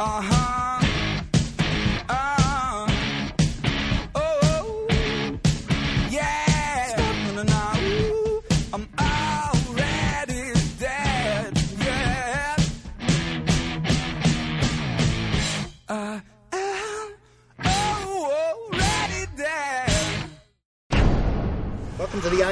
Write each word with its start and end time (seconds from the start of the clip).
Uh-huh. 0.00 0.47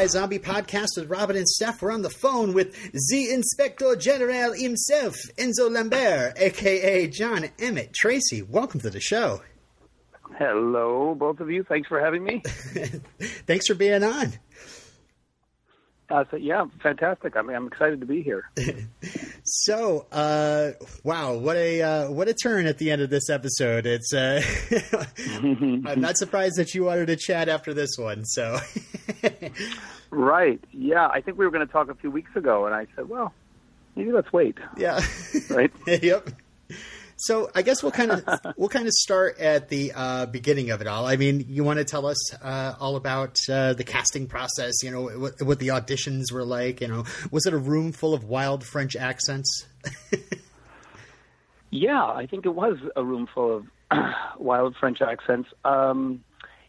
Welcome 0.06 0.30
to 0.30 0.38
the 0.38 0.38
iZombie 0.38 0.62
podcast 0.62 0.88
with 0.96 1.10
Robin 1.10 1.36
and 1.36 1.48
Steph. 1.48 1.82
We're 1.82 1.90
on 1.90 2.02
the 2.02 2.10
phone 2.10 2.54
with 2.54 2.92
the 2.92 3.30
Inspector 3.30 3.96
General 3.96 4.52
himself, 4.52 5.16
Enzo 5.36 5.68
Lambert, 5.68 6.34
aka 6.36 7.08
John 7.08 7.46
Emmet 7.58 7.92
Tracy. 7.92 8.42
Welcome 8.42 8.78
to 8.80 8.90
the 8.90 9.00
show. 9.00 9.42
Hello, 10.38 11.16
both 11.16 11.40
of 11.40 11.50
you. 11.50 11.64
Thanks 11.64 11.88
for 11.88 11.98
having 12.00 12.22
me. 12.22 12.40
Thanks 13.46 13.66
for 13.66 13.74
being 13.74 14.04
on. 14.04 14.34
Uh, 16.08 16.24
so, 16.30 16.36
yeah, 16.36 16.64
fantastic. 16.82 17.36
I 17.36 17.42
mean, 17.42 17.56
I'm 17.56 17.66
excited 17.66 18.00
to 18.00 18.06
be 18.06 18.22
here. 18.22 18.48
So, 19.48 20.06
uh, 20.10 20.72
wow, 21.04 21.34
what 21.34 21.56
a 21.56 21.80
uh, 21.80 22.10
what 22.10 22.26
a 22.26 22.34
turn 22.34 22.66
at 22.66 22.78
the 22.78 22.90
end 22.90 23.00
of 23.00 23.10
this 23.10 23.30
episode. 23.30 23.86
It's 23.86 24.12
uh, 24.12 24.42
I'm 25.28 26.00
not 26.00 26.16
surprised 26.16 26.56
that 26.56 26.74
you 26.74 26.82
wanted 26.82 27.06
to 27.06 27.14
chat 27.16 27.48
after 27.48 27.72
this 27.72 27.96
one. 27.96 28.24
So, 28.24 28.58
right. 30.10 30.60
Yeah, 30.72 31.06
I 31.06 31.20
think 31.20 31.38
we 31.38 31.44
were 31.44 31.52
going 31.52 31.64
to 31.64 31.72
talk 31.72 31.88
a 31.90 31.94
few 31.94 32.10
weeks 32.10 32.34
ago, 32.34 32.66
and 32.66 32.74
I 32.74 32.88
said, 32.96 33.08
well, 33.08 33.32
maybe 33.94 34.10
let's 34.10 34.32
wait. 34.32 34.58
yeah, 34.76 35.00
Right? 35.48 35.70
yep. 35.86 36.28
So 37.16 37.50
I 37.54 37.62
guess 37.62 37.82
we'll 37.82 37.92
kind 37.92 38.10
of 38.10 38.24
we'll 38.56 38.68
kind 38.68 38.86
of 38.86 38.92
start 38.92 39.38
at 39.38 39.68
the 39.68 39.92
uh, 39.94 40.26
beginning 40.26 40.70
of 40.70 40.80
it 40.80 40.86
all. 40.86 41.06
I 41.06 41.16
mean, 41.16 41.46
you 41.48 41.64
want 41.64 41.78
to 41.78 41.84
tell 41.84 42.06
us 42.06 42.34
uh, 42.34 42.74
all 42.78 42.96
about 42.96 43.38
uh, 43.48 43.72
the 43.72 43.84
casting 43.84 44.26
process? 44.26 44.82
You 44.82 44.90
know, 44.90 45.02
what, 45.18 45.42
what 45.42 45.58
the 45.58 45.68
auditions 45.68 46.32
were 46.32 46.44
like. 46.44 46.80
You 46.80 46.88
know, 46.88 47.04
was 47.30 47.46
it 47.46 47.54
a 47.54 47.58
room 47.58 47.92
full 47.92 48.14
of 48.14 48.24
wild 48.24 48.64
French 48.64 48.96
accents? 48.96 49.66
Yeah, 51.70 52.04
I 52.04 52.26
think 52.26 52.46
it 52.46 52.54
was 52.54 52.78
a 52.94 53.04
room 53.04 53.28
full 53.32 53.56
of 53.56 53.66
wild 54.38 54.76
French 54.76 55.02
accents. 55.02 55.48
Um, 55.64 56.24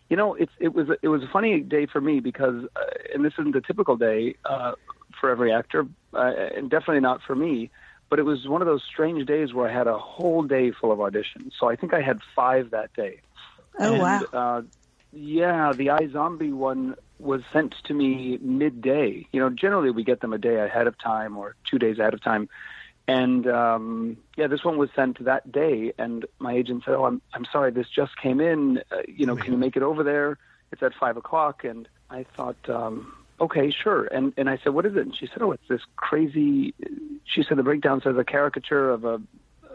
you 0.09 0.17
know, 0.17 0.33
it's 0.33 0.51
it 0.59 0.73
was 0.73 0.87
it 1.01 1.07
was 1.07 1.23
a 1.23 1.27
funny 1.27 1.61
day 1.61 1.85
for 1.85 2.01
me 2.01 2.19
because, 2.19 2.65
uh, 2.75 3.13
and 3.13 3.23
this 3.23 3.33
isn't 3.39 3.55
a 3.55 3.61
typical 3.61 3.95
day 3.95 4.35
uh, 4.45 4.73
for 5.19 5.29
every 5.29 5.51
actor, 5.51 5.85
uh, 6.13 6.33
and 6.55 6.69
definitely 6.69 7.01
not 7.01 7.21
for 7.25 7.35
me. 7.35 7.69
But 8.09 8.19
it 8.19 8.23
was 8.23 8.47
one 8.47 8.61
of 8.61 8.67
those 8.67 8.83
strange 8.83 9.25
days 9.25 9.53
where 9.53 9.69
I 9.69 9.73
had 9.73 9.87
a 9.87 9.97
whole 9.97 10.43
day 10.43 10.71
full 10.71 10.91
of 10.91 10.99
auditions. 10.99 11.51
So 11.59 11.69
I 11.69 11.75
think 11.75 11.93
I 11.93 12.01
had 12.01 12.21
five 12.35 12.71
that 12.71 12.93
day. 12.93 13.21
Oh 13.79 13.93
and, 13.93 14.01
wow! 14.01 14.21
Uh, 14.33 14.61
yeah, 15.13 15.73
the 15.73 15.87
iZombie 15.87 16.53
one 16.53 16.95
was 17.19 17.41
sent 17.51 17.75
to 17.85 17.93
me 17.93 18.37
midday. 18.41 19.27
You 19.31 19.39
know, 19.39 19.49
generally 19.49 19.91
we 19.91 20.03
get 20.03 20.21
them 20.21 20.33
a 20.33 20.37
day 20.37 20.55
ahead 20.55 20.87
of 20.87 20.97
time 20.97 21.37
or 21.37 21.55
two 21.65 21.79
days 21.79 21.99
ahead 21.99 22.13
of 22.13 22.21
time. 22.21 22.49
And 23.07 23.47
um, 23.47 24.17
yeah, 24.35 24.47
this 24.47 24.63
one 24.65 24.77
was 24.77 24.89
sent 24.95 25.23
that 25.23 25.49
day, 25.49 25.93
and 25.97 26.25
my 26.39 26.53
agent 26.53 26.83
said, 26.83 26.95
"Oh, 26.95 27.05
I'm 27.05 27.21
I'm 27.33 27.45
sorry, 27.45 27.71
this 27.71 27.87
just 27.89 28.17
came 28.17 28.41
in. 28.41 28.79
Uh, 28.91 28.97
you 29.07 29.25
know, 29.25 29.35
can 29.35 29.53
you 29.53 29.57
make 29.57 29.77
it 29.77 29.83
over 29.83 30.03
there? 30.03 30.37
It's 30.71 30.83
at 30.83 30.93
five 30.93 31.15
o'clock." 31.15 31.63
And 31.63 31.87
I 32.09 32.23
thought, 32.23 32.69
um, 32.69 33.13
"Okay, 33.39 33.71
sure." 33.71 34.05
And 34.05 34.33
and 34.37 34.49
I 34.49 34.57
said, 34.63 34.73
"What 34.73 34.85
is 34.85 34.95
it?" 34.95 35.01
And 35.01 35.15
she 35.15 35.27
said, 35.27 35.41
"Oh, 35.41 35.51
it's 35.51 35.67
this 35.67 35.81
crazy." 35.95 36.73
She 37.25 37.43
said 37.43 37.57
the 37.57 37.63
breakdown 37.63 38.01
says 38.01 38.17
a 38.17 38.23
caricature 38.23 38.89
of 38.89 39.05
a 39.05 39.21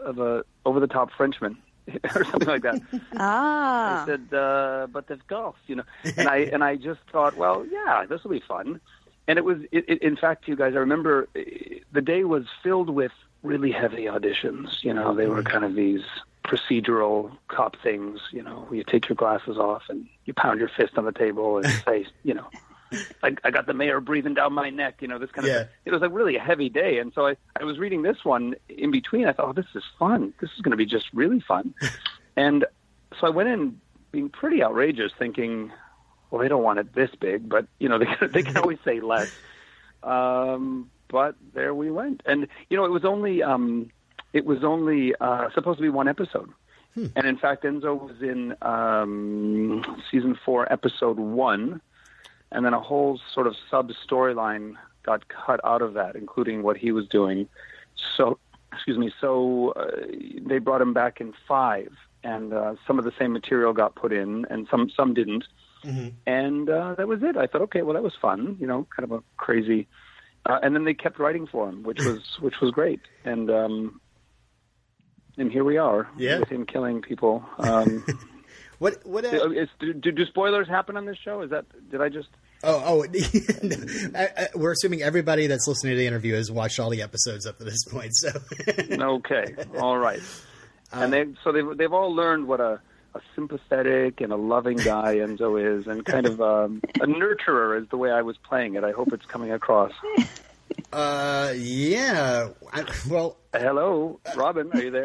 of 0.03 0.19
a 0.19 0.43
over 0.65 0.79
the 0.79 0.87
top 0.87 1.11
Frenchman 1.15 1.57
or 2.15 2.23
something 2.25 2.47
like 2.47 2.63
that. 2.63 2.81
ah. 3.17 4.03
I 4.03 4.05
said, 4.05 4.33
uh, 4.33 4.87
but 4.91 5.07
there's 5.07 5.21
golf, 5.27 5.55
you 5.67 5.75
know. 5.75 5.83
And 6.17 6.27
I 6.27 6.37
and 6.37 6.63
I 6.63 6.75
just 6.75 7.01
thought, 7.11 7.37
well, 7.37 7.65
yeah, 7.65 8.05
this 8.07 8.23
will 8.23 8.31
be 8.31 8.43
fun. 8.47 8.79
And 9.27 9.39
it 9.39 9.45
was, 9.45 9.59
it, 9.71 9.85
it, 9.87 10.01
in 10.01 10.17
fact, 10.17 10.49
you 10.49 10.55
guys, 10.57 10.73
I 10.75 10.79
remember 10.79 11.29
uh, 11.35 11.39
the 11.93 12.01
day 12.01 12.25
was 12.25 12.45
filled 12.61 12.89
with 12.89 13.13
really 13.41 13.71
heavy 13.71 14.03
auditions. 14.03 14.83
You 14.83 14.93
know, 14.93 15.15
they 15.15 15.27
were 15.27 15.43
kind 15.43 15.63
of 15.63 15.75
these 15.75 16.03
procedural 16.45 17.31
cop 17.47 17.77
things. 17.81 18.19
You 18.31 18.43
know, 18.43 18.65
where 18.67 18.77
you 18.77 18.83
take 18.83 19.07
your 19.07 19.15
glasses 19.15 19.57
off 19.57 19.83
and 19.89 20.07
you 20.25 20.33
pound 20.33 20.59
your 20.59 20.69
fist 20.69 20.97
on 20.97 21.05
the 21.05 21.13
table 21.13 21.57
and 21.57 21.67
say, 21.85 22.05
you 22.23 22.33
know. 22.33 22.47
I, 23.23 23.35
I 23.43 23.51
got 23.51 23.65
the 23.65 23.73
mayor 23.73 23.99
breathing 23.99 24.33
down 24.33 24.53
my 24.53 24.69
neck, 24.69 24.95
you 25.01 25.07
know, 25.07 25.19
this 25.19 25.31
kind 25.31 25.47
of 25.47 25.53
Yeah. 25.53 25.65
It 25.85 25.91
was 25.91 26.01
like 26.01 26.11
really 26.13 26.35
a 26.35 26.41
heavy 26.41 26.69
day. 26.69 26.99
And 26.99 27.13
so 27.13 27.27
I, 27.27 27.35
I 27.59 27.63
was 27.63 27.77
reading 27.79 28.01
this 28.01 28.23
one 28.23 28.55
in 28.69 28.91
between. 28.91 29.27
I 29.27 29.33
thought, 29.33 29.49
oh, 29.49 29.53
this 29.53 29.67
is 29.75 29.83
fun. 29.99 30.33
This 30.39 30.51
is 30.55 30.61
going 30.61 30.71
to 30.71 30.77
be 30.77 30.85
just 30.85 31.07
really 31.13 31.39
fun. 31.39 31.73
and 32.35 32.65
so 33.19 33.27
I 33.27 33.29
went 33.29 33.49
in 33.49 33.79
being 34.11 34.29
pretty 34.29 34.63
outrageous, 34.63 35.11
thinking, 35.17 35.71
well, 36.29 36.41
they 36.41 36.47
don't 36.47 36.63
want 36.63 36.79
it 36.79 36.93
this 36.93 37.11
big, 37.19 37.49
but 37.49 37.67
you 37.79 37.89
know, 37.89 37.97
they 37.99 38.05
can, 38.05 38.31
they 38.31 38.43
can 38.43 38.57
always 38.57 38.79
say 38.83 39.01
less. 39.01 39.31
Um, 40.01 40.89
but 41.07 41.35
there 41.53 41.75
we 41.75 41.91
went, 41.91 42.23
and 42.25 42.47
you 42.69 42.77
know, 42.77 42.85
it 42.85 42.91
was 42.91 43.05
only 43.05 43.43
um, 43.43 43.91
it 44.33 44.45
was 44.45 44.63
only 44.63 45.13
uh, 45.21 45.49
supposed 45.53 45.77
to 45.77 45.83
be 45.83 45.89
one 45.89 46.07
episode, 46.07 46.49
and 47.15 47.27
in 47.27 47.37
fact, 47.37 47.63
Enzo 47.63 47.99
was 47.99 48.21
in 48.21 48.55
um, 48.61 50.03
season 50.09 50.37
four, 50.43 50.71
episode 50.73 51.19
one, 51.19 51.81
and 52.53 52.65
then 52.65 52.73
a 52.73 52.79
whole 52.79 53.19
sort 53.33 53.47
of 53.47 53.55
sub 53.69 53.91
storyline 54.07 54.75
got 55.05 55.27
cut 55.27 55.59
out 55.65 55.81
of 55.81 55.93
that, 55.95 56.15
including 56.15 56.63
what 56.63 56.77
he 56.77 56.91
was 56.93 57.07
doing. 57.07 57.49
So, 58.17 58.39
excuse 58.71 58.97
me. 58.97 59.11
So 59.19 59.71
uh, 59.75 60.07
they 60.47 60.59
brought 60.59 60.81
him 60.81 60.93
back 60.93 61.19
in 61.19 61.33
five, 61.47 61.89
and 62.23 62.53
uh, 62.53 62.75
some 62.87 62.97
of 62.99 63.05
the 63.05 63.11
same 63.19 63.33
material 63.33 63.73
got 63.73 63.95
put 63.95 64.13
in, 64.13 64.45
and 64.49 64.67
some 64.71 64.89
some 64.89 65.13
didn't. 65.13 65.45
And 66.25 66.69
uh, 66.69 66.95
that 66.97 67.07
was 67.09 67.21
it. 67.23 67.35
I 67.35 67.47
thought, 67.47 67.61
okay, 67.63 67.81
well, 67.81 67.95
that 67.95 68.03
was 68.03 68.13
fun. 68.21 68.55
You 68.59 68.67
know, 68.67 68.87
kind 68.95 69.11
of 69.11 69.19
a 69.19 69.23
crazy. 69.37 69.87
Uh, 70.45 70.59
and 70.63 70.75
then 70.75 70.83
they 70.85 70.93
kept 70.93 71.19
writing 71.19 71.47
for 71.47 71.67
him, 71.69 71.83
which 71.83 71.99
was 71.99 72.21
which 72.39 72.55
was 72.61 72.71
great. 72.71 73.01
And 73.25 73.49
um, 73.49 73.99
and 75.37 75.51
here 75.51 75.63
we 75.63 75.77
are 75.77 76.07
Yeah. 76.17 76.39
with 76.39 76.49
him 76.49 76.65
killing 76.65 77.01
people. 77.01 77.43
Um, 77.57 78.03
What 78.79 79.05
what? 79.05 79.23
uh, 79.23 79.49
is, 79.51 79.69
do, 79.79 79.93
do 79.93 80.25
spoilers 80.25 80.67
happen 80.67 80.97
on 80.97 81.05
this 81.05 81.17
show? 81.23 81.41
Is 81.41 81.51
that 81.51 81.65
did 81.89 82.01
I 82.01 82.09
just? 82.09 82.27
Oh 82.63 82.83
oh, 82.85 83.03
I, 84.15 84.27
I, 84.37 84.47
we're 84.55 84.71
assuming 84.71 85.01
everybody 85.01 85.47
that's 85.47 85.67
listening 85.67 85.93
to 85.93 85.97
the 85.97 86.07
interview 86.07 86.35
has 86.35 86.51
watched 86.51 86.79
all 86.79 86.89
the 86.89 87.01
episodes 87.01 87.45
up 87.45 87.57
to 87.57 87.63
this 87.63 87.83
point. 87.85 88.11
So 88.15 88.31
Okay, 88.91 89.55
all 89.77 89.97
right. 89.97 90.21
And 90.91 91.11
they 91.11 91.25
so 91.43 91.51
they've 91.51 91.77
they've 91.77 91.93
all 91.93 92.13
learned 92.13 92.47
what 92.47 92.61
a 92.61 92.79
a 93.15 93.21
sympathetic 93.35 94.21
and 94.21 94.31
a 94.31 94.35
loving 94.35 94.77
guy 94.77 95.15
Enzo 95.17 95.79
is, 95.79 95.87
and 95.87 96.05
kind 96.05 96.25
of 96.25 96.41
um, 96.41 96.81
a 96.95 97.05
nurturer 97.05 97.81
is 97.81 97.87
the 97.89 97.97
way 97.97 98.11
I 98.11 98.21
was 98.21 98.37
playing 98.37 98.75
it. 98.75 98.83
I 98.83 98.91
hope 98.91 99.13
it's 99.13 99.25
coming 99.25 99.51
across. 99.51 99.91
uh, 100.91 101.53
yeah. 101.55 102.49
I, 102.71 102.85
well, 103.09 103.37
Hello, 103.53 104.19
Robin, 104.35 104.71
are 104.73 104.81
you 104.81 104.89
there? 104.89 105.03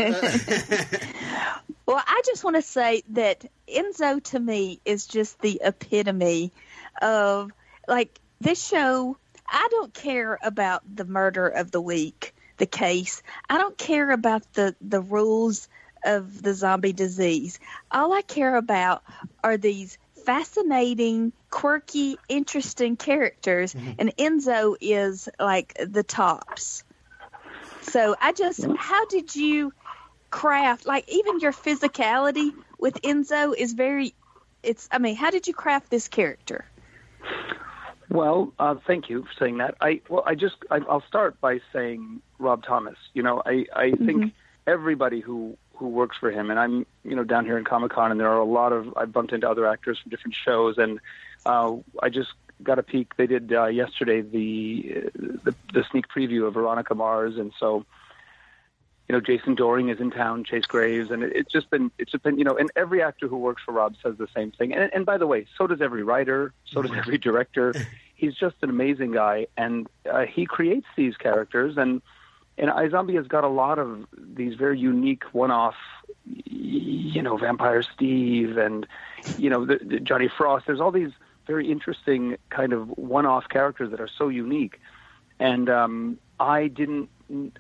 well, 1.85 2.03
I 2.07 2.23
just 2.25 2.45
want 2.45 2.57
to 2.57 2.63
say 2.63 3.03
that 3.11 3.45
Enzo 3.69 4.23
to 4.25 4.41
me 4.41 4.81
is 4.87 5.07
just 5.07 5.39
the 5.41 5.61
epitome 5.63 6.53
of 7.01 7.51
like 7.87 8.21
this 8.41 8.65
show. 8.67 9.17
I 9.51 9.69
don't 9.71 9.95
care 9.95 10.39
about 10.43 10.83
the 10.95 11.05
murder 11.05 11.49
of 11.49 11.71
the 11.71 11.81
week, 11.81 12.35
the 12.59 12.67
case. 12.67 13.23
I 13.49 13.59
don't 13.59 13.79
care 13.79 14.11
about 14.11 14.53
the 14.53 14.75
the 14.81 15.01
rules 15.01 15.69
of 16.05 16.43
the 16.43 16.55
zombie 16.55 16.93
disease. 16.93 17.59
All 17.91 18.13
I 18.13 18.23
care 18.23 18.57
about 18.57 19.03
are 19.43 19.57
these 19.57 19.99
fascinating, 20.25 21.33
quirky, 21.51 22.19
interesting 22.29 22.97
characters, 22.97 23.73
mm-hmm. 23.73 23.93
and 23.99 24.17
Enzo 24.19 24.77
is 24.81 25.29
like 25.41 25.75
the 25.83 26.03
tops. 26.03 26.85
So 27.83 28.15
I 28.21 28.33
just, 28.33 28.67
how 28.77 29.07
did 29.07 29.35
you 29.35 29.73
craft, 30.31 30.85
like 30.85 31.09
even 31.09 31.41
your 31.41 31.53
physicality 31.53 32.53
with 32.79 33.01
Enzo 33.01 33.55
is 33.57 33.73
very, 33.73 34.15
it's, 34.63 34.87
I 34.93 34.99
mean, 34.99 35.17
how 35.17 35.31
did 35.31 35.47
you 35.47 35.55
craft 35.55 35.89
this 35.89 36.09
character? 36.09 36.67
Well, 38.11 38.53
uh, 38.59 38.77
thank 38.87 39.11
you 39.11 39.25
for 39.25 39.33
saying 39.39 39.59
that. 39.59 39.77
I 39.81 40.01
well, 40.09 40.23
I 40.27 40.35
just 40.35 40.57
I, 40.71 40.77
I'll 40.89 41.05
start 41.07 41.41
by 41.41 41.61
saying 41.73 42.23
Rob 42.39 42.65
Thomas. 42.65 42.97
You 43.13 43.23
know, 43.23 43.43
I 43.45 43.67
I 43.75 43.93
think 43.93 44.33
everybody 44.67 45.21
who 45.21 45.57
who 45.75 45.89
works 45.89 46.17
for 46.19 46.31
him, 46.31 46.51
and 46.51 46.59
I'm 46.59 46.87
you 47.05 47.15
know 47.15 47.25
down 47.25 47.45
here 47.45 47.59
in 47.59 47.65
Comic 47.65 47.93
Con, 47.93 48.11
and 48.11 48.19
there 48.19 48.31
are 48.31 48.39
a 48.39 48.45
lot 48.45 48.73
of 48.73 48.97
I've 48.97 49.13
bumped 49.13 49.33
into 49.33 49.49
other 49.49 49.67
actors 49.67 49.99
from 49.99 50.11
different 50.11 50.35
shows, 50.35 50.79
and 50.79 51.01
uh, 51.45 51.77
I 52.03 52.09
just 52.09 52.31
got 52.63 52.79
a 52.79 52.83
peek. 52.83 53.17
They 53.17 53.27
did 53.27 53.53
uh, 53.53 53.67
yesterday 53.67 54.23
the, 54.23 55.11
the 55.15 55.55
the 55.73 55.85
sneak 55.91 56.09
preview 56.09 56.47
of 56.47 56.55
Veronica 56.55 56.95
Mars, 56.95 57.37
and 57.37 57.53
so 57.59 57.85
you 59.09 59.15
know, 59.15 59.21
Jason 59.21 59.57
Dohring 59.57 59.91
is 59.91 60.01
in 60.01 60.11
town, 60.11 60.45
Chase 60.45 60.67
Graves, 60.67 61.11
and 61.11 61.23
it, 61.23 61.33
it's 61.35 61.51
just 61.51 61.71
been, 61.71 61.91
it's 61.99 62.13
just 62.13 62.23
been, 62.23 62.39
you 62.39 62.45
know, 62.45 62.57
and 62.57 62.71
every 62.77 63.03
actor 63.03 63.27
who 63.27 63.39
works 63.39 63.63
for 63.65 63.73
Rob 63.73 63.97
says 64.03 64.17
the 64.19 64.29
same 64.35 64.51
thing. 64.51 64.75
And, 64.75 64.93
and 64.93 65.07
by 65.07 65.17
the 65.17 65.27
way, 65.27 65.47
so 65.57 65.67
does 65.67 65.81
every 65.81 66.03
writer, 66.03 66.53
so 66.67 66.83
does 66.83 66.93
every 66.95 67.17
director. 67.17 67.75
He's 68.15 68.35
just 68.35 68.57
an 68.63 68.69
amazing 68.69 69.13
guy, 69.13 69.47
and 69.57 69.89
uh, 70.11 70.27
he 70.27 70.45
creates 70.45 70.87
these 70.97 71.17
characters, 71.17 71.77
and 71.77 72.03
and 72.59 72.71
iZombie 72.71 73.15
has 73.15 73.29
got 73.29 73.45
a 73.45 73.49
lot 73.49 73.79
of 73.79 74.05
these 74.13 74.57
very 74.57 74.81
unique 74.81 75.23
one-off, 75.31 75.77
you 76.25 77.23
know, 77.23 77.37
Vampire 77.37 77.83
Steve 77.83 78.59
and 78.59 78.85
you 79.39 79.49
know 79.49 79.65
the, 79.65 79.77
the 79.77 80.01
Johnny 80.01 80.29
Frost. 80.29 80.67
There's 80.67 80.81
all 80.81 80.91
these 80.91 81.13
very 81.47 81.71
interesting 81.71 82.37
kind 82.51 82.73
of 82.73 82.89
one-off 82.99 83.49
characters 83.49 83.93
that 83.93 84.01
are 84.01 84.09
so 84.09 84.29
unique, 84.29 84.81
and 85.39 85.71
um, 85.71 86.19
I 86.41 86.67
didn't 86.67 87.09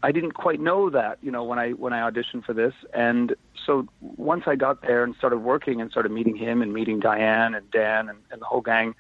I 0.02 0.12
didn't 0.12 0.32
quite 0.32 0.60
know 0.60 0.90
that 0.90 1.18
you 1.22 1.30
know 1.30 1.44
when 1.44 1.58
I 1.58 1.72
when 1.72 1.92
I 1.92 2.08
auditioned 2.10 2.44
for 2.44 2.54
this, 2.54 2.74
and 2.94 3.34
so 3.66 3.86
once 4.00 4.44
I 4.46 4.56
got 4.56 4.82
there 4.82 5.04
and 5.04 5.14
started 5.16 5.38
working 5.38 5.80
and 5.80 5.90
started 5.90 6.10
meeting 6.10 6.36
him 6.36 6.62
and 6.62 6.72
meeting 6.72 7.00
Diane 7.00 7.54
and 7.54 7.70
Dan 7.70 8.08
and, 8.08 8.18
and 8.30 8.40
the 8.40 8.46
whole 8.46 8.62
gang, 8.62 8.94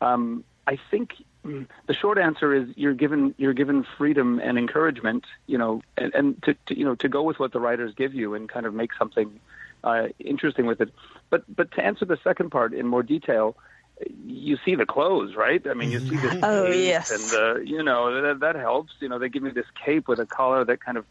um, 0.00 0.42
I 0.66 0.78
think 0.90 1.14
the 1.44 1.94
short 1.94 2.18
answer 2.18 2.54
is 2.54 2.68
you're 2.76 2.94
given 2.94 3.34
you're 3.38 3.52
given 3.52 3.86
freedom 3.98 4.40
and 4.42 4.58
encouragement, 4.58 5.24
you 5.46 5.58
know, 5.58 5.82
and, 5.96 6.14
and 6.14 6.42
to, 6.44 6.54
to 6.66 6.78
you 6.78 6.84
know 6.84 6.94
to 6.96 7.08
go 7.08 7.22
with 7.22 7.38
what 7.38 7.52
the 7.52 7.60
writers 7.60 7.92
give 7.94 8.14
you 8.14 8.34
and 8.34 8.48
kind 8.48 8.66
of 8.66 8.74
make 8.74 8.92
something 8.94 9.38
uh, 9.84 10.08
interesting 10.18 10.66
with 10.66 10.80
it. 10.80 10.92
But 11.30 11.44
but 11.54 11.70
to 11.72 11.84
answer 11.84 12.04
the 12.04 12.18
second 12.24 12.50
part 12.50 12.74
in 12.74 12.86
more 12.86 13.02
detail, 13.02 13.56
you 14.26 14.56
see 14.64 14.74
the 14.74 14.86
clothes, 14.86 15.34
right? 15.36 15.64
I 15.66 15.74
mean, 15.74 15.90
you 15.90 16.00
see 16.08 16.16
the 16.18 16.30
Oh, 16.42 16.66
cape 16.66 16.70
yes. 16.70 17.10
and 17.10 17.30
the 17.30 17.62
you 17.64 17.82
know 17.82 18.22
that 18.22 18.40
that 18.40 18.56
helps. 18.56 18.92
You 19.00 19.08
know, 19.08 19.18
they 19.18 19.28
give 19.28 19.42
me 19.42 19.50
this 19.50 19.66
cape 19.84 20.08
with 20.08 20.18
a 20.20 20.26
collar 20.26 20.64
that 20.64 20.80
kind 20.84 20.98
of 20.98 21.04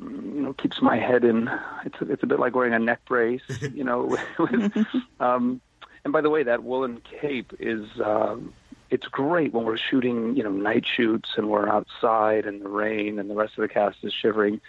mm, 0.00 0.34
you 0.34 0.40
know 0.42 0.52
keeps 0.54 0.82
my 0.82 0.96
head 0.98 1.24
in. 1.24 1.50
It's 1.84 1.96
it's 2.00 2.22
a 2.22 2.26
bit 2.26 2.38
like 2.40 2.54
wearing 2.54 2.74
a 2.74 2.78
neck 2.78 3.00
brace, 3.06 3.42
you 3.72 3.84
know. 3.84 4.16
with, 4.38 4.70
um, 5.20 5.60
and 6.04 6.12
by 6.12 6.20
the 6.20 6.30
way, 6.30 6.42
that 6.44 6.62
woolen 6.64 7.00
cape 7.20 7.52
is. 7.58 7.86
Um, 8.02 8.54
it's 8.90 9.06
great 9.06 9.52
when 9.52 9.64
we're 9.64 9.76
shooting, 9.76 10.34
you 10.34 10.42
know, 10.42 10.50
night 10.50 10.86
shoots 10.86 11.30
and 11.36 11.50
we're 11.50 11.68
outside 11.68 12.46
in 12.46 12.60
the 12.60 12.68
rain 12.70 13.18
and 13.18 13.28
the 13.28 13.34
rest 13.34 13.52
of 13.58 13.62
the 13.62 13.68
cast 13.68 13.98
is 14.02 14.14
shivering, 14.14 14.62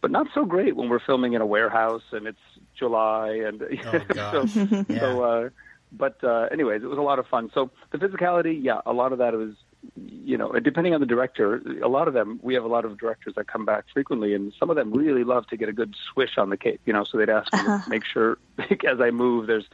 but 0.00 0.12
not 0.12 0.28
so 0.32 0.44
great 0.44 0.76
when 0.76 0.88
we're 0.88 1.00
filming 1.00 1.32
in 1.32 1.40
a 1.42 1.46
warehouse 1.46 2.04
and 2.12 2.28
it's 2.28 2.38
July 2.78 3.30
and 3.44 3.62
Oh, 3.84 4.00
so 4.30 4.50
Yeah. 4.88 5.00
so 5.00 5.20
uh 5.22 5.48
but 5.96 6.22
uh 6.24 6.48
anyways 6.50 6.82
it 6.82 6.86
was 6.86 6.98
a 6.98 7.02
lot 7.02 7.18
of 7.18 7.26
fun 7.26 7.50
so 7.54 7.70
the 7.92 7.98
physicality 7.98 8.58
yeah 8.62 8.80
a 8.86 8.92
lot 8.92 9.12
of 9.12 9.18
that 9.18 9.34
was 9.34 9.54
you 9.96 10.36
know 10.36 10.52
depending 10.52 10.94
on 10.94 11.00
the 11.00 11.06
director 11.06 11.62
a 11.82 11.88
lot 11.88 12.08
of 12.08 12.14
them 12.14 12.40
we 12.42 12.54
have 12.54 12.64
a 12.64 12.68
lot 12.68 12.84
of 12.84 12.98
directors 12.98 13.34
that 13.34 13.46
come 13.46 13.64
back 13.64 13.84
frequently 13.92 14.34
and 14.34 14.52
some 14.58 14.70
of 14.70 14.76
them 14.76 14.92
really 14.92 15.24
love 15.24 15.46
to 15.46 15.56
get 15.56 15.68
a 15.68 15.72
good 15.72 15.94
swish 16.12 16.38
on 16.38 16.50
the 16.50 16.56
cape 16.56 16.80
you 16.86 16.92
know 16.92 17.04
so 17.04 17.18
they'd 17.18 17.28
ask 17.28 17.52
me 17.52 17.60
to 17.60 17.82
make 17.88 18.04
sure 18.04 18.38
as 18.58 19.00
i 19.00 19.10
move 19.10 19.46
there's 19.46 19.68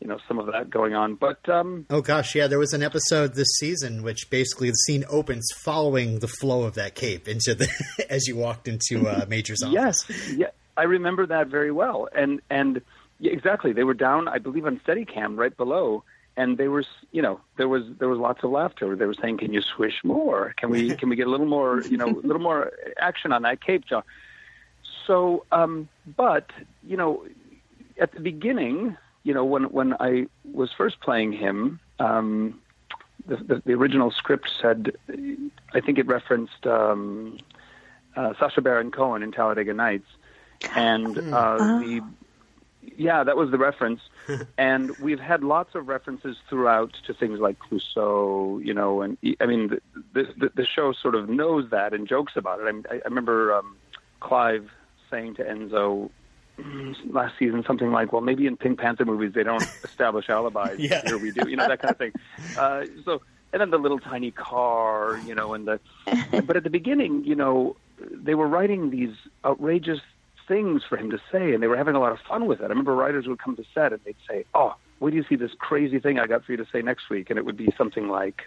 you 0.00 0.08
know 0.08 0.18
some 0.26 0.38
of 0.38 0.46
that 0.46 0.70
going 0.70 0.94
on 0.94 1.14
but 1.14 1.46
um 1.48 1.84
Oh 1.90 2.00
gosh, 2.00 2.34
yeah, 2.34 2.46
there 2.46 2.58
was 2.58 2.72
an 2.72 2.82
episode 2.82 3.34
this 3.34 3.48
season 3.58 4.02
which 4.02 4.30
basically 4.30 4.70
the 4.70 4.74
scene 4.86 5.04
opens 5.10 5.46
following 5.62 6.20
the 6.20 6.28
flow 6.28 6.62
of 6.62 6.74
that 6.76 6.94
cape 6.94 7.28
into 7.28 7.54
the 7.54 7.68
as 8.08 8.26
you 8.26 8.34
walked 8.36 8.66
into 8.66 9.06
uh, 9.06 9.26
Major's 9.28 9.62
office. 9.62 10.06
Yes, 10.08 10.32
yeah, 10.34 10.46
I 10.76 10.84
remember 10.84 11.26
that 11.26 11.48
very 11.48 11.70
well. 11.70 12.08
And 12.14 12.40
and 12.48 12.80
yeah, 13.20 13.32
exactly, 13.32 13.72
they 13.72 13.84
were 13.84 13.94
down, 13.94 14.28
I 14.28 14.38
believe, 14.38 14.66
on 14.66 14.80
Steadicam 14.80 15.36
right 15.36 15.54
below, 15.54 16.02
and 16.36 16.56
they 16.56 16.68
were, 16.68 16.84
you 17.12 17.20
know, 17.20 17.40
there 17.58 17.68
was 17.68 17.84
there 17.98 18.08
was 18.08 18.18
lots 18.18 18.42
of 18.42 18.50
laughter. 18.50 18.96
They 18.96 19.04
were 19.04 19.14
saying, 19.14 19.38
"Can 19.38 19.52
you 19.52 19.60
swish 19.60 20.02
more? 20.02 20.54
Can 20.56 20.70
we 20.70 20.94
can 21.00 21.10
we 21.10 21.16
get 21.16 21.26
a 21.26 21.30
little 21.30 21.46
more, 21.46 21.82
you 21.82 21.98
know, 21.98 22.06
a 22.06 22.26
little 22.26 22.42
more 22.42 22.72
action 22.98 23.32
on 23.32 23.42
that 23.42 23.60
cape, 23.60 23.84
John?" 23.84 24.02
So, 25.06 25.44
um, 25.52 25.88
but 26.16 26.50
you 26.82 26.96
know, 26.96 27.24
at 28.00 28.12
the 28.12 28.20
beginning, 28.20 28.96
you 29.22 29.34
know, 29.34 29.44
when 29.44 29.64
when 29.64 29.94
I 30.00 30.26
was 30.50 30.72
first 30.72 31.00
playing 31.00 31.32
him. 31.32 31.80
Um, 31.98 32.60
the, 33.26 33.36
the, 33.36 33.62
the 33.66 33.72
original 33.74 34.10
script 34.10 34.50
said, 34.62 34.96
I 35.74 35.80
think 35.80 35.98
it 35.98 36.06
referenced 36.06 36.66
um, 36.66 37.36
uh, 38.16 38.32
Sacha 38.38 38.62
Baron 38.62 38.90
Cohen 38.90 39.22
in 39.22 39.30
Talladega 39.30 39.74
Nights, 39.74 40.06
and 40.74 41.18
uh, 41.18 41.58
the 41.58 42.02
yeah, 42.96 43.24
that 43.24 43.36
was 43.36 43.50
the 43.50 43.58
reference. 43.58 44.00
and 44.58 44.96
we've 44.98 45.20
had 45.20 45.42
lots 45.42 45.74
of 45.74 45.88
references 45.88 46.36
throughout 46.48 46.94
to 47.06 47.14
things 47.14 47.40
like 47.40 47.58
Clouseau, 47.58 48.64
you 48.64 48.74
know, 48.74 49.02
and 49.02 49.16
I 49.40 49.46
mean 49.46 49.78
the 50.12 50.28
the, 50.36 50.50
the 50.54 50.66
show 50.66 50.92
sort 50.92 51.14
of 51.14 51.28
knows 51.28 51.70
that 51.70 51.92
and 51.94 52.06
jokes 52.06 52.34
about 52.36 52.60
it. 52.60 52.86
I, 52.90 52.96
I 52.96 53.00
remember 53.04 53.54
um, 53.54 53.76
Clive 54.20 54.70
saying 55.10 55.34
to 55.36 55.44
Enzo 55.44 56.10
last 57.10 57.34
season 57.38 57.64
something 57.66 57.90
like, 57.90 58.12
"Well, 58.12 58.22
maybe 58.22 58.46
in 58.46 58.56
Pink 58.56 58.78
Panther 58.78 59.04
movies 59.04 59.32
they 59.34 59.42
don't 59.42 59.62
establish 59.84 60.28
alibis. 60.28 60.78
Yeah. 60.78 61.02
Here 61.04 61.18
we 61.18 61.30
do, 61.30 61.48
you 61.48 61.56
know, 61.56 61.68
that 61.68 61.80
kind 61.80 61.92
of 61.92 61.98
thing." 61.98 62.12
Uh, 62.58 62.84
so, 63.04 63.22
and 63.52 63.60
then 63.60 63.70
the 63.70 63.78
little 63.78 63.98
tiny 63.98 64.32
car, 64.32 65.18
you 65.24 65.34
know, 65.34 65.54
and 65.54 65.66
the. 65.66 65.80
but 66.44 66.56
at 66.56 66.64
the 66.64 66.70
beginning, 66.70 67.24
you 67.24 67.34
know, 67.34 67.76
they 67.98 68.34
were 68.34 68.48
writing 68.48 68.90
these 68.90 69.14
outrageous 69.44 70.00
things 70.50 70.82
for 70.88 70.96
him 70.96 71.10
to 71.10 71.20
say, 71.32 71.54
and 71.54 71.62
they 71.62 71.68
were 71.68 71.76
having 71.76 71.94
a 71.94 72.00
lot 72.00 72.12
of 72.12 72.18
fun 72.28 72.42
with 72.46 72.58
it. 72.60 72.64
I 72.64 72.66
remember 72.74 72.94
writers 72.94 73.26
would 73.28 73.38
come 73.38 73.54
to 73.56 73.64
set 73.74 73.92
and 73.94 74.00
they'd 74.04 74.16
say, 74.28 74.44
"Oh, 74.52 74.74
where 74.98 75.10
do 75.12 75.16
you 75.16 75.24
see 75.28 75.36
this 75.36 75.52
crazy 75.58 75.98
thing 76.00 76.18
I 76.18 76.26
got 76.26 76.44
for 76.44 76.50
you 76.52 76.58
to 76.58 76.66
say 76.72 76.82
next 76.82 77.08
week?" 77.08 77.30
And 77.30 77.38
it 77.38 77.44
would 77.46 77.56
be 77.56 77.72
something 77.78 78.08
like. 78.08 78.42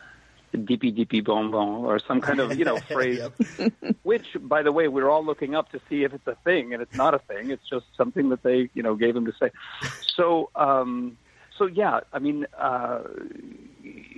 Dippy 0.71 0.91
dippy 0.91 1.21
bonbon, 1.21 1.83
or 1.83 1.97
some 1.97 2.21
kind 2.21 2.39
of 2.39 2.59
you 2.59 2.63
know 2.63 2.77
phrase 2.93 3.19
which, 4.03 4.27
by 4.39 4.61
the 4.61 4.71
way, 4.71 4.87
we're 4.87 5.09
all 5.09 5.25
looking 5.25 5.55
up 5.55 5.71
to 5.71 5.79
see 5.89 6.03
if 6.03 6.13
it's 6.13 6.27
a 6.27 6.35
thing, 6.43 6.73
and 6.73 6.79
it's 6.83 6.93
not 6.95 7.15
a 7.15 7.17
thing. 7.17 7.49
It's 7.49 7.67
just 7.67 7.87
something 7.97 8.29
that 8.29 8.43
they, 8.43 8.69
you 8.75 8.83
know, 8.83 8.93
gave 8.93 9.15
him 9.15 9.25
to 9.25 9.33
say. 9.41 9.49
So, 10.15 10.51
um, 10.55 11.17
so 11.57 11.65
yeah, 11.65 12.01
I 12.13 12.19
mean, 12.19 12.45
uh, 12.55 12.99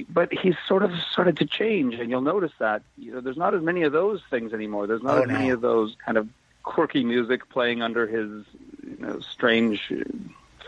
but 0.09 0.33
he's 0.33 0.55
sort 0.67 0.83
of 0.83 0.91
started 1.09 1.37
to 1.37 1.45
change, 1.45 1.95
and 1.95 2.09
you'll 2.09 2.19
notice 2.35 2.51
that 2.59 2.81
you 2.97 3.13
know 3.13 3.21
there's 3.21 3.37
not 3.37 3.53
as 3.53 3.61
many 3.61 3.83
of 3.83 3.93
those 3.93 4.21
things 4.29 4.51
anymore. 4.51 4.87
There's 4.87 5.03
not 5.03 5.19
Oh, 5.19 5.21
as 5.21 5.27
many 5.29 5.51
of 5.51 5.61
those 5.61 5.95
kind 6.05 6.17
of 6.17 6.27
quirky 6.65 7.03
music 7.05 7.49
playing 7.49 7.81
under 7.81 8.07
his, 8.07 8.45
you 8.83 8.97
know, 8.99 9.19
strange 9.21 9.91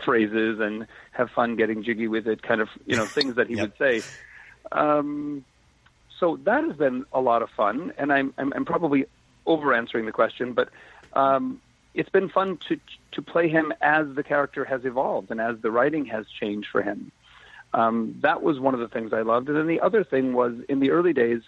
phrases 0.04 0.60
and 0.60 0.86
have 1.12 1.30
fun 1.30 1.56
getting 1.56 1.82
jiggy 1.82 2.08
with 2.08 2.26
it, 2.28 2.42
kind 2.42 2.60
of, 2.60 2.68
you 2.86 2.96
know, 2.96 3.08
things 3.14 3.36
that 3.36 3.48
he 3.48 3.56
Yep. 3.56 3.58
would 3.58 3.74
say. 3.78 4.04
Um, 4.72 5.44
so 6.20 6.38
that 6.44 6.64
has 6.64 6.76
been 6.76 7.04
a 7.12 7.20
lot 7.20 7.42
of 7.42 7.50
fun, 7.56 7.92
and 7.98 8.12
I'm 8.12 8.34
I'm, 8.38 8.52
I'm 8.54 8.64
probably 8.64 9.06
over 9.46 9.74
answering 9.74 10.06
the 10.06 10.12
question, 10.12 10.52
but 10.54 10.70
um, 11.14 11.62
it's 11.94 12.10
been 12.10 12.28
fun 12.28 12.58
to 12.68 12.80
to 13.12 13.22
play 13.22 13.48
him 13.48 13.72
as 13.80 14.06
the 14.14 14.22
character 14.24 14.64
has 14.64 14.84
evolved 14.84 15.30
and 15.30 15.40
as 15.40 15.56
the 15.62 15.70
writing 15.70 16.06
has 16.06 16.26
changed 16.40 16.68
for 16.70 16.82
him. 16.82 17.12
Um, 17.74 18.16
that 18.22 18.42
was 18.42 18.58
one 18.60 18.74
of 18.74 18.80
the 18.80 18.88
things 18.88 19.12
I 19.12 19.22
loved, 19.22 19.48
and 19.48 19.56
then 19.56 19.66
the 19.66 19.80
other 19.80 20.04
thing 20.04 20.32
was 20.32 20.54
in 20.68 20.80
the 20.80 20.90
early 20.90 21.12
days, 21.12 21.42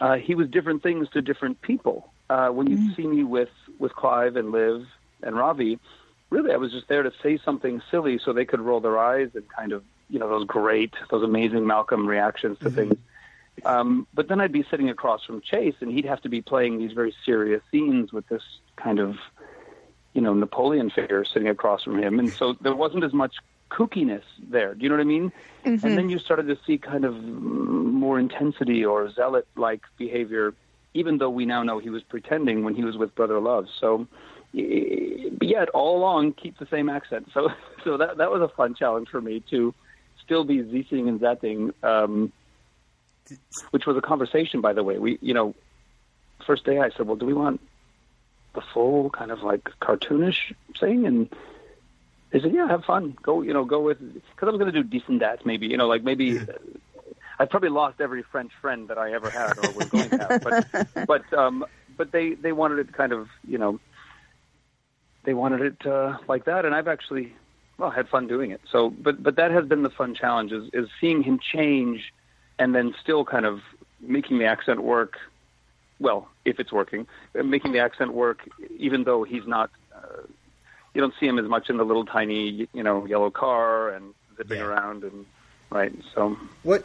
uh, 0.00 0.16
he 0.16 0.34
was 0.34 0.48
different 0.48 0.82
things 0.82 1.08
to 1.10 1.22
different 1.22 1.60
people. 1.62 2.12
Uh, 2.30 2.48
when 2.48 2.68
you 2.70 2.94
see 2.94 3.06
me 3.06 3.24
with 3.24 3.48
with 3.78 3.94
Clive 3.94 4.36
and 4.36 4.52
Liv 4.52 4.86
and 5.22 5.36
Ravi, 5.36 5.78
really 6.30 6.52
I 6.52 6.56
was 6.56 6.72
just 6.72 6.88
there 6.88 7.02
to 7.02 7.12
say 7.22 7.38
something 7.44 7.80
silly 7.90 8.18
so 8.22 8.32
they 8.32 8.44
could 8.44 8.60
roll 8.60 8.80
their 8.80 8.98
eyes 8.98 9.30
and 9.34 9.48
kind 9.48 9.72
of 9.72 9.82
you 10.10 10.18
know 10.18 10.28
those 10.28 10.46
great, 10.46 10.94
those 11.10 11.22
amazing 11.22 11.66
Malcolm 11.66 12.06
reactions 12.06 12.58
to 12.60 12.70
things. 12.70 12.96
Um, 13.64 14.06
but 14.14 14.28
then 14.28 14.40
I'd 14.40 14.52
be 14.52 14.64
sitting 14.70 14.88
across 14.88 15.24
from 15.24 15.40
Chase, 15.40 15.74
and 15.80 15.90
he'd 15.90 16.04
have 16.04 16.20
to 16.22 16.28
be 16.28 16.40
playing 16.40 16.78
these 16.78 16.92
very 16.92 17.14
serious 17.24 17.62
scenes 17.72 18.12
with 18.12 18.26
this 18.28 18.42
kind 18.76 19.00
of, 19.00 19.16
you 20.14 20.20
know, 20.20 20.32
Napoleon 20.32 20.90
figure 20.90 21.24
sitting 21.24 21.48
across 21.48 21.82
from 21.82 21.98
him, 21.98 22.18
and 22.18 22.30
so 22.32 22.54
there 22.60 22.74
wasn't 22.74 23.04
as 23.04 23.12
much 23.12 23.36
kookiness 23.70 24.22
there. 24.48 24.74
Do 24.74 24.82
you 24.82 24.88
know 24.88 24.94
what 24.96 25.02
I 25.02 25.04
mean? 25.04 25.32
And 25.88 25.98
then 25.98 26.08
you 26.08 26.18
started 26.18 26.46
to 26.46 26.58
see 26.66 26.78
kind 26.78 27.04
of 27.04 27.14
mm, 27.14 27.92
more 27.92 28.18
intensity 28.18 28.84
or 28.84 29.10
zealot-like 29.10 29.82
behavior, 29.96 30.54
even 30.98 31.18
though 31.18 31.30
we 31.30 31.46
now 31.46 31.62
know 31.62 31.78
he 31.78 31.90
was 31.90 32.02
pretending 32.02 32.64
when 32.64 32.74
he 32.74 32.84
was 32.84 32.96
with 32.96 33.14
Brother 33.14 33.40
Love. 33.40 33.66
So, 33.80 34.06
yet 34.52 35.68
all 35.70 35.98
along 35.98 36.32
keep 36.32 36.58
the 36.58 36.66
same 36.66 36.88
accent. 36.88 37.28
So, 37.32 37.50
so 37.84 37.96
that 37.96 38.18
that 38.18 38.30
was 38.30 38.42
a 38.42 38.48
fun 38.48 38.74
challenge 38.74 39.08
for 39.08 39.20
me 39.20 39.42
to 39.50 39.74
still 40.22 40.44
be 40.44 40.62
zing 40.62 41.08
and 41.08 41.20
zatting. 41.20 41.72
Um, 41.82 42.32
which 43.70 43.86
was 43.86 43.96
a 43.96 44.00
conversation, 44.00 44.60
by 44.60 44.72
the 44.72 44.82
way. 44.82 44.98
We, 44.98 45.18
you 45.20 45.34
know, 45.34 45.54
first 46.46 46.64
day 46.64 46.78
I 46.78 46.90
said, 46.96 47.06
well, 47.06 47.16
do 47.16 47.26
we 47.26 47.34
want 47.34 47.60
the 48.54 48.62
full 48.72 49.10
kind 49.10 49.30
of 49.30 49.42
like 49.42 49.70
cartoonish 49.82 50.54
thing? 50.78 51.06
And 51.06 51.28
they 52.30 52.40
said, 52.40 52.52
yeah, 52.52 52.68
have 52.68 52.84
fun. 52.84 53.16
Go, 53.22 53.42
you 53.42 53.52
know, 53.52 53.64
go 53.64 53.80
with, 53.80 53.98
because 54.00 54.48
I 54.48 54.50
was 54.50 54.58
going 54.58 54.72
to 54.72 54.82
do 54.82 54.88
decent 54.88 55.20
that 55.20 55.44
maybe, 55.44 55.66
you 55.66 55.76
know, 55.76 55.88
like 55.88 56.02
maybe. 56.02 56.40
I 57.38 57.44
probably 57.44 57.68
lost 57.68 58.00
every 58.00 58.22
French 58.22 58.52
friend 58.60 58.88
that 58.88 58.98
I 58.98 59.12
ever 59.12 59.30
had 59.30 59.58
or 59.58 59.70
was 59.70 59.88
going 59.88 60.10
to 60.10 60.16
have, 60.18 60.42
but 60.42 60.54
but 61.06 61.32
um, 61.32 61.64
but 61.96 62.12
they 62.12 62.34
they 62.34 62.52
wanted 62.52 62.78
it 62.80 62.92
kind 62.92 63.12
of 63.12 63.28
you 63.46 63.58
know 63.58 63.80
they 65.24 65.34
wanted 65.34 65.60
it 65.60 65.86
uh, 65.86 66.18
like 66.28 66.44
that, 66.46 66.64
and 66.64 66.74
I've 66.74 66.88
actually 66.88 67.34
well 67.78 67.90
had 67.90 68.08
fun 68.08 68.26
doing 68.26 68.50
it. 68.50 68.60
So, 68.70 68.90
but 68.90 69.22
but 69.22 69.36
that 69.36 69.50
has 69.50 69.64
been 69.66 69.82
the 69.82 69.90
fun 69.90 70.14
challenge 70.14 70.52
is 70.52 70.68
is 70.72 70.88
seeing 71.00 71.22
him 71.22 71.38
change 71.38 72.12
and 72.58 72.74
then 72.74 72.94
still 73.00 73.24
kind 73.24 73.46
of 73.46 73.60
making 74.00 74.38
the 74.38 74.46
accent 74.46 74.82
work. 74.82 75.14
Well, 76.00 76.28
if 76.44 76.60
it's 76.60 76.72
working, 76.72 77.06
uh, 77.38 77.42
making 77.42 77.72
the 77.72 77.80
accent 77.80 78.14
work, 78.14 78.40
even 78.78 79.04
though 79.04 79.24
he's 79.24 79.46
not. 79.46 79.70
Uh, 79.94 80.22
you 80.94 81.00
don't 81.02 81.14
see 81.20 81.26
him 81.26 81.38
as 81.38 81.44
much 81.48 81.68
in 81.70 81.76
the 81.76 81.84
little 81.84 82.04
tiny, 82.04 82.66
you 82.72 82.82
know, 82.82 83.06
yellow 83.06 83.30
car 83.30 83.90
and 83.90 84.14
zipping 84.36 84.58
Yeah. 84.58 84.64
around 84.64 85.04
and 85.04 85.26
right. 85.70 85.92
So 86.14 86.36
What 86.62 86.84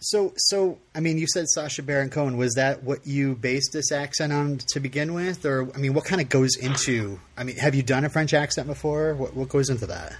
So, 0.00 0.32
so 0.36 0.78
I 0.94 1.00
mean, 1.00 1.16
you 1.18 1.26
said 1.26 1.48
Sacha 1.48 1.82
Baron 1.82 2.10
Cohen. 2.10 2.36
Was 2.36 2.54
that 2.54 2.82
what 2.82 3.06
you 3.06 3.34
based 3.34 3.72
this 3.72 3.92
accent 3.92 4.32
on 4.32 4.58
to 4.68 4.80
begin 4.80 5.14
with, 5.14 5.44
or 5.46 5.68
I 5.74 5.78
mean, 5.78 5.94
what 5.94 6.04
kind 6.04 6.20
of 6.20 6.28
goes 6.28 6.56
into? 6.56 7.18
I 7.36 7.44
mean, 7.44 7.56
have 7.56 7.74
you 7.74 7.82
done 7.82 8.04
a 8.04 8.10
French 8.10 8.34
accent 8.34 8.66
before? 8.66 9.14
What 9.14 9.34
what 9.34 9.48
goes 9.48 9.70
into 9.70 9.86
that? 9.86 10.16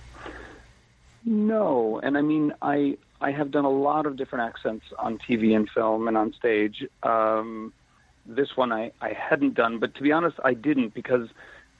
No, 1.24 2.00
and 2.02 2.16
I 2.16 2.22
mean, 2.22 2.52
I 2.62 2.96
I 3.20 3.32
have 3.32 3.50
done 3.50 3.64
a 3.64 3.70
lot 3.70 4.06
of 4.06 4.16
different 4.16 4.48
accents 4.48 4.86
on 4.98 5.18
TV 5.18 5.54
and 5.54 5.68
film 5.68 6.08
and 6.08 6.16
on 6.16 6.32
stage. 6.34 6.84
Um, 7.02 7.72
this 8.26 8.56
one 8.56 8.72
I, 8.72 8.92
I 9.00 9.12
hadn't 9.12 9.54
done, 9.54 9.78
but 9.78 9.94
to 9.96 10.02
be 10.02 10.12
honest, 10.12 10.38
I 10.44 10.54
didn't 10.54 10.94
because 10.94 11.28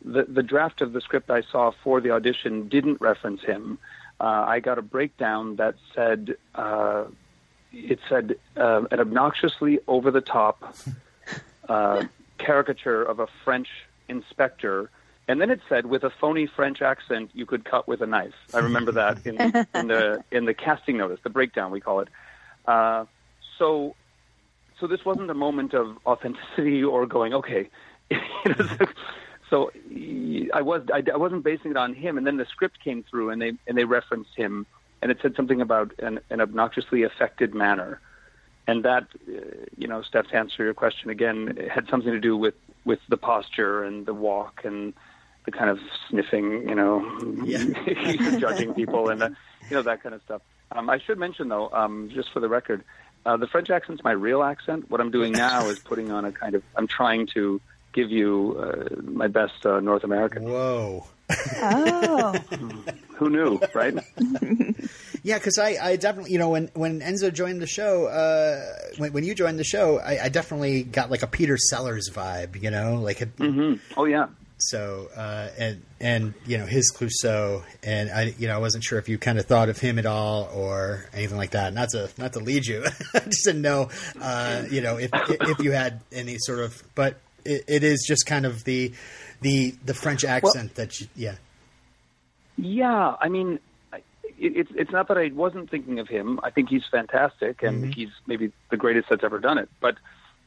the 0.05 0.25
the 0.25 0.43
draft 0.43 0.83
of 0.83 0.93
the 0.93 1.01
script 1.01 1.31
I 1.31 1.43
saw 1.51 1.73
for 1.83 2.01
the 2.01 2.11
audition 2.11 2.69
didn't 2.69 3.01
reference 3.01 3.43
him. 3.43 3.79
Uh, 4.21 4.45
I 4.47 4.61
got 4.61 4.79
a 4.79 4.83
breakdown 4.83 5.57
that 5.57 5.75
said 5.95 6.37
uh, 6.55 7.05
it 7.75 7.99
said 8.09 8.37
uh, 8.57 8.83
an 8.91 9.01
obnoxiously 9.01 9.79
over 9.89 10.11
the 10.11 10.21
top 10.21 10.75
uh, 11.69 12.05
caricature 12.39 13.03
of 13.03 13.21
a 13.21 13.27
French 13.45 13.69
inspector. 14.09 14.91
And 15.27 15.41
then 15.41 15.51
it 15.51 15.61
said, 15.69 15.87
with 15.87 16.05
a 16.05 16.11
phony 16.11 16.47
French 16.47 16.83
accent, 16.83 17.31
you 17.33 17.47
could 17.47 17.65
cut 17.65 17.89
with 17.89 18.03
a 18.03 18.07
knife. 18.07 18.35
I 18.53 18.59
remember 18.59 18.93
that 18.93 19.27
in, 19.27 19.37
in 19.75 19.87
the 19.89 20.23
in 20.31 20.45
the 20.45 20.53
casting 20.53 20.99
notice, 20.99 21.19
the 21.25 21.31
breakdown 21.31 21.71
we 21.71 21.81
call 21.81 22.01
it. 22.01 22.09
Uh, 22.67 23.07
so, 23.59 23.95
so 24.79 24.87
this 24.87 25.05
wasn't 25.05 25.31
a 25.31 25.35
moment 25.35 25.73
of 25.73 25.97
authenticity 26.07 26.85
or 26.85 27.07
going, 27.07 27.33
okay. 27.35 27.69
So- 28.45 28.87
so 29.51 29.71
I 30.55 30.63
was 30.63 30.83
I, 30.93 31.03
I 31.13 31.17
wasn't 31.19 31.45
basing 31.45 31.71
it 31.71 31.77
on 31.77 31.95
him, 31.95 32.17
and 32.19 32.27
then 32.27 32.39
the 32.39 32.47
script 32.47 32.81
came 32.83 33.05
through, 33.09 33.29
and 33.31 33.41
they 33.41 33.53
and 33.69 33.77
they 33.79 33.85
referenced 33.85 34.35
him, 34.35 34.67
and 35.05 35.13
it 35.13 35.19
said 35.21 35.37
something 35.37 35.61
about 35.61 35.93
an, 35.99 36.19
an 36.31 36.41
obnoxiously 36.41 37.03
affected 37.05 37.55
manner, 37.55 38.01
and 38.67 38.85
that 38.85 39.05
uh, 39.29 39.33
you 39.77 39.87
know, 39.87 40.01
Steph, 40.03 40.29
to 40.29 40.37
answer 40.37 40.65
your 40.65 40.73
question 40.75 41.11
again, 41.11 41.55
it 41.59 41.71
had 41.71 41.87
something 41.89 42.11
to 42.11 42.19
do 42.19 42.37
with 42.37 42.55
with 42.87 43.01
the 43.11 43.19
posture 43.19 43.85
and 43.85 44.07
the 44.07 44.15
walk 44.15 44.63
and 44.65 44.95
the 45.45 45.51
kind 45.53 45.69
of 45.69 45.79
sniffing, 46.09 46.67
you 46.69 46.75
know, 46.75 47.05
Yeah. 47.45 48.39
judging 48.39 48.73
people 48.73 49.11
and 49.11 49.21
the, 49.21 49.37
you 49.69 49.77
know 49.77 49.83
that 49.83 50.03
kind 50.03 50.15
of 50.15 50.23
stuff. 50.23 50.41
Um, 50.73 50.89
I 50.89 50.99
should 50.99 51.19
mention 51.19 51.49
though, 51.49 51.69
um, 51.71 52.11
just 52.13 52.33
for 52.33 52.41
the 52.41 52.49
record, 52.49 52.83
uh, 53.27 53.37
the 53.37 53.47
French 53.47 53.69
accent's 53.69 54.03
my 54.03 54.13
real 54.13 54.43
accent. 54.43 54.91
What 54.91 55.03
I'm 55.03 55.11
doing 55.11 55.33
now 55.33 55.67
is 55.69 55.79
putting 55.79 56.11
on 56.11 56.25
a 56.25 56.33
kind 56.33 56.55
of 56.55 56.63
I'm 56.77 56.87
trying 56.87 57.27
to 57.35 57.61
give 57.93 58.11
you 58.11 58.57
uh, 58.59 59.03
my 59.03 59.29
best 59.29 59.67
uh, 59.67 59.81
North 59.81 60.03
American. 60.03 60.45
Whoa. 60.45 61.07
Oh, 61.31 62.33
Who 63.17 63.31
knew, 63.31 63.61
right? 63.75 63.95
Yeah, 65.27 65.39
because 65.39 65.59
I, 65.59 65.79
I 65.81 65.97
definitely, 65.97 66.33
you 66.33 66.39
know, 66.39 66.51
when, 66.51 66.69
when 66.75 67.01
Enzo 67.01 67.33
joined 67.33 67.63
the 67.63 67.67
show, 67.67 68.09
uh, 68.09 68.61
when, 68.99 69.15
when 69.15 69.25
you 69.25 69.35
joined 69.35 69.59
the 69.59 69.65
show, 69.65 69.99
I, 69.99 70.25
I 70.25 70.29
definitely 70.29 70.83
got 70.83 71.11
like 71.11 71.23
a 71.23 71.27
Peter 71.27 71.57
Sellers 71.57 72.11
vibe, 72.13 72.63
you 72.63 72.71
know, 72.71 72.97
like 72.97 73.23
a, 73.23 73.25
hmm 73.25 73.77
Oh 73.97 74.05
yeah. 74.05 74.27
so 74.59 75.09
uh, 75.17 75.49
and 75.59 75.83
and 75.99 76.35
you 76.45 76.59
know 76.59 76.67
his 76.67 76.93
Clouseau, 76.95 77.63
and 77.83 78.11
I 78.11 78.35
you 78.39 78.49
know 78.49 78.55
I 78.55 78.59
wasn't 78.59 78.85
sure 78.85 78.99
if 78.99 79.09
you 79.09 79.17
kind 79.17 79.39
of 79.39 79.47
thought 79.47 79.71
of 79.71 79.79
him 79.79 79.99
at 79.99 80.05
all 80.05 80.51
or 80.53 81.07
anything 81.15 81.39
like 81.39 81.53
that. 81.53 81.73
Not 81.73 81.89
to 81.91 82.11
not 82.19 82.35
to 82.35 82.41
lead 82.41 82.67
you, 82.67 82.85
I 83.15 83.21
just 83.21 83.47
didn't 83.47 83.63
know, 83.63 83.89
uh, 84.21 84.65
you 84.71 84.83
know, 84.83 84.99
if 84.99 85.09
if 85.15 85.59
you 85.61 85.73
had 85.73 86.03
any 86.13 86.37
sort 86.39 86.59
of, 86.59 86.83
but 86.95 87.17
it, 87.47 87.65
it 87.67 87.83
is 87.83 88.05
just 88.07 88.27
kind 88.27 88.45
of 88.45 88.65
the 88.65 88.93
the 89.45 89.75
the 89.85 89.95
French 89.95 90.25
accent 90.25 90.75
that 90.75 91.01
you, 91.01 91.07
yeah. 91.15 91.37
Yeah, 92.57 93.15
I 93.21 93.29
mean, 93.29 93.59
it, 93.93 94.03
it's 94.39 94.71
it's 94.75 94.91
not 94.91 95.09
that 95.09 95.19
I 95.19 95.31
wasn't 95.35 95.71
thinking 95.71 95.99
of 95.99 96.09
him. 96.09 96.41
I 96.43 96.51
think 96.51 96.69
he's 96.71 96.85
fantastic, 96.91 97.63
and 97.63 97.85
Mhm. 97.85 97.95
he's 97.95 98.09
maybe 98.27 98.53
the 98.71 98.77
greatest 98.77 99.09
that's 99.11 99.23
ever 99.23 99.39
done 99.39 99.59
it. 99.59 99.69
But 99.81 99.97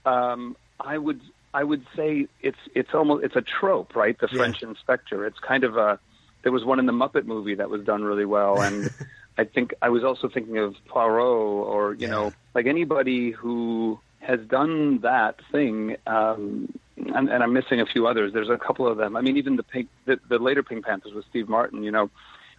um, 0.06 0.58
I 0.80 0.98
would 0.98 1.22
I 1.54 1.64
would 1.64 1.86
say 1.96 2.28
it's 2.42 2.58
it's 2.74 2.90
almost 2.94 3.24
it's 3.24 3.36
a 3.36 3.42
trope, 3.60 3.96
right? 3.96 4.18
The 4.20 4.28
Yeah. 4.32 4.38
French 4.40 4.62
inspector. 4.64 5.26
It's 5.26 5.40
kind 5.40 5.64
of 5.64 5.78
a. 5.78 6.00
There 6.44 6.52
was 6.52 6.64
one 6.66 6.80
in 6.80 6.86
the 6.86 6.94
Muppet 6.94 7.26
movie 7.26 7.56
that 7.56 7.70
was 7.70 7.84
done 7.84 8.04
really 8.04 8.26
well, 8.26 8.62
and 8.68 8.90
I 9.38 9.44
think 9.44 9.74
I 9.82 9.90
was 9.90 10.04
also 10.04 10.28
thinking 10.28 10.58
of 10.58 10.76
Poirot, 10.88 11.68
or 11.74 11.94
you 11.94 12.08
Yeah. 12.08 12.14
know, 12.16 12.34
like 12.56 12.66
anybody 12.66 13.32
who 13.32 14.00
has 14.22 14.40
done 14.48 15.00
that 15.02 15.36
thing. 15.52 15.98
Um, 16.08 16.74
and, 16.98 17.30
and 17.30 17.44
I'm 17.44 17.54
missing 17.54 17.80
a 17.80 17.86
few 17.86 18.08
others. 18.08 18.34
There's 18.34 18.50
a 18.50 18.58
couple 18.58 18.88
of 18.88 18.98
them. 18.98 19.16
I 19.16 19.22
mean, 19.22 19.38
even 19.38 19.56
the 19.56 19.64
Pink, 19.64 19.88
the, 20.06 20.20
the 20.30 20.40
later 20.40 20.64
Pink 20.64 20.86
Panthers 20.86 21.14
with 21.14 21.26
Steve 21.30 21.48
Martin. 21.50 21.84
You 21.84 21.92
know, 21.92 22.10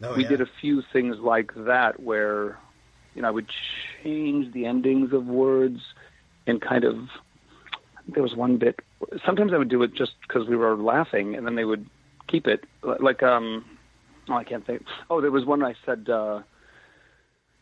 Oh, 0.03 0.15
we 0.15 0.23
yeah. 0.23 0.29
did 0.29 0.41
a 0.41 0.47
few 0.61 0.83
things 0.93 1.17
like 1.19 1.51
that 1.57 2.01
where, 2.01 2.57
you 3.15 3.23
know, 3.23 3.29
I 3.29 3.31
would 3.33 3.51
change 4.03 4.53
the 4.53 4.65
endings 4.65 5.13
of 5.13 5.27
words 5.27 5.81
and 6.47 6.61
kind 6.63 6.85
of. 6.85 6.97
There 8.07 8.23
was 8.23 8.35
one 8.35 8.57
bit. 8.57 8.81
Sometimes 9.27 9.53
I 9.53 9.59
would 9.59 9.69
do 9.69 9.83
it 9.83 9.95
just 9.95 10.13
because 10.27 10.49
we 10.49 10.57
were 10.57 10.77
laughing, 10.77 11.35
and 11.35 11.45
then 11.47 11.57
they 11.57 11.65
would 11.65 11.85
keep 12.27 12.47
it. 12.47 12.65
Like, 12.83 13.23
um, 13.23 13.65
oh, 14.31 14.35
I 14.35 14.45
can't 14.45 14.65
think. 14.65 14.85
Oh, 15.11 15.21
there 15.21 15.31
was 15.31 15.45
one 15.45 15.63
I 15.63 15.75
said. 15.85 16.09
Uh, 16.09 16.41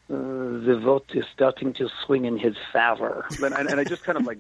uh, 0.09 0.15
the 0.15 0.79
vote 0.83 1.11
is 1.15 1.25
starting 1.35 1.73
to 1.75 1.89
swing 2.05 2.25
in 2.27 2.39
his 2.39 2.55
favor, 2.73 3.27
and, 3.43 3.55
and, 3.55 3.69
and 3.69 3.81
I 3.81 3.85
just 3.85 4.05
kind 4.05 4.17
of 4.19 4.25
like, 4.25 4.39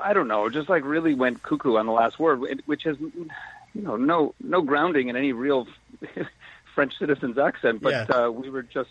I 0.00 0.12
don't 0.12 0.28
know, 0.28 0.48
just 0.50 0.68
like 0.68 0.84
really 0.84 1.14
went 1.14 1.42
cuckoo 1.42 1.76
on 1.76 1.86
the 1.86 1.92
last 1.92 2.18
word, 2.18 2.40
which 2.66 2.82
has, 2.84 2.96
you 3.00 3.28
know, 3.74 3.96
no 3.96 4.34
no 4.42 4.60
grounding 4.62 5.08
in 5.08 5.16
any 5.16 5.32
real 5.32 5.66
French 6.74 6.98
citizen's 6.98 7.38
accent, 7.38 7.80
but 7.82 8.08
Yeah. 8.08 8.16
uh, 8.26 8.30
we 8.30 8.50
were 8.50 8.62
just. 8.62 8.90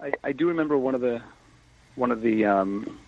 I, 0.00 0.12
I 0.24 0.32
do 0.32 0.48
remember 0.48 0.76
one 0.76 0.94
of 0.96 1.00
the 1.00 1.22
one 1.94 2.10
of 2.10 2.20
the 2.20 2.44
um, 2.44 2.98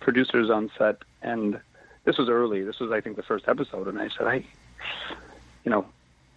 producers 0.00 0.48
on 0.48 0.70
set, 0.78 0.96
and 1.20 1.60
this 2.04 2.16
was 2.16 2.30
early. 2.30 2.62
This 2.64 2.80
was, 2.80 2.90
I 2.90 3.02
think, 3.02 3.16
the 3.16 3.22
first 3.22 3.44
episode, 3.46 3.88
and 3.88 4.00
I 4.00 4.08
said, 4.16 4.26
I, 4.26 4.36
you 5.64 5.70
know, 5.70 5.84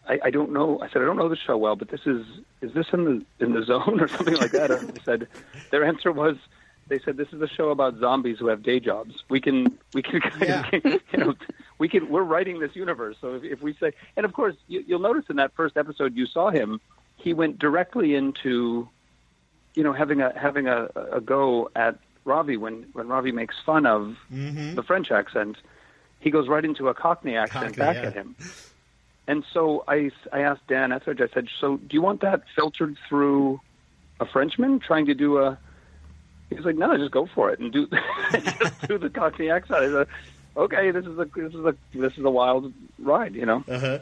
I, 0.08 0.20
I 0.26 0.30
don't 0.32 0.52
know. 0.52 0.80
I 0.82 0.88
said, 0.90 1.02
I 1.02 1.06
don't 1.06 1.18
know 1.18 1.30
the 1.30 1.36
show 1.38 1.58
well, 1.58 1.76
but 1.76 1.90
this 1.90 2.02
is 2.06 2.26
is 2.62 2.74
this 2.74 2.88
in 2.94 3.06
the 3.06 3.26
in 3.46 3.54
the 3.54 3.64
zone 3.72 4.00
or 4.02 4.08
something 4.08 4.36
like 4.36 4.52
that? 4.52 4.72
And 4.72 4.90
they 4.90 5.02
said, 5.04 5.28
their 5.72 5.84
answer 5.86 6.12
was, 6.12 6.36
they 6.90 7.00
said 7.00 7.16
this 7.18 7.30
is 7.32 7.42
a 7.42 7.48
show 7.48 7.70
about 7.70 7.98
zombies 8.00 8.38
who 8.40 8.48
have 8.48 8.64
day 8.64 8.80
jobs. 8.80 9.24
We 9.30 9.40
can 9.40 9.78
we 9.94 10.02
can 10.02 10.22
Yeah. 10.42 10.70
you 10.74 11.00
know 11.18 11.34
we 11.80 11.88
can 11.88 12.10
we're 12.10 12.24
writing 12.24 12.60
this 12.60 12.76
universe. 12.76 13.16
So 13.22 13.36
if, 13.36 13.44
if 13.44 13.62
we 13.62 13.74
say, 13.76 13.94
and 14.18 14.26
of 14.26 14.34
course 14.34 14.56
you, 14.68 14.84
you'll 14.86 15.00
notice 15.00 15.26
in 15.30 15.38
that 15.38 15.54
first 15.56 15.78
episode 15.78 16.16
you 16.18 16.26
saw 16.26 16.50
him, 16.50 16.82
he 17.16 17.34
went 17.34 17.60
directly 17.60 18.16
into, 18.16 18.90
you 19.76 19.84
know, 19.84 19.94
having 19.94 20.20
a 20.22 20.38
having 20.38 20.68
a, 20.68 20.90
a 21.14 21.22
go 21.22 21.70
at 21.76 21.98
Ravi 22.26 22.58
when 22.58 22.88
when 22.92 23.08
Ravi 23.08 23.32
makes 23.32 23.56
fun 23.66 23.86
of 23.86 24.18
Mhm. 24.32 24.76
the 24.76 24.84
French 24.84 25.12
accent, 25.12 25.58
he 26.20 26.30
goes 26.30 26.50
right 26.50 26.64
into 26.66 26.90
a 26.90 26.94
Cockney 26.94 27.38
accent 27.38 27.68
Cockney, 27.78 27.78
back 27.78 27.96
yeah. 27.96 28.08
at 28.08 28.14
him. 28.14 28.36
And 29.28 29.46
so 29.54 29.84
I, 29.88 30.12
I 30.32 30.42
asked 30.42 30.68
Dan 30.68 30.92
Etheridge, 30.92 31.22
I 31.22 31.34
said, 31.34 31.48
so 31.62 31.78
do 31.78 31.88
you 31.92 32.02
want 32.02 32.22
that 32.22 32.44
filtered 32.56 32.98
through 33.08 33.62
a 34.20 34.26
Frenchman 34.26 34.80
trying 34.80 35.06
to 35.06 35.14
do 35.14 35.38
a. 35.38 35.58
He 36.50 36.56
was 36.56 36.66
like, 36.66 36.76
no, 36.76 36.96
just 36.98 37.12
go 37.12 37.28
for 37.34 37.52
it 37.52 37.60
and 37.60 37.72
do 37.72 37.88
just 38.32 38.88
do 38.88 38.98
the 38.98 39.10
Cockney 39.10 39.50
accent. 39.50 39.80
I 39.80 39.90
said, 39.90 40.08
okay, 40.56 40.92
this 40.92 41.06
is 41.06 41.18
a 41.18 41.26
this 41.36 41.54
is 41.54 41.66
a 41.66 41.76
this 41.94 42.18
is 42.18 42.24
a 42.24 42.30
wild 42.30 42.74
ride, 43.00 43.36
you 43.36 43.46
know. 43.46 43.64
Uh-huh. 43.68 44.00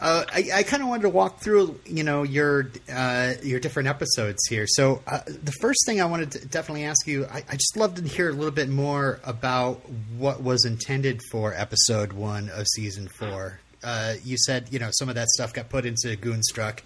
Uh, 0.00 0.24
I, 0.32 0.48
I 0.52 0.62
kind 0.64 0.82
of 0.82 0.88
wanted 0.88 1.02
to 1.02 1.10
walk 1.10 1.38
through, 1.38 1.78
you 1.86 2.02
know, 2.02 2.24
your 2.24 2.70
uh, 2.92 3.34
your 3.42 3.60
different 3.60 3.88
episodes 3.88 4.44
here. 4.48 4.66
So 4.66 5.02
uh, 5.06 5.20
the 5.26 5.52
first 5.60 5.86
thing 5.86 6.00
I 6.00 6.06
wanted 6.06 6.32
to 6.32 6.46
definitely 6.46 6.84
ask 6.84 7.06
you, 7.06 7.26
I, 7.26 7.44
I 7.48 7.52
just 7.52 7.76
love 7.76 7.94
to 7.94 8.02
hear 8.02 8.28
a 8.28 8.32
little 8.32 8.50
bit 8.50 8.68
more 8.68 9.20
about 9.22 9.88
what 10.18 10.42
was 10.42 10.64
intended 10.64 11.20
for 11.30 11.54
episode 11.54 12.12
one 12.12 12.48
of 12.48 12.66
season 12.66 13.06
four. 13.06 13.60
Uh, 13.84 14.14
you 14.24 14.36
said, 14.38 14.68
you 14.70 14.78
know, 14.78 14.88
some 14.90 15.08
of 15.08 15.14
that 15.14 15.28
stuff 15.28 15.52
got 15.52 15.68
put 15.68 15.84
into 15.84 16.16
Goon 16.16 16.42
Struck, 16.42 16.82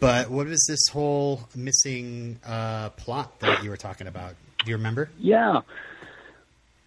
but 0.00 0.30
what 0.30 0.46
was 0.46 0.64
this 0.68 0.86
whole 0.88 1.48
missing 1.56 2.38
uh, 2.44 2.90
plot 2.90 3.40
that 3.40 3.64
you 3.64 3.70
were 3.70 3.76
talking 3.76 4.06
about? 4.06 4.34
Do 4.64 4.70
you 4.70 4.76
remember? 4.76 5.10
Yeah, 5.18 5.62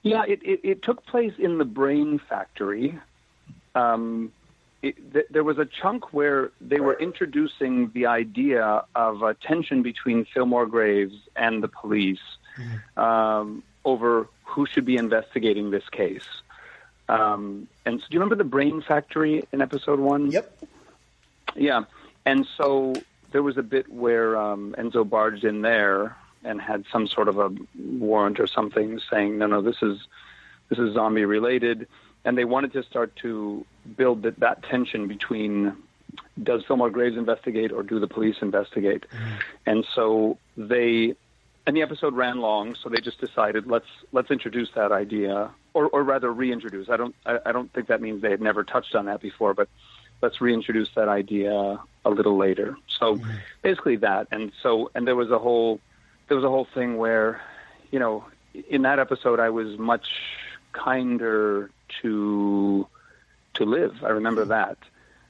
yeah. 0.03 0.23
It, 0.27 0.41
it, 0.43 0.59
it 0.63 0.83
took 0.83 1.05
place 1.05 1.33
in 1.37 1.57
the 1.57 1.65
Brain 1.65 2.19
Factory. 2.29 2.99
Um, 3.73 4.31
it, 4.81 5.13
th- 5.13 5.25
there 5.31 5.43
was 5.43 5.57
a 5.57 5.65
chunk 5.65 6.13
where 6.13 6.51
they 6.61 6.79
were 6.79 6.97
introducing 6.99 7.89
the 7.93 8.05
idea 8.05 8.83
of 8.93 9.23
a 9.23 9.33
tension 9.33 9.81
between 9.81 10.25
Fillmore 10.25 10.67
Graves 10.67 11.15
and 11.35 11.63
the 11.63 11.67
police 11.67 12.19
um, 12.97 13.63
over 13.83 14.27
who 14.43 14.65
should 14.65 14.85
be 14.85 14.95
investigating 14.95 15.71
this 15.71 15.87
case. 15.89 16.25
Um, 17.07 17.67
and 17.85 17.99
so, 17.99 18.07
do 18.09 18.13
you 18.15 18.19
remember 18.19 18.35
the 18.35 18.49
Brain 18.49 18.81
Factory 18.81 19.43
in 19.51 19.61
episode 19.61 19.99
one? 19.99 20.31
Yep. 20.31 20.65
Yeah, 21.55 21.83
and 22.25 22.47
so 22.57 22.93
there 23.31 23.43
was 23.43 23.57
a 23.57 23.63
bit 23.63 23.91
where 23.91 24.37
um, 24.37 24.75
Enzo 24.77 25.07
barged 25.07 25.43
in 25.43 25.61
there 25.61 26.15
and 26.43 26.61
had 26.61 26.85
some 26.91 27.07
sort 27.07 27.27
of 27.27 27.37
a 27.37 27.51
warrant 27.77 28.39
or 28.39 28.47
something 28.47 28.99
saying, 29.09 29.37
"No, 29.37 29.47
no, 29.47 29.61
this 29.61 29.81
is 29.81 29.99
this 30.69 30.79
is 30.79 30.93
zombie 30.93 31.25
related," 31.25 31.87
and 32.23 32.37
they 32.37 32.45
wanted 32.45 32.73
to 32.73 32.83
start 32.83 33.15
to 33.17 33.65
build 33.97 34.23
that, 34.23 34.39
that 34.39 34.63
tension 34.63 35.07
between 35.07 35.75
does 36.41 36.63
Fillmore 36.65 36.89
Graves 36.89 37.17
investigate 37.17 37.71
or 37.71 37.83
do 37.83 37.99
the 37.99 38.07
police 38.07 38.37
investigate, 38.41 39.05
and 39.65 39.85
so 39.93 40.37
they 40.57 41.15
and 41.67 41.75
the 41.75 41.81
episode 41.81 42.13
ran 42.13 42.39
long, 42.39 42.75
so 42.75 42.89
they 42.89 43.01
just 43.01 43.19
decided 43.19 43.67
let's 43.67 43.87
let's 44.11 44.31
introduce 44.31 44.69
that 44.75 44.91
idea, 44.91 45.51
or 45.75 45.87
or 45.89 46.01
rather 46.03 46.33
reintroduce. 46.33 46.89
I 46.89 46.97
don't 46.97 47.13
I, 47.25 47.39
I 47.45 47.51
don't 47.51 47.71
think 47.73 47.87
that 47.87 48.01
means 48.01 48.21
they 48.23 48.31
had 48.31 48.41
never 48.41 48.63
touched 48.63 48.95
on 48.95 49.05
that 49.05 49.21
before, 49.21 49.53
but 49.53 49.67
let's 50.21 50.39
reintroduce 50.41 50.89
that 50.95 51.09
idea 51.09 51.79
a 52.05 52.09
little 52.09 52.37
later. 52.37 52.77
So 52.87 53.19
basically 53.61 53.97
that, 53.97 54.27
and 54.31 54.51
so 54.63 54.89
and 54.95 55.05
there 55.07 55.15
was 55.15 55.29
a 55.29 55.37
whole 55.37 55.79
there 56.27 56.37
was 56.37 56.43
a 56.43 56.49
whole 56.49 56.65
thing 56.73 56.97
where, 56.97 57.41
you 57.91 57.99
know, 57.99 58.23
in 58.69 58.81
that 58.83 58.97
episode 58.99 59.39
I 59.39 59.49
was 59.49 59.77
much 59.77 60.07
kinder 60.71 61.69
to 62.01 62.87
to 63.55 63.65
Liv. 63.65 64.03
I 64.03 64.09
remember 64.09 64.45
that. 64.45 64.77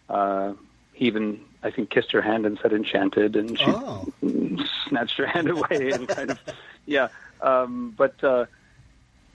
Uh, 0.10 0.54
he 0.94 1.06
even 1.06 1.42
I 1.64 1.72
think 1.72 1.90
kissed 1.90 2.12
her 2.12 2.22
hand 2.22 2.46
and 2.46 2.60
said 2.62 2.72
enchanted, 2.72 3.36
and 3.36 3.58
she 3.58 3.66
Oh. 3.68 4.06
snatched 4.88 5.18
her 5.18 5.26
hand 5.26 5.50
away 5.50 5.90
and 5.92 6.08
kind 6.08 6.30
of 6.32 6.40
yeah. 6.86 7.08
Um, 7.42 7.94
but 7.98 8.24
uh, 8.24 8.46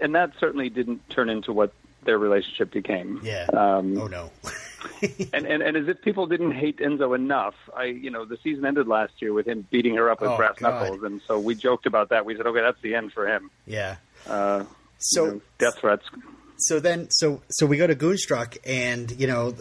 and 0.01 0.15
that 0.15 0.33
certainly 0.41 0.69
didn't 0.69 1.09
turn 1.11 1.29
into 1.29 1.53
what 1.53 1.73
their 2.05 2.19
relationship 2.19 2.71
became. 2.73 3.21
Yeah. 3.23 3.47
Um, 3.53 3.99
oh 3.99 4.07
no. 4.07 4.31
and, 5.33 5.47
and 5.47 5.63
and 5.63 5.77
as 5.77 5.89
if 5.89 6.01
people 6.03 6.27
didn't 6.27 6.53
hate 6.53 6.79
Enzo 6.79 7.15
enough, 7.15 7.55
I 7.77 7.85
you 7.85 8.11
know 8.11 8.25
the 8.25 8.39
season 8.43 8.65
ended 8.65 8.87
last 8.89 9.13
year 9.21 9.33
with 9.33 9.47
him 9.47 9.67
beating 9.71 9.95
her 9.97 10.11
up 10.11 10.21
with 10.21 10.31
Oh, 10.31 10.37
brass 10.37 10.57
God. 10.59 10.81
knuckles, 10.83 11.03
and 11.03 11.21
so 11.27 11.39
we 11.39 11.55
joked 11.55 11.87
about 11.87 12.09
that. 12.11 12.25
We 12.25 12.37
said, 12.37 12.47
okay, 12.47 12.61
that's 12.63 12.81
the 12.81 12.95
end 12.95 13.13
for 13.13 13.27
him. 13.29 13.51
yeah. 13.67 13.97
Uh, 14.27 14.65
So 14.99 15.25
you 15.25 15.31
know, 15.33 15.41
death 15.59 15.79
threats. 15.79 16.05
so 16.59 16.81
then 16.81 17.09
so 17.11 17.43
so 17.51 17.67
we 17.67 17.77
go 17.77 17.87
to 17.87 17.95
Goon 17.95 18.17
Struck, 18.17 18.57
and 18.67 19.11
you 19.21 19.27
know, 19.27 19.55